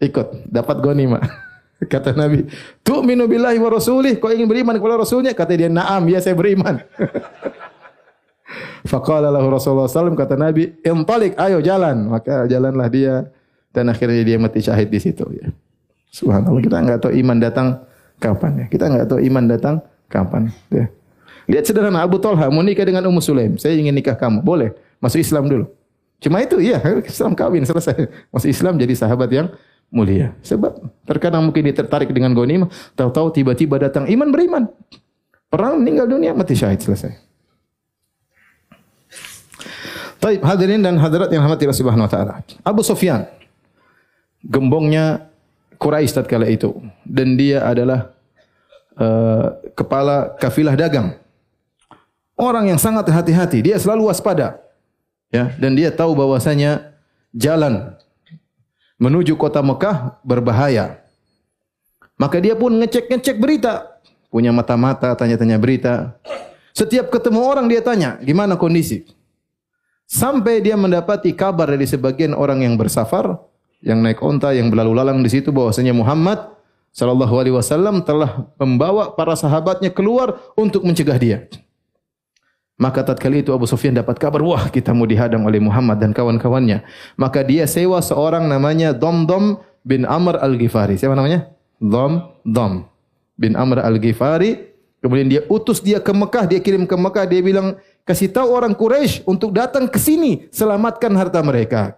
ikut, 0.00 0.48
dapat 0.48 0.76
ghanimah. 0.80 1.22
Kata 1.92 2.12
Nabi, 2.12 2.44
tu'minu 2.84 3.24
billahi 3.24 3.56
wa 3.56 3.72
rasulih, 3.72 4.20
kau 4.20 4.28
ingin 4.28 4.44
beriman 4.44 4.76
kepada 4.76 5.00
Rasulnya? 5.00 5.32
Kata 5.32 5.56
dia, 5.56 5.72
na'am, 5.72 6.04
ya 6.12 6.20
saya 6.20 6.36
beriman. 6.36 6.76
Faqala 8.90 9.32
lahu 9.32 9.48
Rasulullah 9.48 9.88
SAW, 9.88 10.12
kata 10.12 10.36
Nabi, 10.36 10.76
intalik, 10.84 11.40
ayo 11.40 11.64
jalan. 11.64 12.12
Maka 12.12 12.44
jalanlah 12.44 12.84
dia, 12.92 13.32
dan 13.72 13.88
akhirnya 13.88 14.20
dia 14.20 14.36
mati 14.36 14.60
syahid 14.60 14.92
di 14.92 15.00
situ. 15.00 15.24
Ya. 15.32 15.48
Subhanallah, 16.12 16.60
kita 16.60 16.76
enggak 16.84 17.00
tahu 17.00 17.16
iman 17.16 17.38
datang 17.40 17.68
kapan 18.20 18.64
ya. 18.64 18.66
Kita 18.68 18.92
enggak 18.92 19.08
tahu 19.08 19.20
iman 19.24 19.44
datang 19.48 19.76
kapan 20.12 20.52
ya. 20.68 20.86
Lihat 21.50 21.64
sederhana 21.66 22.04
Abu 22.04 22.20
Talha 22.22 22.46
mau 22.52 22.62
nikah 22.62 22.86
dengan 22.86 23.02
Ummu 23.08 23.18
Sulaim. 23.18 23.58
Saya 23.58 23.74
ingin 23.74 23.96
nikah 23.96 24.14
kamu. 24.14 24.44
Boleh. 24.44 24.76
Masuk 25.02 25.18
Islam 25.18 25.48
dulu. 25.48 25.66
Cuma 26.20 26.44
itu 26.44 26.60
iya, 26.60 26.78
Islam 27.00 27.32
kawin 27.32 27.64
selesai. 27.64 28.06
Masuk 28.34 28.52
Islam 28.52 28.76
jadi 28.76 28.92
sahabat 28.92 29.32
yang 29.32 29.48
mulia. 29.88 30.36
Sebab 30.44 30.78
terkadang 31.08 31.42
mungkin 31.48 31.66
dia 31.66 31.74
tertarik 31.74 32.12
dengan 32.12 32.36
ghanimah, 32.36 32.70
tahu-tahu 32.94 33.32
tiba-tiba 33.34 33.80
datang 33.80 34.06
iman 34.06 34.28
beriman. 34.28 34.62
Perang 35.50 35.82
meninggal 35.82 36.06
dunia 36.06 36.30
mati 36.36 36.54
syahid 36.54 36.78
selesai. 36.78 37.10
Baik, 40.20 40.44
hadirin 40.44 40.84
dan 40.84 41.00
hadirat 41.00 41.32
yang 41.32 41.42
rahmati 41.42 41.64
Allah 41.64 41.80
Subhanahu 41.80 42.06
wa 42.06 42.12
taala. 42.12 42.32
Abu 42.60 42.84
Sufyan 42.84 43.24
gembongnya 44.44 45.29
Quraisy 45.80 46.12
tatkala 46.12 46.44
itu 46.44 46.76
dan 47.08 47.40
dia 47.40 47.64
adalah 47.64 48.12
uh, 49.00 49.56
kepala 49.72 50.36
kafilah 50.36 50.76
dagang. 50.76 51.16
Orang 52.36 52.68
yang 52.68 52.80
sangat 52.80 53.08
hati-hati, 53.08 53.64
dia 53.64 53.76
selalu 53.80 54.08
waspada. 54.08 54.60
Ya, 55.32 55.52
dan 55.56 55.76
dia 55.76 55.92
tahu 55.92 56.16
bahwasanya 56.16 56.96
jalan 57.32 57.96
menuju 59.00 59.36
kota 59.40 59.60
Mekah 59.64 60.20
berbahaya. 60.24 61.00
Maka 62.20 62.36
dia 62.40 62.52
pun 62.52 62.76
ngecek-ngecek 62.76 63.40
berita, 63.40 64.00
punya 64.28 64.52
mata-mata 64.52 65.16
tanya-tanya 65.16 65.56
berita. 65.56 66.20
Setiap 66.76 67.08
ketemu 67.08 67.40
orang 67.40 67.68
dia 67.68 67.80
tanya, 67.80 68.20
gimana 68.20 68.60
kondisi? 68.60 69.08
Sampai 70.04 70.60
dia 70.60 70.76
mendapati 70.76 71.32
kabar 71.32 71.72
dari 71.72 71.88
sebagian 71.88 72.36
orang 72.36 72.64
yang 72.64 72.76
bersafar, 72.76 73.40
yang 73.80 74.04
naik 74.04 74.20
onta 74.20 74.52
yang 74.52 74.68
berlalu 74.68 74.92
lalang 74.96 75.24
di 75.24 75.30
situ 75.32 75.48
bahwasanya 75.50 75.96
Muhammad 75.96 76.52
sallallahu 76.92 77.34
alaihi 77.40 77.56
wasallam 77.56 78.04
telah 78.04 78.48
membawa 78.60 79.12
para 79.16 79.32
sahabatnya 79.36 79.88
keluar 79.88 80.36
untuk 80.56 80.84
mencegah 80.84 81.16
dia. 81.16 81.38
Maka 82.80 83.04
tatkala 83.04 83.44
itu 83.44 83.52
Abu 83.52 83.68
Sufyan 83.68 83.92
dapat 83.92 84.16
kabar, 84.16 84.40
wah 84.40 84.72
kita 84.72 84.96
mau 84.96 85.04
dihadang 85.04 85.44
oleh 85.44 85.60
Muhammad 85.60 86.00
dan 86.00 86.16
kawan-kawannya. 86.16 86.80
Maka 87.20 87.44
dia 87.44 87.68
sewa 87.68 88.00
seorang 88.00 88.48
namanya 88.48 88.96
Domdom 88.96 89.60
bin 89.84 90.08
Amr 90.08 90.40
al-Ghifari. 90.40 90.96
Siapa 90.96 91.12
namanya? 91.12 91.52
Dom 91.76 92.40
Dom 92.40 92.88
bin 93.36 93.52
Amr 93.52 93.84
al-Ghifari. 93.84 94.72
Kemudian 95.00 95.28
dia 95.32 95.42
utus 95.48 95.80
dia 95.80 95.96
ke 95.96 96.12
Mekah, 96.12 96.44
dia 96.44 96.60
kirim 96.60 96.84
ke 96.84 96.92
Mekah, 96.92 97.24
dia 97.24 97.40
bilang, 97.40 97.80
kasih 98.04 98.28
tahu 98.28 98.52
orang 98.52 98.76
Quraisy 98.76 99.24
untuk 99.24 99.56
datang 99.56 99.88
ke 99.88 99.96
sini, 99.96 100.44
selamatkan 100.52 101.08
harta 101.16 101.40
mereka. 101.40 101.96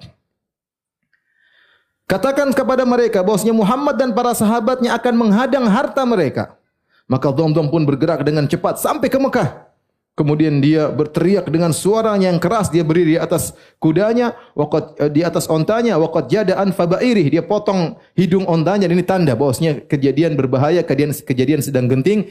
Katakan 2.11 2.53
kepada 2.53 2.85
mereka 2.85 3.25
bahwasanya 3.25 3.57
Muhammad 3.57 3.97
dan 3.97 4.13
para 4.13 4.37
sahabatnya 4.37 4.93
akan 4.99 5.15
menghadang 5.17 5.65
harta 5.71 6.03
mereka. 6.05 6.61
Maka 7.09 7.33
Domdom 7.33 7.69
pun 7.69 7.83
bergerak 7.85 8.25
dengan 8.25 8.45
cepat 8.47 8.81
sampai 8.81 9.09
ke 9.09 9.19
Mekah. 9.19 9.73
Kemudian 10.13 10.61
dia 10.61 10.93
berteriak 10.93 11.49
dengan 11.49 11.73
suara 11.73 12.13
yang 12.21 12.37
keras. 12.37 12.69
Dia 12.69 12.85
berdiri 12.85 13.17
di 13.17 13.19
atas 13.19 13.57
kudanya, 13.81 14.37
waqad, 14.53 15.01
eh, 15.01 15.09
di 15.09 15.25
atas 15.25 15.49
ontanya. 15.49 15.97
Waqad 15.97 16.29
jada'an 16.29 16.69
fabairih. 16.69 17.33
Dia 17.33 17.41
potong 17.41 17.97
hidung 18.13 18.45
ontanya. 18.45 18.85
Ini 18.85 19.05
tanda 19.09 19.33
bahwasanya 19.33 19.89
kejadian 19.89 20.37
berbahaya, 20.37 20.85
kejadian, 20.85 21.17
kejadian 21.17 21.61
sedang 21.65 21.89
genting. 21.89 22.29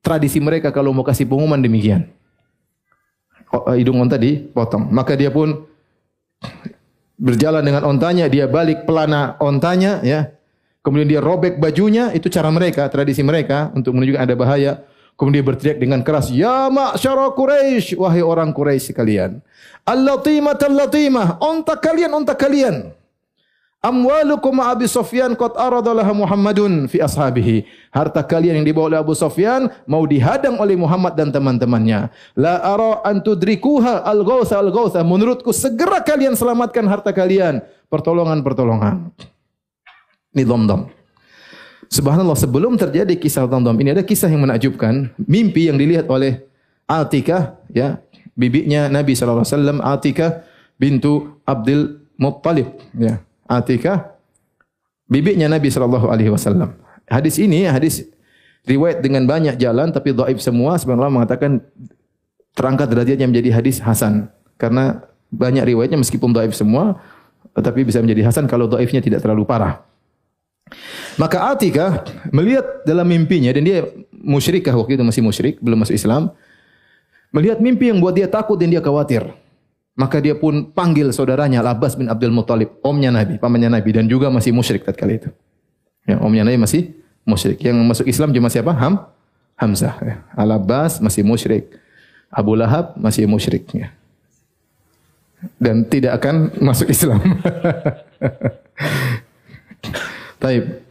Tradisi 0.00 0.40
mereka 0.40 0.72
kalau 0.72 0.96
mau 0.96 1.04
kasih 1.04 1.28
pengumuman 1.28 1.60
demikian. 1.60 2.08
Eh, 3.52 3.76
hidung 3.76 4.00
onta 4.00 4.16
dipotong. 4.16 4.88
Maka 4.88 5.12
dia 5.12 5.28
pun 5.28 5.68
berjalan 7.18 7.60
dengan 7.66 7.82
ontanya. 7.84 8.30
Dia 8.30 8.46
balik 8.46 8.86
pelana 8.86 9.36
ontanya. 9.42 10.00
ya. 10.00 10.32
Kemudian 10.80 11.10
dia 11.10 11.20
robek 11.20 11.58
bajunya. 11.58 12.14
Itu 12.14 12.30
cara 12.32 12.48
mereka, 12.48 12.86
tradisi 12.88 13.20
mereka 13.20 13.74
untuk 13.74 13.92
menunjukkan 13.98 14.22
ada 14.22 14.34
bahaya. 14.38 14.72
Kemudian 15.18 15.42
dia 15.42 15.46
berteriak 15.50 15.78
dengan 15.82 16.00
keras, 16.06 16.30
Ya 16.30 16.70
ma'asyara 16.70 17.34
Quraisy, 17.34 17.98
wahai 17.98 18.22
orang 18.22 18.54
Quraisy 18.54 18.94
sekalian. 18.94 19.42
Al-latimah 19.82 20.54
al-latimah, 20.54 21.42
onta 21.42 21.74
kalian, 21.74 22.14
onta 22.14 22.38
kalian. 22.38 22.94
Amwalukum 23.78 24.58
Abi 24.58 24.90
Sufyan 24.90 25.38
qad 25.38 25.54
aradalaha 25.54 26.10
Muhammadun 26.10 26.90
fi 26.90 26.98
ashabihi. 26.98 27.62
Harta 27.94 28.26
kalian 28.26 28.58
yang 28.58 28.66
dibawa 28.66 28.90
oleh 28.90 28.98
Abu 28.98 29.14
Sufyan 29.14 29.70
mau 29.86 30.02
dihadang 30.02 30.58
oleh 30.58 30.74
Muhammad 30.74 31.14
dan 31.14 31.30
teman-temannya. 31.30 32.10
La 32.34 32.58
ara 32.58 32.98
an 33.06 33.22
tudrikuha 33.22 34.02
al-ghausa 34.02 34.58
al-ghausa. 34.58 35.06
Menurutku 35.06 35.54
segera 35.54 36.02
kalian 36.02 36.34
selamatkan 36.34 36.90
harta 36.90 37.14
kalian. 37.14 37.62
Pertolongan-pertolongan. 37.86 39.14
Ini 40.34 40.42
dom-dom. 40.42 40.90
Subhanallah 41.88 42.36
sebelum 42.36 42.74
terjadi 42.76 43.14
kisah 43.14 43.48
Dhamdham 43.48 43.78
ini 43.80 43.96
ada 43.96 44.04
kisah 44.04 44.28
yang 44.28 44.44
menakjubkan, 44.44 45.08
mimpi 45.24 45.72
yang 45.72 45.80
dilihat 45.80 46.04
oleh 46.10 46.44
Atikah 46.84 47.56
ya, 47.72 48.02
bibinya 48.36 48.92
Nabi 48.92 49.16
sallallahu 49.16 49.46
alaihi 49.46 49.54
wasallam 49.54 49.78
Atikah 49.80 50.30
bintu 50.76 51.40
Abdul 51.46 52.04
Muttalib 52.20 52.76
ya. 52.92 53.24
Atikah 53.48 54.14
bibinya 55.08 55.48
Nabi 55.48 55.72
sallallahu 55.72 56.12
alaihi 56.12 56.28
wasallam. 56.28 56.76
Hadis 57.08 57.40
ini 57.40 57.64
hadis 57.64 58.04
riwayat 58.68 59.00
dengan 59.00 59.24
banyak 59.24 59.56
jalan 59.56 59.88
tapi 59.88 60.12
dhaif 60.12 60.44
semua 60.44 60.76
sebenarnya 60.76 61.08
mengatakan 61.08 61.64
terangkat 62.52 62.92
derajatnya 62.92 63.24
menjadi 63.24 63.56
hadis 63.56 63.80
hasan 63.80 64.28
karena 64.60 65.00
banyak 65.32 65.64
riwayatnya 65.64 65.96
meskipun 65.96 66.36
dhaif 66.36 66.52
semua 66.52 67.00
tetapi 67.56 67.88
bisa 67.88 68.04
menjadi 68.04 68.28
hasan 68.28 68.44
kalau 68.44 68.68
dhaifnya 68.68 69.00
tidak 69.00 69.24
terlalu 69.24 69.48
parah. 69.48 69.80
Maka 71.16 71.50
Atika 71.50 72.04
melihat 72.30 72.84
dalam 72.84 73.08
mimpinya 73.08 73.50
dan 73.50 73.64
dia 73.64 73.88
musyrikah 74.12 74.76
waktu 74.76 75.00
itu 75.00 75.02
masih 75.02 75.22
musyrik, 75.24 75.56
belum 75.58 75.82
masuk 75.82 75.96
Islam. 75.96 76.30
Melihat 77.32 77.58
mimpi 77.58 77.90
yang 77.90 77.98
buat 77.98 78.14
dia 78.14 78.28
takut 78.28 78.56
dan 78.60 78.70
dia 78.70 78.80
khawatir. 78.84 79.26
Maka 79.98 80.22
dia 80.22 80.38
pun 80.38 80.70
panggil 80.70 81.10
saudaranya 81.10 81.58
Al-Abbas 81.58 81.98
bin 81.98 82.06
Abdul 82.06 82.30
Muttalib, 82.30 82.78
omnya 82.86 83.10
Nabi, 83.10 83.34
pamannya 83.42 83.66
Nabi 83.66 83.90
dan 83.90 84.06
juga 84.06 84.30
masih 84.30 84.54
musyrik 84.54 84.86
tatkala 84.86 85.18
itu. 85.18 85.30
Ya, 86.06 86.22
omnya 86.22 86.46
Nabi 86.46 86.54
masih 86.54 86.94
musyrik. 87.26 87.58
Yang 87.58 87.82
masuk 87.82 88.06
Islam 88.06 88.30
cuma 88.30 88.46
siapa? 88.46 88.70
Ham 88.78 89.10
Hamzah. 89.58 89.98
Ya. 89.98 90.22
Al-Abbas 90.38 91.02
masih 91.02 91.26
musyrik. 91.26 91.74
Abu 92.30 92.54
Lahab 92.54 92.94
masih 92.94 93.26
musyrik. 93.26 93.66
Ya. 93.74 93.90
Dan 95.58 95.82
tidak 95.90 96.22
akan 96.22 96.54
masuk 96.70 96.86
Islam. 96.86 97.18
Taib. 100.38 100.86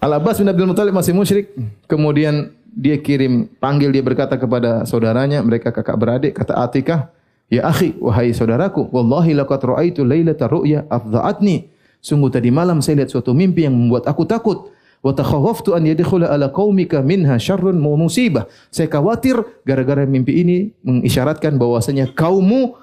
Al-Abbas 0.00 0.40
bin 0.40 0.48
Abdul 0.48 0.72
Muttalib 0.72 0.96
masih 0.96 1.12
musyrik. 1.12 1.52
Kemudian 1.84 2.48
dia 2.72 2.96
kirim, 2.96 3.44
panggil 3.60 3.92
dia 3.92 4.00
berkata 4.00 4.40
kepada 4.40 4.88
saudaranya, 4.88 5.44
mereka 5.44 5.68
kakak 5.68 5.98
beradik, 5.98 6.32
kata 6.32 6.54
Atikah, 6.54 7.12
Ya 7.48 7.64
akhi, 7.64 7.96
wahai 7.96 8.36
saudaraku, 8.36 8.92
Wallahi 8.92 9.32
laqad 9.32 9.64
ra'aitu 9.64 10.04
laylata 10.04 10.48
ru'ya 10.48 10.84
afdha'atni. 10.88 11.72
Sungguh 11.98 12.28
tadi 12.28 12.52
malam 12.52 12.84
saya 12.84 13.02
lihat 13.02 13.10
suatu 13.10 13.32
mimpi 13.32 13.64
yang 13.64 13.74
membuat 13.74 14.06
aku 14.06 14.28
takut. 14.28 14.70
Wa 15.00 15.14
takhawaftu 15.16 15.72
an 15.72 15.88
yadkhula 15.88 16.28
ala 16.28 16.52
qaumika 16.52 17.00
minha 17.00 17.40
syarrun 17.40 17.78
wa 17.80 17.96
musibah. 17.96 18.46
Saya 18.68 18.90
khawatir 18.90 19.40
gara-gara 19.64 20.04
mimpi 20.04 20.44
ini 20.44 20.56
mengisyaratkan 20.84 21.56
bahwasanya 21.56 22.12
kaummu 22.12 22.76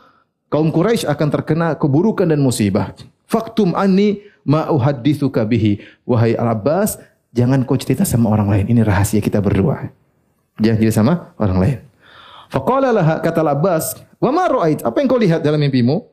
kaum 0.49 0.73
Quraisy 0.73 1.05
akan 1.07 1.27
terkena 1.29 1.67
keburukan 1.75 2.25
dan 2.25 2.39
musibah. 2.41 2.95
Faktum 3.27 3.75
anni 3.75 4.23
ma 4.45 4.69
uhaddithuka 4.69 5.41
bihi 5.43 5.81
wahai 6.05 6.37
Al-Abbas 6.37 7.01
jangan 7.33 7.65
kau 7.65 7.75
cerita 7.75 8.05
sama 8.05 8.29
orang 8.29 8.47
lain 8.47 8.65
ini 8.69 8.81
rahasia 8.85 9.19
kita 9.19 9.41
berdua 9.41 9.89
jangan 10.61 10.77
cerita 10.79 10.95
sama 11.01 11.33
orang 11.41 11.57
lain 11.59 11.77
faqala 12.51 12.89
laha 12.93 13.21
kata 13.21 13.41
Al-Abbas 13.45 13.99
wa 14.21 14.31
ma 14.31 14.45
ra'ait 14.49 14.81
apa 14.81 14.97
yang 15.01 15.07
kau 15.09 15.19
lihat 15.19 15.41
dalam 15.41 15.61
mimpimu? 15.61 16.05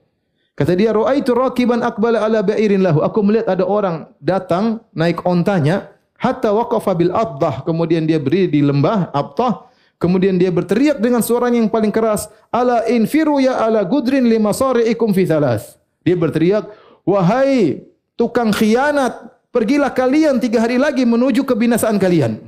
Kata 0.52 0.76
dia 0.76 0.92
ra'aitu 0.92 1.32
raqiban 1.32 1.80
aqbala 1.80 2.20
ala 2.20 2.44
ba'irin 2.44 2.84
lahu. 2.84 3.00
Aku 3.00 3.24
melihat 3.24 3.56
ada 3.56 3.64
orang 3.64 4.12
datang 4.20 4.84
naik 4.92 5.24
ontanya 5.24 5.88
hatta 6.20 6.52
waqafa 6.52 6.92
bil 6.92 7.12
addah 7.12 7.64
kemudian 7.64 8.04
dia 8.04 8.20
berdiri 8.20 8.52
di 8.52 8.60
lembah 8.60 9.08
abtah. 9.10 9.72
Kemudian 9.96 10.34
dia 10.34 10.50
berteriak 10.50 10.98
dengan 10.98 11.22
suara 11.22 11.46
yang 11.46 11.70
paling 11.70 11.94
keras 11.94 12.26
ala 12.50 12.82
infiru 12.90 13.38
ya 13.38 13.62
ala 13.62 13.86
gudrin 13.86 14.26
lima 14.26 14.50
sari'ikum 14.50 15.14
fi 15.14 15.22
thalas 15.22 15.78
dia 16.02 16.18
berteriak 16.18 16.66
wahai 17.06 17.86
tukang 18.18 18.50
khianat, 18.54 19.30
pergilah 19.54 19.90
kalian 19.90 20.38
tiga 20.38 20.62
hari 20.62 20.78
lagi 20.78 21.06
menuju 21.06 21.46
kebinasaan 21.46 21.98
kalian. 21.98 22.38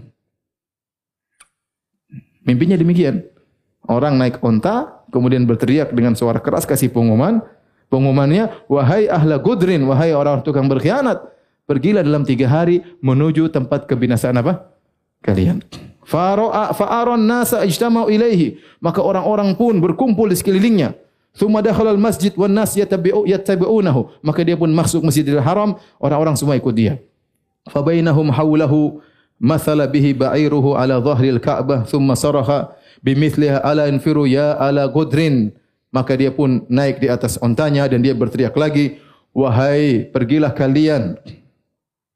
Mimpinya 2.44 2.76
demikian. 2.76 3.24
Orang 3.84 4.16
naik 4.16 4.40
onta, 4.40 5.04
kemudian 5.12 5.44
berteriak 5.44 5.92
dengan 5.92 6.16
suara 6.16 6.40
keras 6.40 6.64
kasih 6.64 6.88
pengumuman. 6.88 7.44
Pengumumannya, 7.92 8.64
wahai 8.66 9.06
ahla 9.06 9.36
gudrin, 9.36 9.84
wahai 9.84 10.16
orang 10.16 10.40
tukang 10.40 10.66
berkhianat, 10.66 11.20
pergilah 11.68 12.00
dalam 12.00 12.24
tiga 12.24 12.48
hari 12.48 12.80
menuju 13.04 13.52
tempat 13.52 13.84
kebinasaan 13.84 14.40
apa? 14.40 14.72
Kalian. 15.20 15.60
Faro'a 16.04 16.72
fa'aron 16.76 17.20
nasa 17.20 17.64
ijtama'u 17.64 18.12
ilaihi. 18.12 18.60
Maka 18.80 19.00
orang-orang 19.00 19.56
pun 19.56 19.80
berkumpul 19.80 20.28
di 20.28 20.36
sekelilingnya. 20.36 20.96
Thumma 21.34 21.64
dakhala 21.64 21.90
al-masjid 21.90 22.30
wan 22.36 22.52
nas 22.52 22.76
yatabi'u 22.76 23.24
yattabi'unahu. 23.24 24.20
Maka 24.20 24.40
dia 24.44 24.54
pun 24.54 24.68
masuk 24.70 25.02
Masjidil 25.02 25.40
Haram, 25.40 25.80
orang-orang 25.98 26.36
semua 26.36 26.54
ikut 26.54 26.72
dia. 26.76 27.00
Fa 27.72 27.80
bainahum 27.80 28.28
hawlahu 28.28 29.00
mathala 29.40 29.88
bihi 29.88 30.12
ba'iruhu 30.12 30.76
ala 30.76 31.00
dhahri 31.00 31.32
al-Ka'bah 31.34 31.88
thumma 31.88 32.14
saraha 32.14 32.76
bimithliha 33.04 33.60
ala 33.60 33.86
infiru 33.86 34.24
ya 34.24 34.56
ala 34.56 34.88
gudrin. 34.88 35.52
Maka 35.94 36.18
dia 36.18 36.34
pun 36.34 36.66
naik 36.66 36.98
di 36.98 37.06
atas 37.06 37.38
ontanya 37.38 37.86
dan 37.86 38.02
dia 38.02 38.16
berteriak 38.16 38.56
lagi, 38.58 38.98
"Wahai, 39.30 40.10
pergilah 40.10 40.50
kalian 40.50 41.14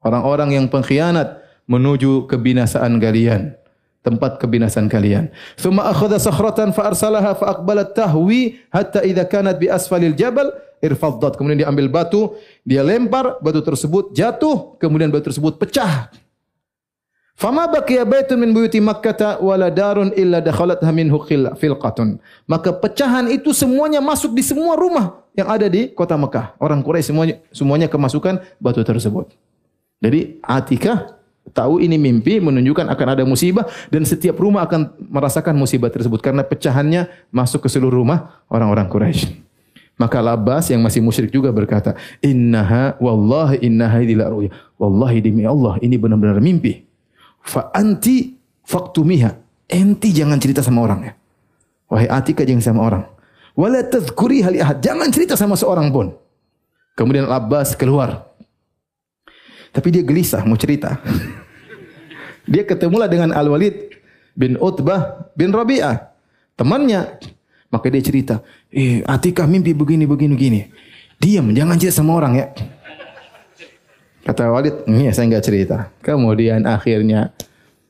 orang-orang 0.03 0.59
yang 0.59 0.65
pengkhianat 0.67 1.39
menuju 1.69 2.27
kebinasaan 2.27 2.99
kalian." 2.99 3.55
tempat 3.99 4.39
kebinasan 4.39 4.87
kalian. 4.87 5.27
Thumma 5.59 5.91
akhadha 5.91 6.15
sakhratan 6.17 6.71
fa 6.71 6.87
arsalaha 6.87 7.35
fa 7.35 7.51
tahwi 7.83 8.63
hatta 8.71 9.03
idza 9.03 9.27
kanat 9.27 9.59
bi 9.59 9.67
asfalil 9.67 10.15
jabal 10.15 10.55
irfaddat. 10.79 11.35
Kemudian 11.35 11.63
dia 11.63 11.69
ambil 11.69 11.91
batu, 11.91 12.35
dia 12.63 12.79
lempar, 12.79 13.37
batu 13.43 13.59
tersebut 13.59 14.15
jatuh, 14.15 14.79
kemudian 14.79 15.11
batu 15.11 15.31
tersebut 15.31 15.59
pecah. 15.59 16.07
Fama 17.39 17.71
baqiya 17.71 18.03
baitun 18.03 18.35
min 18.35 18.51
buyuti 18.51 18.83
Makkah 18.83 19.39
wala 19.39 19.71
darun 19.71 20.11
illa 20.19 20.43
dakhalatha 20.43 20.91
minhu 20.91 21.23
filqatun. 21.55 22.19
Maka 22.43 22.75
pecahan 22.75 23.31
itu 23.31 23.55
semuanya 23.55 24.03
masuk 24.03 24.35
di 24.35 24.43
semua 24.43 24.75
rumah 24.75 25.23
yang 25.31 25.47
ada 25.47 25.71
di 25.71 25.87
kota 25.87 26.19
Mekah. 26.19 26.59
Orang 26.59 26.83
Quraisy 26.83 27.15
semuanya 27.15 27.39
semuanya 27.55 27.87
kemasukan 27.87 28.43
batu 28.59 28.83
tersebut. 28.83 29.31
Jadi 30.03 30.43
Atikah 30.43 31.15
tahu 31.55 31.79
ini 31.79 31.95
mimpi 31.95 32.43
menunjukkan 32.43 32.91
akan 32.91 33.07
ada 33.07 33.23
musibah 33.23 33.63
dan 33.87 34.03
setiap 34.03 34.35
rumah 34.35 34.67
akan 34.67 34.99
merasakan 34.99 35.55
musibah 35.55 35.87
tersebut 35.87 36.19
karena 36.19 36.43
pecahannya 36.43 37.07
masuk 37.31 37.63
ke 37.63 37.69
seluruh 37.71 38.03
rumah 38.03 38.43
orang-orang 38.51 38.91
Quraisy. 38.91 39.47
Maka 39.95 40.19
Labas 40.19 40.67
yang 40.67 40.83
masih 40.83 40.99
musyrik 40.99 41.31
juga 41.31 41.55
berkata, 41.55 41.95
Innaha 42.19 42.99
wallahi 42.99 43.63
innaha 43.63 44.03
idila 44.03 44.27
ruya. 44.27 44.51
Wallahi 44.75 45.23
demi 45.23 45.47
Allah, 45.47 45.79
ini 45.79 45.95
benar-benar 45.95 46.43
mimpi. 46.43 46.88
Fa 47.49 47.73
anti 47.73 48.37
faktumiha. 48.61 49.33
Enti 49.65 50.13
jangan 50.13 50.37
cerita 50.37 50.61
sama 50.61 50.85
orang 50.85 51.09
ya. 51.09 51.13
Wahai 51.89 52.05
Atika 52.05 52.45
jangan 52.45 52.61
sama 52.61 52.81
orang. 52.85 53.03
Wala 53.57 53.81
tadhkuri 53.81 54.45
hal. 54.45 54.53
Jangan 54.77 55.09
cerita 55.09 55.33
sama 55.33 55.57
seorang 55.57 55.89
pun. 55.89 56.13
Kemudian 56.93 57.25
Al-Abbas 57.25 57.73
keluar. 57.73 58.29
Tapi 59.73 59.87
dia 59.89 60.05
gelisah 60.05 60.45
mau 60.45 60.57
cerita. 60.57 61.01
dia 62.51 62.63
ketemulah 62.65 63.09
dengan 63.09 63.33
Al-Walid 63.33 63.97
bin 64.37 64.53
Utbah 64.61 65.33
bin 65.33 65.49
Rabi'ah. 65.49 66.13
Temannya. 66.53 67.17
Maka 67.69 67.85
dia 67.89 68.01
cerita. 68.01 68.41
Eh, 68.69 69.01
Atika 69.05 69.45
mimpi 69.49 69.73
begini, 69.73 70.05
begini, 70.05 70.33
begini. 70.33 70.61
Diam, 71.21 71.49
jangan 71.53 71.77
cerita 71.77 72.01
sama 72.01 72.17
orang 72.17 72.33
ya. 72.37 72.47
Kata 74.29 74.45
Walid, 74.53 74.85
ini 74.85 75.09
saya 75.09 75.25
enggak 75.25 75.41
cerita. 75.41 75.89
Kemudian 76.05 76.61
akhirnya 76.69 77.33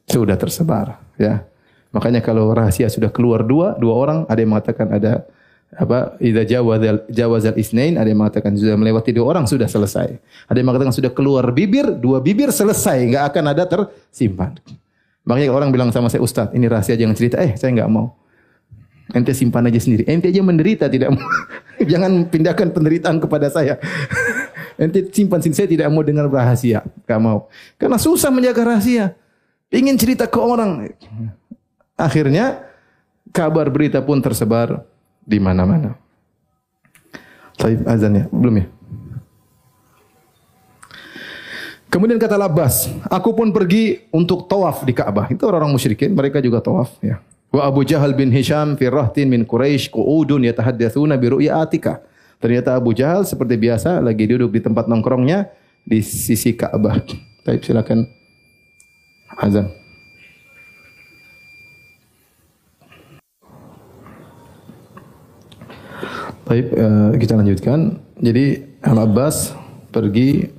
sudah 0.08 0.40
tersebar. 0.40 0.96
Ya, 1.20 1.44
makanya 1.92 2.24
kalau 2.24 2.56
rahasia 2.56 2.88
sudah 2.88 3.12
keluar 3.12 3.44
dua, 3.44 3.76
dua 3.76 3.92
orang, 3.92 4.20
ada 4.24 4.40
yang 4.40 4.56
mengatakan 4.56 4.88
ada 4.88 5.28
apa? 5.76 6.16
Ida 6.24 6.48
jawazal 6.48 7.04
jawazal 7.12 7.60
isnain, 7.60 8.00
ada 8.00 8.08
yang 8.08 8.24
mengatakan 8.24 8.56
sudah 8.56 8.80
melewati 8.80 9.12
dua 9.12 9.36
orang 9.36 9.52
sudah 9.52 9.68
selesai. 9.68 10.16
Ada 10.48 10.56
yang 10.56 10.72
mengatakan 10.72 10.96
sudah 10.96 11.12
keluar 11.12 11.44
bibir, 11.52 11.92
dua 12.00 12.24
bibir 12.24 12.56
selesai, 12.56 13.04
enggak 13.04 13.36
akan 13.36 13.44
ada 13.52 13.68
tersimpan. 13.68 14.56
Makanya 15.28 15.52
orang 15.52 15.76
bilang 15.76 15.92
sama 15.92 16.08
saya 16.08 16.24
Ustaz, 16.24 16.56
ini 16.56 16.72
rahasia 16.72 16.96
jangan 16.96 17.20
cerita. 17.20 17.36
Eh, 17.44 17.60
saya 17.60 17.76
enggak 17.76 17.92
mau. 17.92 18.16
Ente 19.10 19.34
simpan 19.34 19.66
aja 19.66 19.82
sendiri. 19.82 20.06
Ente 20.06 20.30
aja 20.30 20.42
menderita 20.46 20.86
tidak 20.86 21.18
mau. 21.18 21.26
Jangan 21.92 22.30
pindahkan 22.30 22.70
penderitaan 22.70 23.18
kepada 23.18 23.50
saya. 23.50 23.82
Ente 24.84 25.10
simpan 25.10 25.42
sini. 25.42 25.58
Saya 25.58 25.70
tidak 25.70 25.90
mau 25.90 26.06
dengar 26.06 26.30
rahasia. 26.30 26.86
Enggak 27.06 27.22
mau. 27.22 27.50
Karena 27.82 27.98
susah 27.98 28.30
menjaga 28.30 28.62
rahasia. 28.62 29.18
Ingin 29.74 29.98
cerita 29.98 30.30
ke 30.30 30.38
orang. 30.38 30.94
Akhirnya 31.98 32.70
kabar 33.34 33.70
berita 33.74 34.02
pun 34.02 34.22
tersebar 34.22 34.86
di 35.26 35.42
mana-mana. 35.42 35.98
Taib 37.58 37.86
azan 37.86 38.14
ya? 38.14 38.26
Belum 38.30 38.56
ya? 38.62 38.66
Kemudian 41.90 42.22
kata 42.22 42.38
Labas, 42.38 42.86
aku 43.10 43.34
pun 43.34 43.50
pergi 43.50 44.06
untuk 44.14 44.46
tawaf 44.46 44.86
di 44.86 44.94
Ka'bah. 44.94 45.26
Itu 45.34 45.50
orang-orang 45.50 45.74
musyrikin, 45.74 46.14
mereka 46.14 46.38
juga 46.38 46.62
tawaf. 46.62 46.94
Ya. 47.02 47.18
Wa 47.50 47.66
Abu 47.66 47.82
Jahal 47.82 48.14
bin 48.14 48.30
Hisham 48.30 48.78
fi 48.78 48.86
rahtin 48.94 49.26
min 49.26 49.42
Quraisy 49.42 49.90
qu'udun 49.90 50.46
yatahaddatsuna 50.46 51.18
bi 51.18 51.34
ru'ya 51.34 51.66
Atika. 51.66 52.06
Ternyata 52.38 52.78
Abu 52.78 52.94
Jahal 52.94 53.26
seperti 53.26 53.58
biasa 53.58 54.06
lagi 54.06 54.30
duduk 54.30 54.54
di 54.54 54.62
tempat 54.62 54.86
nongkrongnya 54.86 55.50
di 55.82 56.00
sisi 56.06 56.54
Ka'bah. 56.54 57.02
Baik, 57.44 57.66
silakan 57.66 58.06
azan. 59.42 59.74
Baik, 66.46 66.66
uh, 66.78 67.12
kita 67.18 67.34
lanjutkan. 67.34 67.98
Jadi 68.22 68.78
Al-Abbas 68.86 69.58
pergi 69.90 70.54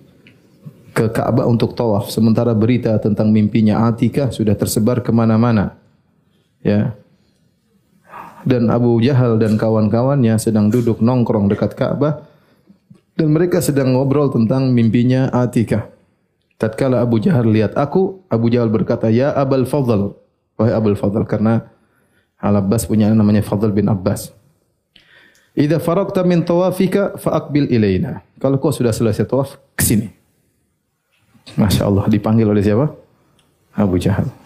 ke 0.90 1.06
Ka'bah 1.06 1.46
untuk 1.46 1.78
tawaf. 1.78 2.10
Sementara 2.10 2.50
berita 2.50 2.98
tentang 2.98 3.30
mimpinya 3.30 3.86
Atika 3.86 4.34
sudah 4.34 4.58
tersebar 4.58 5.06
ke 5.06 5.14
mana-mana 5.14 5.80
ya 6.60 6.94
dan 8.44 8.72
Abu 8.72 9.00
Jahal 9.04 9.36
dan 9.36 9.60
kawan-kawannya 9.60 10.36
sedang 10.40 10.72
duduk 10.72 11.04
nongkrong 11.04 11.52
dekat 11.52 11.76
Ka'bah 11.76 12.24
dan 13.16 13.36
mereka 13.36 13.60
sedang 13.60 13.92
ngobrol 13.92 14.32
tentang 14.32 14.72
mimpinya 14.72 15.28
Atika. 15.28 15.92
Tatkala 16.56 17.04
Abu 17.04 17.20
Jahal 17.20 17.48
lihat 17.52 17.76
aku, 17.76 18.24
Abu 18.32 18.48
Jahal 18.48 18.72
berkata, 18.72 19.12
"Ya 19.12 19.32
Abul 19.32 19.68
Fadl." 19.68 20.16
Wahai 20.56 20.72
Abul 20.76 20.96
Fadl 20.96 21.24
karena 21.24 21.68
Al-Abbas 22.40 22.88
punya 22.88 23.12
namanya 23.12 23.44
Fadl 23.44 23.72
bin 23.72 23.88
Abbas. 23.92 24.32
"Idza 25.52 25.76
faragta 25.80 26.24
min 26.24 26.44
tawafika 26.44 27.20
fa'aqbil 27.20 27.68
ilaina." 27.68 28.24
Kalau 28.40 28.56
kau 28.56 28.72
sudah 28.72 28.92
selesai 28.92 29.28
tawaf, 29.28 29.60
ke 29.76 29.84
sini. 29.84 30.08
Masya 31.60 31.88
Allah 31.88 32.08
dipanggil 32.08 32.48
oleh 32.48 32.64
siapa? 32.64 32.88
Abu 33.76 34.00
Jahal. 34.00 34.39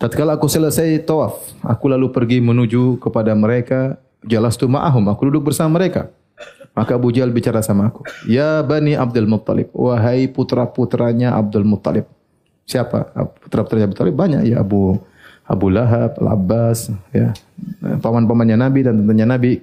Tatkala 0.00 0.40
aku 0.40 0.48
selesai 0.48 1.04
tawaf, 1.04 1.36
aku 1.60 1.92
lalu 1.92 2.08
pergi 2.08 2.40
menuju 2.40 2.96
kepada 3.04 3.36
mereka, 3.36 4.00
jelas 4.24 4.56
tu 4.56 4.64
ma'ahum, 4.64 5.04
aku 5.12 5.28
duduk 5.28 5.52
bersama 5.52 5.76
mereka. 5.76 6.08
Maka 6.72 6.96
Abu 6.96 7.12
Jahal 7.12 7.28
bicara 7.28 7.60
sama 7.60 7.92
aku, 7.92 8.08
Ya 8.24 8.64
Bani 8.64 8.96
Abdul 8.96 9.28
Muttalib, 9.28 9.68
wahai 9.76 10.24
putra-putranya 10.24 11.36
Abdul 11.36 11.68
Muttalib. 11.68 12.08
Siapa? 12.64 13.12
Putra-putranya 13.44 13.92
Abdul 13.92 14.08
Muttalib 14.08 14.16
banyak, 14.16 14.42
ya 14.48 14.64
Abu 14.64 14.96
Abu 15.44 15.66
Lahab, 15.68 16.16
Al-Abbas, 16.16 16.88
ya, 17.12 17.36
paman-pamannya 18.00 18.56
Nabi 18.56 18.80
dan 18.86 19.04
tentunya 19.04 19.28
Nabi. 19.28 19.60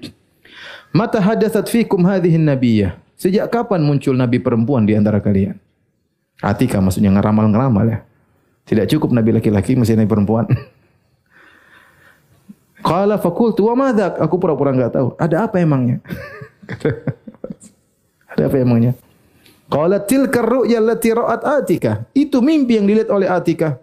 Mata 0.94 1.18
hadathat 1.18 1.66
fikum 1.66 2.06
hadhihi 2.06 2.38
nabiyah. 2.38 2.94
Sejak 3.18 3.50
kapan 3.50 3.82
muncul 3.82 4.14
Nabi 4.14 4.38
perempuan 4.38 4.86
di 4.86 4.94
antara 4.94 5.18
kalian? 5.18 5.58
Atika 6.46 6.78
maksudnya 6.78 7.10
ngeramal-ngeramal 7.18 7.90
ya. 7.90 8.00
Tidak 8.68 8.86
cukup 8.92 9.16
nabi 9.16 9.32
laki-laki, 9.32 9.80
mesti 9.80 9.96
nabi 9.96 10.12
perempuan. 10.12 10.46
Qala 12.88 13.16
faqultu 13.16 13.68
wa 13.72 13.76
madza? 13.80 14.16
Aku 14.20 14.36
pura-pura 14.36 14.76
enggak 14.76 14.92
tahu. 14.96 15.16
Ada 15.16 15.48
apa 15.48 15.64
emangnya? 15.64 16.04
Ada 18.36 18.52
apa 18.52 18.58
emangnya? 18.60 18.94
Qala 19.68 20.04
tilka 20.04 20.40
ru'ya 20.44 20.80
allati 20.80 21.10
ra'at 21.12 21.42
Atika. 21.44 22.08
Itu 22.16 22.40
mimpi 22.44 22.80
yang 22.80 22.88
dilihat 22.88 23.12
oleh 23.12 23.28
Atika. 23.28 23.80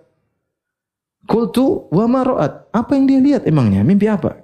Qultu 1.24 1.88
wa 1.88 2.04
ma 2.04 2.20
ra'at? 2.24 2.68
Apa 2.72 2.96
yang 2.96 3.04
dia 3.08 3.20
lihat 3.20 3.42
emangnya? 3.48 3.80
Mimpi 3.84 4.08
apa? 4.08 4.40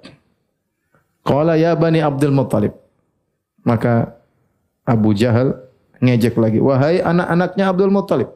Qala 1.21 1.57
ya 1.57 1.77
bani 1.77 2.01
Abdul 2.01 2.33
Muttalib. 2.33 2.73
Maka 3.61 4.17
Abu 4.85 5.13
Jahal 5.13 5.53
ngejek 6.01 6.33
lagi, 6.41 6.57
wahai 6.57 6.97
anak-anaknya 6.97 7.65
Abdul 7.69 7.93
Muttalib. 7.93 8.29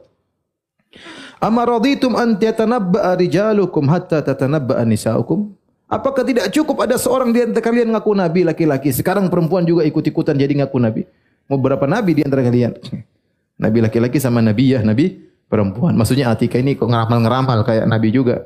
Amma 1.36 1.68
raditum 1.68 2.16
an 2.16 2.40
tatanabba'a 2.40 3.12
rijalukum 3.20 3.84
hatta 3.92 4.24
tatanabba'a 4.24 4.82
nisa'ukum? 4.88 5.52
Apakah 5.86 6.26
tidak 6.26 6.50
cukup 6.50 6.82
ada 6.82 6.98
seorang 6.98 7.30
di 7.30 7.46
antara 7.46 7.62
kalian 7.62 7.94
ngaku 7.94 8.10
nabi 8.16 8.42
laki-laki? 8.42 8.90
Sekarang 8.90 9.30
perempuan 9.30 9.62
juga 9.62 9.86
ikut-ikutan 9.86 10.34
jadi 10.34 10.64
ngaku 10.64 10.76
nabi. 10.82 11.02
Mau 11.46 11.60
berapa 11.62 11.86
nabi 11.86 12.18
di 12.18 12.22
antara 12.26 12.42
kalian? 12.42 12.74
Nabi 13.56 13.80
laki-laki 13.80 14.20
sama 14.20 14.44
nabi 14.44 14.76
ya, 14.76 14.84
nabi 14.84 15.16
perempuan. 15.48 15.96
Maksudnya 15.96 16.28
Atika 16.28 16.60
ini 16.60 16.76
kok 16.76 16.92
ngeramal-ngeramal 16.92 17.64
kayak 17.64 17.88
nabi 17.88 18.12
juga. 18.12 18.44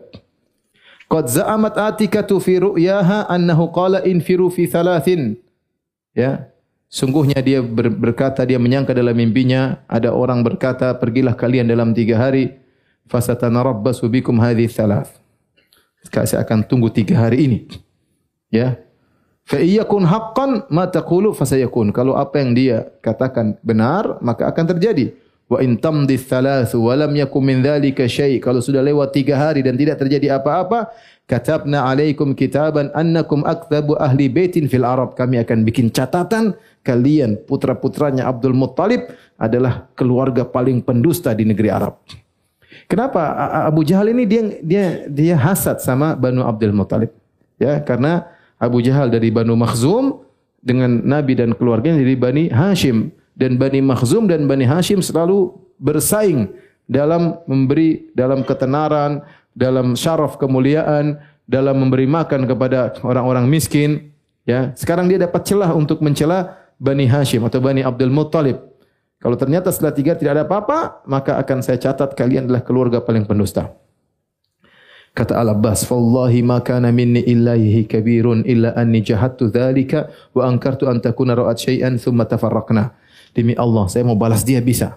Qad 1.11 1.26
za'amat 1.26 1.74
Atika 1.74 2.22
tu 2.22 2.38
fi 2.38 2.62
ru'yaha 2.62 3.26
annahu 3.26 3.74
qala 3.74 4.07
infiru 4.07 4.47
fi 4.55 4.70
thalathin. 4.70 5.34
Ya. 6.14 6.47
Sungguhnya 6.86 7.43
dia 7.43 7.59
berkata, 7.59 8.47
dia 8.47 8.62
menyangka 8.62 8.95
dalam 8.95 9.18
mimpinya, 9.18 9.82
ada 9.91 10.14
orang 10.14 10.47
berkata, 10.47 10.95
pergilah 10.95 11.34
kalian 11.34 11.66
dalam 11.66 11.91
tiga 11.91 12.18
hari 12.18 12.55
fasatanarabbasu 13.11 14.07
bikum 14.07 14.39
hadhihi 14.39 14.71
thalath. 14.71 15.19
Saya 16.07 16.47
akan 16.47 16.65
tunggu 16.65 16.89
tiga 16.89 17.19
hari 17.19 17.45
ini. 17.45 17.59
Ya. 18.49 18.81
Fa 19.45 19.59
iyakun 19.59 20.07
haqqan 20.07 20.71
ma 20.71 20.87
taqulu 20.87 21.35
fasayakun. 21.35 21.91
Kalau 21.91 22.15
apa 22.15 22.39
yang 22.39 22.55
dia 22.55 22.89
katakan 23.03 23.59
benar, 23.61 24.23
maka 24.23 24.47
akan 24.47 24.65
terjadi. 24.77 25.13
Wa 25.51 25.59
in 25.59 25.75
tamdi 25.83 26.15
thalath 26.15 26.79
wa 26.79 26.95
lam 26.95 27.11
yakum 27.19 27.43
min 27.43 27.59
dhalika 27.59 28.07
syai. 28.07 28.39
Kalau 28.39 28.63
sudah 28.63 28.81
lewat 28.81 29.11
tiga 29.11 29.35
hari 29.35 29.67
dan 29.67 29.75
tidak 29.75 29.99
terjadi 29.99 30.39
apa-apa, 30.39 30.95
katabna 31.27 31.91
alaikum 31.91 32.39
kitaban 32.39 32.95
annakum 32.95 33.43
akthabu 33.43 33.99
ahli 33.99 34.31
baitin 34.31 34.71
fil 34.71 34.87
arab. 34.87 35.19
Kami 35.19 35.43
akan 35.43 35.67
bikin 35.67 35.91
catatan 35.91 36.55
kalian 36.87 37.43
putra-putranya 37.45 38.31
Abdul 38.31 38.55
Muttalib 38.55 39.11
adalah 39.37 39.91
keluarga 39.99 40.47
paling 40.47 40.87
pendusta 40.87 41.35
di 41.35 41.43
negeri 41.43 41.69
Arab. 41.75 41.99
Kenapa 42.91 43.22
Abu 43.70 43.86
Jahal 43.86 44.11
ini 44.11 44.26
dia 44.26 44.43
dia 44.66 44.84
dia 45.07 45.36
hasad 45.38 45.78
sama 45.78 46.18
Banu 46.18 46.43
Abdul 46.43 46.74
Muttalib? 46.74 47.14
Ya, 47.55 47.78
karena 47.78 48.26
Abu 48.59 48.82
Jahal 48.82 49.14
dari 49.14 49.30
Banu 49.30 49.55
Makhzum 49.55 50.26
dengan 50.59 50.99
Nabi 51.07 51.38
dan 51.38 51.55
keluarganya 51.55 52.03
dari 52.03 52.18
Bani 52.18 52.51
Hashim 52.51 53.14
dan 53.38 53.62
Bani 53.62 53.78
Makhzum 53.78 54.26
dan 54.26 54.51
Bani 54.51 54.66
Hashim 54.66 54.99
selalu 55.07 55.55
bersaing 55.78 56.51
dalam 56.91 57.38
memberi 57.47 58.11
dalam 58.18 58.43
ketenaran, 58.43 59.22
dalam 59.55 59.95
syaraf 59.95 60.34
kemuliaan, 60.34 61.22
dalam 61.47 61.78
memberi 61.78 62.11
makan 62.11 62.43
kepada 62.43 62.99
orang-orang 63.07 63.47
miskin. 63.47 64.11
Ya, 64.43 64.74
sekarang 64.74 65.07
dia 65.07 65.22
dapat 65.22 65.47
celah 65.47 65.70
untuk 65.78 66.03
mencela 66.03 66.59
Bani 66.74 67.07
Hashim 67.07 67.47
atau 67.47 67.62
Bani 67.62 67.86
Abdul 67.86 68.11
Muttalib. 68.11 68.70
Kalau 69.21 69.37
ternyata 69.37 69.68
setelah 69.68 69.93
tiga 69.93 70.16
tidak 70.16 70.41
ada 70.41 70.45
apa-apa, 70.49 71.05
maka 71.05 71.37
akan 71.37 71.61
saya 71.61 71.77
catat 71.77 72.16
kalian 72.16 72.49
adalah 72.49 72.64
keluarga 72.64 73.05
paling 73.05 73.29
pendusta. 73.29 73.68
Kata 75.12 75.37
Al-Abbas, 75.37 75.85
"Wallahi 75.85 76.41
ma 76.41 76.64
kana 76.64 76.89
minni 76.89 77.21
illahi 77.29 77.85
kabirun 77.85 78.49
illa 78.49 78.73
anni 78.73 79.05
jahattu 79.05 79.53
dzalika 79.53 80.09
wa 80.33 80.49
ankartu 80.49 80.89
an 80.89 81.05
takuna 81.05 81.37
ra'at 81.37 81.61
syai'an 81.61 82.01
thumma 82.01 82.25
tafarraqna." 82.25 82.97
Demi 83.37 83.53
Allah, 83.61 83.85
saya 83.93 84.09
mau 84.09 84.16
balas 84.16 84.41
dia 84.41 84.64
bisa. 84.64 84.97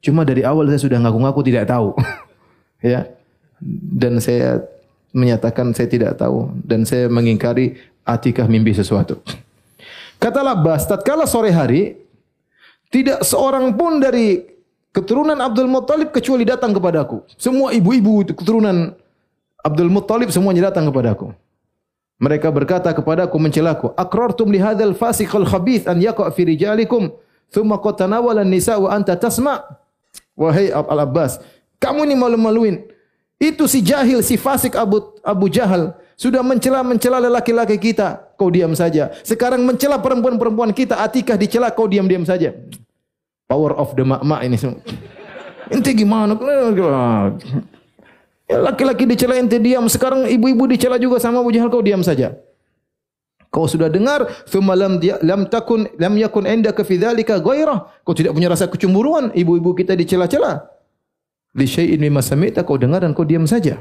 Cuma 0.00 0.24
dari 0.24 0.48
awal 0.48 0.72
saya 0.72 0.80
sudah 0.80 0.98
ngaku-ngaku 1.04 1.40
tidak 1.44 1.68
tahu. 1.68 1.92
ya. 2.80 3.04
Dan 4.00 4.22
saya 4.22 4.64
menyatakan 5.12 5.76
saya 5.76 5.90
tidak 5.90 6.16
tahu 6.16 6.48
dan 6.64 6.86
saya 6.88 7.10
mengingkari 7.10 7.76
Atikah 8.08 8.48
mimpi 8.48 8.72
sesuatu. 8.72 9.20
Kata 10.16 10.40
Abbas, 10.40 10.88
tatkala 10.88 11.28
sore 11.28 11.52
hari 11.52 12.07
tidak 12.88 13.20
seorang 13.24 13.76
pun 13.76 14.00
dari 14.00 14.44
keturunan 14.92 15.36
Abdul 15.36 15.68
Muttalib 15.68 16.10
kecuali 16.10 16.48
datang 16.48 16.72
kepadaku. 16.72 17.22
Semua 17.36 17.76
ibu-ibu 17.76 18.24
keturunan 18.32 18.96
Abdul 19.60 19.92
Muttalib 19.92 20.32
semuanya 20.32 20.72
datang 20.72 20.88
kepadaku. 20.88 21.36
Mereka 22.18 22.50
berkata 22.50 22.90
kepadaku 22.90 23.36
mencelaku, 23.38 23.86
"Aqrartum 23.94 24.50
li 24.50 24.58
hadzal 24.58 24.96
fasiqal 24.96 25.46
khabith 25.46 25.86
an 25.86 26.02
yaqa 26.02 26.34
fi 26.34 26.42
rijalikum, 26.50 27.14
thumma 27.52 27.78
qad 27.78 28.02
tanawala 28.02 28.42
an-nisa 28.42 28.74
wa 28.74 28.90
anta 28.90 29.14
tasma'?" 29.14 29.62
Wahai 30.34 30.70
Al-Abbas, 30.70 31.42
kamu 31.82 32.06
ini 32.06 32.14
malu-maluin. 32.14 32.86
Itu 33.38 33.70
si 33.70 33.82
jahil, 33.82 34.22
si 34.22 34.34
fasik 34.34 34.74
Abu 34.74 35.14
Abu 35.22 35.46
Jahal 35.46 35.94
sudah 36.18 36.42
mencela-mencela 36.42 37.22
lelaki-laki 37.22 37.78
kita, 37.78 38.34
kau 38.34 38.50
diam 38.50 38.74
saja. 38.74 39.14
Sekarang 39.22 39.62
mencela 39.62 40.02
perempuan-perempuan 40.02 40.74
kita, 40.74 40.98
Atikah 40.98 41.38
dicela, 41.38 41.70
kau 41.70 41.86
diam-diam 41.86 42.26
saja. 42.26 42.58
Power 43.46 43.78
of 43.78 43.94
the 43.94 44.02
mak-mak 44.02 44.42
ini 44.42 44.58
semua. 44.58 44.82
Ente 45.70 45.94
gimana? 45.94 46.34
Ya, 48.50 48.58
laki-laki 48.58 49.06
dicela 49.06 49.38
ente 49.38 49.62
diam. 49.62 49.86
Sekarang 49.86 50.26
ibu-ibu 50.26 50.66
dicela 50.66 50.98
juga 50.98 51.22
sama 51.22 51.38
Abu 51.38 51.54
Jahal 51.54 51.70
kau 51.70 51.86
diam 51.86 52.02
saja. 52.02 52.34
Kau 53.48 53.64
sudah 53.64 53.88
dengar 53.88 54.28
thumma 54.50 54.76
lam 54.76 55.00
lam 55.00 55.48
takun 55.48 55.88
lam 55.96 56.12
yakun 56.20 56.44
indaka 56.44 56.84
fi 56.84 56.98
dzalika 57.00 57.40
ghairah. 57.40 58.04
Kau 58.04 58.12
tidak 58.12 58.34
punya 58.34 58.52
rasa 58.52 58.68
kecemburuan 58.68 59.32
ibu-ibu 59.32 59.72
kita 59.72 59.94
dicela-cela. 59.96 60.66
Li 61.56 61.64
syai'in 61.64 62.00
mimma 62.00 62.20
sami'ta 62.20 62.66
kau 62.66 62.76
dengar 62.76 63.06
dan 63.06 63.16
kau 63.16 63.24
diam 63.24 63.48
saja. 63.48 63.80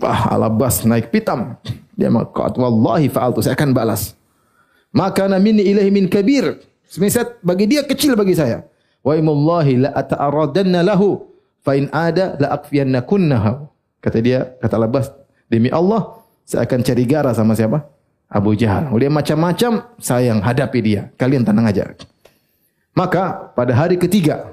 Wah, 0.00 0.32
alabas 0.32 0.84
naik 0.88 1.12
pitam. 1.12 1.56
Dia 1.92 2.08
mengatakan, 2.08 2.56
wallahi 2.56 3.12
fa'altu, 3.12 3.44
saya 3.44 3.52
akan 3.52 3.76
balas. 3.76 4.16
Maka 4.92 5.28
minni 5.40 5.64
ilahi 5.68 5.90
min 5.92 6.08
kabir. 6.08 6.60
Semisal 6.88 7.40
bagi 7.40 7.68
dia 7.68 7.84
kecil 7.84 8.12
bagi 8.16 8.36
saya. 8.36 8.64
Wa 9.00 9.16
imullahi 9.16 9.88
la 9.88 9.90
ata'aradanna 9.96 10.84
lahu 10.84 11.24
fa 11.64 11.72
in 11.76 11.88
ada 11.92 12.36
la 12.36 12.56
akfiyanna 12.56 13.04
kunnahu. 13.04 13.68
Kata 14.02 14.18
dia, 14.18 14.52
kata 14.58 14.76
Labas, 14.76 15.08
demi 15.46 15.70
Allah, 15.70 16.20
saya 16.42 16.66
akan 16.66 16.80
cari 16.82 17.04
gara 17.06 17.30
sama 17.32 17.54
siapa? 17.54 17.86
Abu 18.32 18.56
Jahal. 18.56 18.90
Dia 18.96 19.12
macam-macam, 19.12 19.94
saya 20.00 20.32
yang 20.32 20.40
hadapi 20.40 20.78
dia. 20.80 21.12
Kalian 21.20 21.44
tenang 21.44 21.68
aja. 21.68 21.92
Maka 22.92 23.52
pada 23.56 23.72
hari 23.72 23.96
ketiga, 23.96 24.52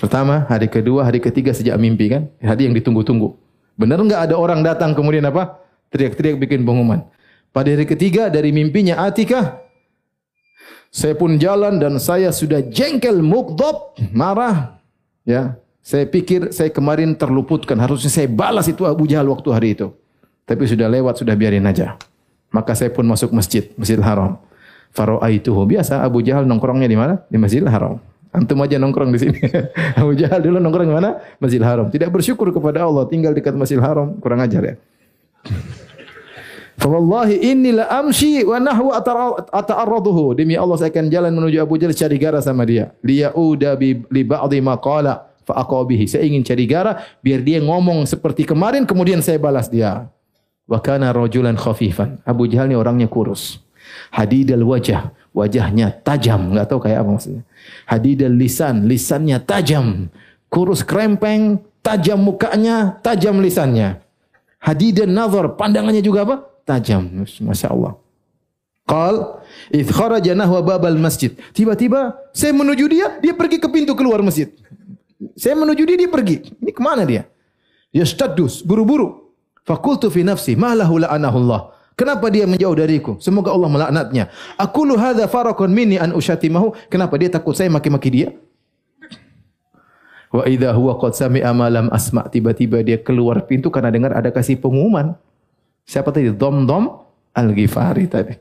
pertama, 0.00 0.44
hari 0.48 0.68
kedua, 0.68 1.04
hari 1.04 1.20
ketiga 1.22 1.52
sejak 1.52 1.76
mimpi 1.80 2.12
kan, 2.12 2.28
hari 2.40 2.68
yang 2.68 2.74
ditunggu-tunggu. 2.76 3.47
Benar 3.78 4.02
enggak 4.02 4.26
ada 4.26 4.34
orang 4.34 4.66
datang 4.66 4.90
kemudian 4.92 5.22
apa? 5.30 5.62
Teriak-teriak 5.94 6.42
bikin 6.42 6.66
pengumuman. 6.66 7.06
Pada 7.54 7.70
hari 7.70 7.86
ketiga 7.86 8.26
dari 8.28 8.50
mimpinya 8.50 9.00
Atika, 9.06 9.62
saya 10.90 11.14
pun 11.14 11.38
jalan 11.38 11.78
dan 11.78 11.96
saya 12.02 12.34
sudah 12.34 12.60
jengkel, 12.68 13.22
mukdob, 13.22 13.96
marah. 14.10 14.82
Ya, 15.22 15.56
saya 15.78 16.04
pikir 16.04 16.50
saya 16.52 16.68
kemarin 16.74 17.16
terluputkan. 17.16 17.78
Harusnya 17.78 18.10
saya 18.12 18.28
balas 18.28 18.68
itu 18.68 18.84
Abu 18.84 19.06
Jahal 19.06 19.30
waktu 19.30 19.48
hari 19.54 19.68
itu. 19.78 19.94
Tapi 20.44 20.64
sudah 20.66 20.88
lewat, 20.90 21.20
sudah 21.20 21.36
biarin 21.38 21.64
aja. 21.64 21.96
Maka 22.48 22.72
saya 22.72 22.88
pun 22.88 23.04
masuk 23.04 23.32
masjid, 23.36 23.68
Masjidil 23.76 24.04
Haram. 24.04 24.40
Faro'aituhu. 24.96 25.68
Biasa 25.68 26.00
Abu 26.00 26.24
Jahal 26.24 26.48
nongkrongnya 26.48 26.88
di 26.88 26.96
mana? 26.96 27.20
Di 27.28 27.36
Masjidil 27.36 27.68
Haram. 27.68 28.00
Antum 28.28 28.60
aja 28.60 28.76
nongkrong 28.76 29.10
di 29.14 29.18
sini. 29.18 29.38
Abu 30.00 30.12
Jahal 30.12 30.44
dulu 30.44 30.60
nongkrong 30.60 30.88
di 30.88 30.94
mana? 30.94 31.16
Masjidil 31.40 31.64
Haram. 31.64 31.86
Tidak 31.88 32.12
bersyukur 32.12 32.52
kepada 32.52 32.84
Allah. 32.84 33.08
Tinggal 33.08 33.32
dekat 33.32 33.56
Masjidil 33.56 33.80
Haram. 33.80 34.20
Kurang 34.20 34.44
ajar 34.44 34.62
ya. 34.62 34.74
Fawallahi 36.78 37.42
inni 37.42 37.74
la 37.74 37.90
amshi 37.90 38.46
wa 38.46 38.62
nahwa 38.62 39.02
ata'arraduhu. 39.50 40.38
Demi 40.38 40.54
Allah 40.54 40.78
saya 40.78 40.94
akan 40.94 41.10
jalan 41.10 41.34
menuju 41.34 41.58
Abu 41.58 41.74
Jahal 41.74 41.96
cari 41.96 42.16
gara 42.22 42.38
sama 42.38 42.62
dia. 42.62 42.94
Liya'uda 43.02 43.74
bi 43.74 43.98
li 43.98 44.22
ba'dhi 44.22 44.62
ma 44.62 44.78
qala 44.78 45.26
fa 45.42 45.58
aqabihi. 45.58 46.06
Saya 46.06 46.22
ingin 46.22 46.46
cari 46.46 46.70
gara 46.70 47.02
biar 47.18 47.42
dia 47.42 47.58
ngomong 47.58 48.06
seperti 48.06 48.46
kemarin 48.46 48.86
kemudian 48.86 49.18
saya 49.18 49.42
balas 49.42 49.66
dia. 49.66 50.06
Wa 50.70 50.78
kana 50.78 51.10
rajulan 51.10 51.58
khafifan. 51.58 52.22
Abu 52.22 52.46
Jahal 52.46 52.70
ni 52.70 52.78
orangnya 52.78 53.10
kurus. 53.10 53.58
Hadidal 54.14 54.62
wajah, 54.62 55.10
wajahnya 55.36 55.92
tajam, 56.02 56.52
enggak 56.52 56.66
tahu 56.70 56.80
kayak 56.82 57.04
apa 57.04 57.10
maksudnya. 57.14 57.42
Hadidal 57.84 58.34
lisan, 58.34 58.88
lisannya 58.88 59.38
tajam. 59.42 60.12
Kurus 60.48 60.80
krempeng, 60.80 61.60
tajam 61.84 62.24
mukanya, 62.24 62.96
tajam 63.04 63.40
lisannya. 63.40 64.00
Hadidan 64.58 65.14
nazar, 65.14 65.54
pandangannya 65.54 66.02
juga 66.02 66.26
apa? 66.26 66.36
Tajam. 66.66 67.24
Masya 67.24 67.68
Allah. 67.70 67.94
Qal, 68.88 69.44
idh 69.68 69.92
kharaja 69.92 70.32
nahwa 70.32 70.64
babal 70.64 70.96
masjid. 70.96 71.36
Tiba-tiba 71.52 72.16
saya 72.32 72.56
menuju 72.56 72.84
dia, 72.88 73.20
dia 73.20 73.36
pergi 73.36 73.60
ke 73.60 73.68
pintu 73.68 73.92
keluar 73.92 74.24
masjid. 74.24 74.48
Saya 75.36 75.54
menuju 75.54 75.82
dia, 75.84 75.96
dia 76.00 76.10
pergi. 76.10 76.36
Ini 76.58 76.72
kemana 76.72 77.04
dia? 77.04 77.28
Yastadus, 77.92 78.64
buru-buru. 78.64 79.28
Fakultu 79.62 80.08
fi 80.08 80.24
nafsi, 80.24 80.56
ma 80.56 80.72
lahu 80.72 81.04
la'anahullah. 81.04 81.77
Kenapa 81.98 82.30
dia 82.30 82.46
menjauh 82.46 82.78
dariku? 82.78 83.18
Semoga 83.18 83.50
Allah 83.50 83.66
melaknatnya. 83.66 84.30
Aku 84.54 84.86
lu 84.86 84.94
hadha 84.94 85.26
farakun 85.26 85.74
minni 85.74 85.98
an 85.98 86.14
ushatimahu. 86.14 86.70
Kenapa 86.86 87.18
dia 87.18 87.26
takut 87.26 87.58
saya 87.58 87.66
maki-maki 87.66 88.06
dia? 88.14 88.28
Wa 90.30 90.46
idha 90.46 90.70
huwa 90.78 90.94
qad 90.94 91.18
sami'a 91.18 91.50
ma 91.50 91.66
lam 91.66 91.90
asma' 91.90 92.30
tiba-tiba 92.30 92.86
dia 92.86 93.02
keluar 93.02 93.42
pintu 93.50 93.66
karena 93.74 93.90
dengar 93.90 94.14
ada 94.14 94.30
kasih 94.30 94.62
pengumuman. 94.62 95.18
Siapa 95.90 96.14
tadi? 96.14 96.30
Dom-dom 96.30 97.02
Al-Ghifari 97.34 98.06
tadi. 98.06 98.38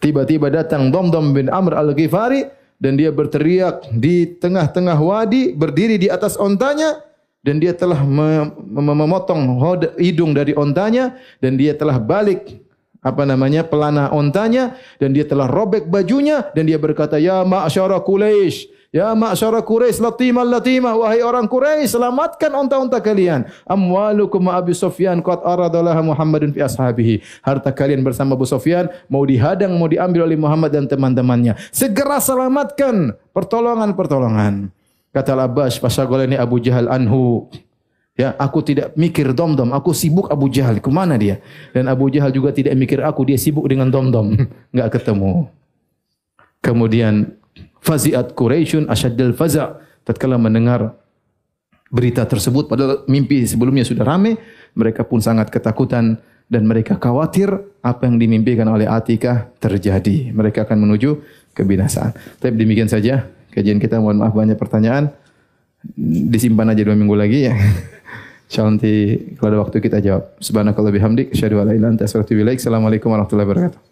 Tiba-tiba 0.00 0.48
datang 0.48 0.88
Dom-dom 0.88 1.36
bin 1.36 1.52
Amr 1.52 1.76
Al-Ghifari 1.76 2.48
dan 2.80 2.96
dia 2.96 3.12
berteriak 3.12 3.84
di 3.92 4.24
tengah-tengah 4.24 4.96
wadi 4.96 5.52
berdiri 5.52 6.00
di 6.00 6.08
atas 6.08 6.40
ontanya 6.40 7.04
dan 7.40 7.56
dia 7.56 7.72
telah 7.72 8.04
memotong 8.68 9.56
hidung 9.96 10.36
dari 10.36 10.52
ontanya 10.52 11.16
dan 11.40 11.56
dia 11.56 11.72
telah 11.72 11.96
balik 11.96 12.60
apa 13.00 13.24
namanya 13.24 13.64
pelana 13.64 14.12
ontanya 14.12 14.76
dan 15.00 15.16
dia 15.16 15.24
telah 15.24 15.48
robek 15.48 15.88
bajunya 15.88 16.52
dan 16.52 16.68
dia 16.68 16.76
berkata 16.76 17.16
ya 17.16 17.40
ma'syara 17.48 17.96
quraisy 18.04 18.80
Ya 18.90 19.14
ma'syara 19.14 19.62
Quraisy 19.62 20.02
latimah 20.02 20.42
latimah 20.42 20.98
wahai 20.98 21.22
orang 21.22 21.46
Quraisy 21.46 21.94
selamatkan 21.94 22.50
unta-unta 22.50 22.98
kalian. 22.98 23.46
Amwalukum 23.62 24.42
ma 24.42 24.58
Abi 24.58 24.74
Sufyan 24.74 25.22
qad 25.22 25.46
aradalah 25.46 25.94
Muhammadun 26.02 26.50
fi 26.50 26.66
ashabihi. 26.66 27.22
Harta 27.38 27.70
kalian 27.70 28.02
bersama 28.02 28.34
Abu 28.34 28.50
Sufyan 28.50 28.90
mau 29.06 29.22
dihadang 29.22 29.78
mau 29.78 29.86
diambil 29.86 30.26
oleh 30.26 30.34
Muhammad 30.34 30.74
dan 30.74 30.90
teman-temannya. 30.90 31.54
Segera 31.70 32.18
selamatkan 32.18 33.14
pertolongan-pertolongan. 33.30 34.74
Kata 35.10 35.34
Al-Abbas 35.34 35.82
ini 36.26 36.38
Abu 36.38 36.62
Jahal 36.62 36.86
anhu. 36.86 37.50
Ya, 38.14 38.36
aku 38.36 38.60
tidak 38.60 38.92
mikir 39.00 39.32
dom-dom, 39.32 39.72
aku 39.72 39.96
sibuk 39.96 40.28
Abu 40.28 40.52
Jahal. 40.52 40.78
Ke 40.78 40.92
mana 40.92 41.16
dia? 41.16 41.40
Dan 41.72 41.88
Abu 41.88 42.12
Jahal 42.12 42.30
juga 42.30 42.52
tidak 42.52 42.76
mikir 42.76 43.00
aku, 43.00 43.24
dia 43.24 43.40
sibuk 43.40 43.64
dengan 43.64 43.88
dom-dom. 43.88 44.36
Enggak 44.76 45.00
ketemu. 45.00 45.48
Kemudian 46.60 47.40
faziat 47.80 48.36
Quraisyun 48.36 48.86
asyaddal 48.92 49.32
faza 49.32 49.80
tatkala 50.04 50.36
mendengar 50.36 51.00
berita 51.90 52.22
tersebut 52.22 52.70
padahal 52.70 53.02
mimpi 53.10 53.42
sebelumnya 53.42 53.82
sudah 53.82 54.06
ramai 54.06 54.38
mereka 54.78 55.02
pun 55.02 55.18
sangat 55.18 55.50
ketakutan 55.50 56.22
dan 56.46 56.62
mereka 56.66 56.94
khawatir 57.00 57.50
apa 57.82 58.06
yang 58.06 58.20
dimimpikan 58.20 58.68
oleh 58.70 58.86
Atikah 58.86 59.50
terjadi 59.58 60.30
mereka 60.30 60.62
akan 60.62 60.86
menuju 60.86 61.18
kebinasaan 61.50 62.14
tapi 62.38 62.54
demikian 62.54 62.86
saja 62.86 63.26
kajian 63.50 63.78
kita 63.82 63.98
mohon 63.98 64.22
maaf 64.22 64.34
banyak 64.34 64.56
pertanyaan. 64.56 65.10
Disimpan 66.30 66.70
aja 66.72 66.82
dua 66.84 66.96
minggu 66.96 67.16
lagi 67.16 67.48
ya. 67.48 67.54
Insyaallah 68.50 68.72
nanti 68.76 68.92
kalau 69.38 69.48
ada 69.54 69.58
waktu 69.62 69.76
kita 69.78 69.98
jawab. 70.02 70.34
Subhanakallah 70.42 70.92
bihamdik 70.92 71.30
asyhadu 71.34 71.62
an 71.62 71.70
la 71.70 71.72
ilaha 71.72 71.78
illa 71.78 71.88
anta 71.94 72.04
astaghfiruka 72.04 72.26
wa 72.26 72.26
atubu 72.26 72.40
ilaik. 72.46 72.58
Assalamualaikum 72.58 73.08
warahmatullahi 73.14 73.48
wabarakatuh 73.48 73.89